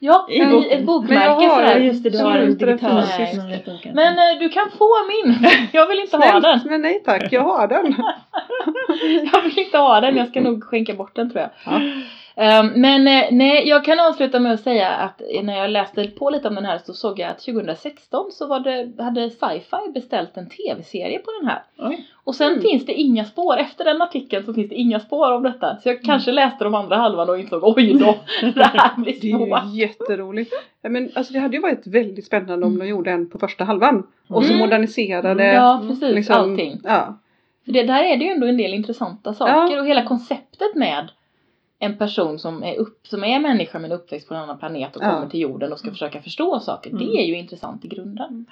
Ja, 0.00 0.26
I 0.28 0.36
i 0.42 0.46
boken. 0.46 0.70
ett 0.70 0.84
bokmärke 0.86 1.46
Men 1.46 1.50
sådär. 1.50 1.78
just 1.80 2.02
det, 2.04 2.10
du 2.10 2.18
har 2.18 2.38
en 2.38 2.58
digital. 2.58 3.04
Men 3.94 4.18
eh, 4.18 4.38
du 4.40 4.48
kan 4.48 4.70
få 4.78 4.88
min. 5.08 5.46
Jag 5.72 5.86
vill 5.86 5.98
inte 5.98 6.16
ha 6.16 6.40
den. 6.40 6.60
men 6.64 6.82
nej 6.82 7.02
tack, 7.04 7.32
jag 7.32 7.42
har 7.42 7.66
den. 7.68 7.94
Jag 9.32 9.42
vill 9.42 9.58
inte 9.58 9.78
ha 9.78 10.00
den. 10.00 10.16
Jag 10.16 10.28
ska 10.28 10.40
nog 10.40 10.64
skänka 10.64 10.94
bort 10.94 11.16
den 11.16 11.30
tror 11.30 11.40
jag. 11.42 11.50
Ja. 11.74 11.80
Ehm, 12.40 12.66
men 12.66 13.08
eh, 13.08 13.24
nej, 13.30 13.68
jag 13.68 13.84
kan 13.84 14.00
avsluta 14.00 14.40
med 14.40 14.52
att 14.52 14.60
säga 14.60 14.88
att 14.88 15.22
när 15.42 15.56
jag 15.58 15.70
läste 15.70 16.04
på 16.08 16.30
lite 16.30 16.48
om 16.48 16.54
den 16.54 16.64
här 16.64 16.78
så 16.86 16.92
såg 16.94 17.18
jag 17.18 17.30
att 17.30 17.38
2016 17.44 18.32
så 18.32 18.46
var 18.46 18.60
det, 18.60 19.02
hade 19.02 19.30
sci-fi 19.30 19.92
beställt 19.94 20.36
en 20.36 20.48
tv-serie 20.48 21.18
på 21.18 21.30
den 21.40 21.48
här. 21.50 21.62
Oj. 21.78 22.06
Och 22.24 22.34
sen 22.34 22.50
Mm. 22.52 22.62
finns 22.62 22.86
det 22.86 22.92
inga 22.92 23.24
spår, 23.24 23.56
efter 23.56 23.84
den 23.84 24.02
artikeln 24.02 24.44
så 24.44 24.54
finns 24.54 24.68
det 24.68 24.74
inga 24.74 25.00
spår 25.00 25.32
om 25.32 25.42
detta. 25.42 25.76
Så 25.82 25.88
jag 25.88 26.02
kanske 26.02 26.32
läste 26.32 26.64
de 26.64 26.74
andra 26.74 26.96
halvan 26.96 27.30
och 27.30 27.38
insåg 27.38 27.64
oj 27.64 27.92
då, 27.94 28.14
det 28.54 28.62
här 28.64 28.96
blir 29.02 29.20
Det 29.20 29.30
är 29.32 29.66
ju 29.72 29.80
jätteroligt. 29.80 30.52
Ja, 30.82 30.88
Men 30.88 31.10
alltså 31.14 31.32
det 31.32 31.38
hade 31.38 31.56
ju 31.56 31.62
varit 31.62 31.86
väldigt 31.86 32.26
spännande 32.26 32.66
om 32.66 32.78
de 32.78 32.86
gjorde 32.88 33.10
en 33.10 33.30
på 33.30 33.38
första 33.38 33.64
halvan. 33.64 34.06
Och 34.28 34.44
så 34.44 34.48
Mm. 34.52 34.58
moderniserade 34.60 35.52
Ja 35.52 35.82
precis, 35.88 36.14
liksom, 36.14 36.36
allting. 36.36 36.80
Ja. 36.84 37.18
För 37.64 37.72
det, 37.72 37.82
där 37.82 38.02
är 38.04 38.16
det 38.16 38.24
ju 38.24 38.30
ändå 38.30 38.46
en 38.46 38.56
del 38.56 38.74
intressanta 38.74 39.34
saker 39.34 39.78
och 39.80 39.86
hela 39.86 40.02
konceptet 40.04 40.74
med 40.74 41.08
en 41.78 41.98
person 41.98 42.38
som 42.38 42.62
är, 42.62 42.76
upp, 42.76 43.06
som 43.06 43.24
är 43.24 43.40
människa 43.40 43.78
men 43.78 43.92
uppväxt 43.92 44.28
på 44.28 44.34
en 44.34 44.40
annan 44.40 44.58
planet 44.58 44.96
och 44.96 45.02
Ja. 45.02 45.10
kommer 45.14 45.28
till 45.30 45.40
jorden 45.40 45.72
och 45.72 45.78
ska 45.78 45.90
försöka 45.90 46.22
förstå 46.22 46.60
saker. 46.60 46.90
Mm. 46.90 47.06
Det 47.06 47.12
är 47.22 47.26
ju 47.26 47.38
intressant 47.38 47.84
i 47.84 47.88
grunden. 47.88 48.46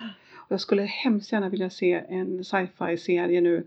Jag 0.48 0.60
skulle 0.60 0.82
hemskt 0.82 1.32
gärna 1.32 1.48
vilja 1.48 1.70
se 1.70 1.92
en 2.08 2.44
sci-fi 2.44 2.96
serie 2.96 3.40
nu 3.40 3.66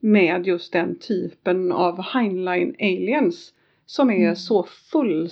med 0.00 0.46
just 0.46 0.72
den 0.72 0.98
typen 0.98 1.72
av 1.72 2.02
Heinlein 2.02 2.74
aliens. 2.80 3.52
Som 3.86 4.10
är 4.10 4.14
Mm. 4.22 4.36
så 4.36 4.62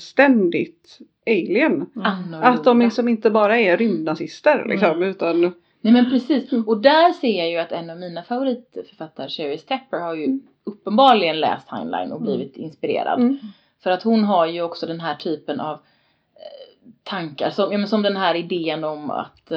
fullständigt 0.01 0.99
alien. 1.27 1.87
Mm. 1.97 2.35
Att 2.43 2.65
de 2.65 2.79
liksom 2.81 3.09
inte 3.09 3.31
bara 3.31 3.59
är 3.59 3.77
rymdnazister 3.77 4.65
liksom 4.69 4.91
Mm. 4.97 5.03
utan 5.09 5.53
Nej 5.93 6.03
men 6.03 6.11
precis. 6.11 6.53
Mm. 6.53 6.69
Och 6.69 6.79
där 6.81 7.13
ser 7.13 7.39
jag 7.39 7.51
ju 7.51 7.57
att 7.59 7.73
en 7.73 7.91
av 7.91 7.99
mina 7.99 8.23
favoritförfattare, 8.23 9.29
Sherry 9.29 9.59
Stepper, 9.59 10.01
har 10.01 10.15
ju 10.15 10.25
Mm. 10.25 10.43
uppenbarligen 10.65 11.41
läst 11.41 11.69
Heinlein 11.69 12.13
och 12.13 12.21
Mm. 12.21 12.37
blivit 12.37 12.57
inspirerad. 12.57 13.21
Mm. 13.21 13.39
För 13.83 13.91
att 13.91 14.03
hon 14.03 14.25
har 14.25 14.47
ju 14.47 14.63
också 14.63 14.87
den 14.87 15.01
här 15.01 15.15
typen 15.15 15.61
av 15.61 15.75
eh, 15.75 16.91
tankar, 17.03 17.51
som, 17.51 17.73
ja, 17.73 17.79
men 17.79 17.89
som 17.89 18.03
den 18.03 18.17
här 18.17 18.35
idén 18.35 18.85
om 18.85 19.11
att 19.11 19.51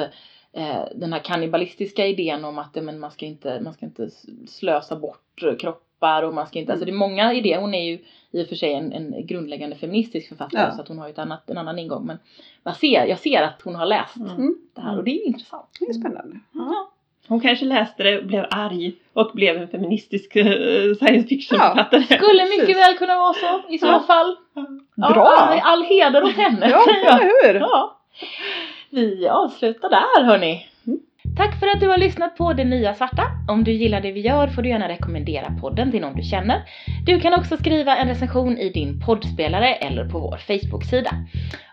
eh, 0.52 0.82
den 0.94 1.12
här 1.12 1.20
kannibalistiska 1.20 2.06
idén 2.06 2.44
om 2.44 2.58
att 2.58 2.76
eh, 2.76 2.82
men 2.82 2.98
man, 2.98 3.10
ska 3.10 3.26
inte, 3.26 3.60
man 3.60 3.72
ska 3.72 3.86
inte 3.86 4.10
slösa 4.48 4.96
bort 4.96 5.42
eh, 5.42 5.56
kroppar 6.00 6.22
och 6.22 6.34
man 6.34 6.46
ska 6.46 6.58
inte, 6.58 6.72
alltså 6.72 6.84
det 6.86 6.90
är 6.92 6.96
många 6.96 7.32
idéer, 7.34 7.60
hon 7.60 7.74
är 7.74 7.84
ju 7.84 7.98
i 8.32 8.44
och 8.44 8.48
för 8.48 8.56
sig 8.56 8.74
en, 8.74 8.92
en 8.92 9.26
grundläggande 9.26 9.76
feministisk 9.76 10.28
författare 10.28 10.62
Ja. 10.62 10.72
så 10.74 10.82
att 10.82 10.88
hon 10.88 10.98
har 10.98 11.06
ju 11.06 11.12
ett 11.12 11.18
annat, 11.18 11.50
en 11.50 11.58
annan 11.58 11.78
ingång 11.78 12.06
men 12.06 12.18
jag 12.64 12.76
ser, 12.76 13.06
jag 13.06 13.18
ser 13.18 13.42
att 13.42 13.62
hon 13.64 13.74
har 13.74 13.86
läst 13.86 14.16
Mm. 14.16 14.54
det 14.74 14.80
här 14.80 14.98
och 14.98 15.04
det 15.04 15.10
är 15.10 15.26
intressant. 15.26 15.68
det 15.80 15.86
är 15.86 15.92
spännande. 15.92 16.36
Ja. 16.52 16.90
Hon 17.28 17.40
kanske 17.40 17.64
läste 17.64 18.02
det, 18.02 18.22
blev 18.22 18.46
arg 18.50 18.92
och 19.12 19.30
blev 19.34 19.56
en 19.56 19.68
feministisk 19.68 20.36
eh, 20.36 20.44
science 20.94 21.28
fiction-författare. 21.28 22.02
Skulle 22.02 22.42
Precis. 22.42 22.60
mycket 22.60 22.76
väl 22.76 22.96
kunna 22.98 23.16
vara 23.18 23.32
så 23.34 23.62
i 23.68 23.78
så 23.78 23.86
Ja. 23.86 24.00
fall. 24.06 24.36
Ja, 24.96 25.12
Bra! 25.12 25.26
all, 25.28 25.58
all 25.62 25.82
heder 25.84 26.22
åt 26.24 26.32
henne. 26.36 26.68
Ja, 26.70 26.84
eller 26.88 27.52
hur? 27.52 27.60
Ja. 27.60 27.96
Vi 28.90 29.28
avslutar 29.28 29.88
där 29.90 30.24
hörni. 30.24 30.66
Tack 31.36 31.60
för 31.60 31.66
att 31.66 31.80
du 31.80 31.88
har 31.88 31.98
lyssnat 31.98 32.36
på 32.36 32.52
Det 32.52 32.64
Nya 32.64 32.94
Svarta. 32.94 33.22
Om 33.48 33.64
du 33.64 33.72
gillar 33.72 34.00
det 34.00 34.12
vi 34.12 34.20
gör 34.20 34.48
får 34.48 34.62
du 34.62 34.68
gärna 34.68 34.88
rekommendera 34.88 35.56
podden 35.60 35.90
till 35.90 36.00
någon 36.00 36.16
du 36.16 36.22
känner. 36.22 36.62
Du 37.06 37.20
kan 37.20 37.34
också 37.34 37.56
skriva 37.56 37.96
en 37.96 38.08
recension 38.08 38.58
i 38.58 38.70
din 38.70 39.00
poddspelare 39.00 39.74
eller 39.74 40.08
på 40.08 40.18
vår 40.18 40.36
Facebook-sida. 40.36 41.10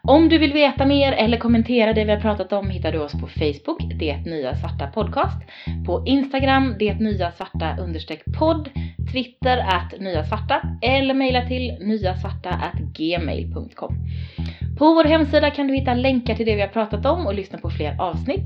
Om 0.03 0.30
du 0.30 0.38
vill 0.38 0.53
veta 0.53 0.86
mer 0.86 1.12
eller 1.12 1.38
kommentera 1.38 1.93
det 1.93 2.05
vi 2.05 2.12
har 2.12 2.20
pratat 2.20 2.53
om 2.53 2.70
hittar 2.70 2.91
du 2.91 2.99
oss 2.99 3.12
på 3.12 3.28
Facebook, 3.28 3.99
Det 3.99 4.18
Nya 4.18 4.55
Svarta 4.55 4.88
Podcast, 4.88 5.41
på 5.86 6.03
Instagram, 6.08 6.76
Det 6.80 6.93
Nya 6.99 7.32
Svarta 7.32 7.78
understreck 7.80 8.24
podd, 8.39 8.70
Twitter 9.12 9.58
att 9.58 9.99
Nya 9.99 10.24
Svarta 10.24 10.62
eller 10.82 11.14
mejla 11.14 11.47
till 11.47 11.78
nyasvarta 11.80 12.72
gmail.com. 12.97 13.95
På 14.78 14.93
vår 14.93 15.03
hemsida 15.03 15.51
kan 15.51 15.68
du 15.68 15.76
hitta 15.76 15.93
länkar 15.93 16.36
till 16.36 16.45
det 16.45 16.55
vi 16.55 16.62
har 16.62 16.68
pratat 16.68 17.05
om 17.05 17.28
och 17.28 17.34
lyssna 17.34 17.58
på 17.58 17.70
fler 17.70 18.01
avsnitt. 18.01 18.45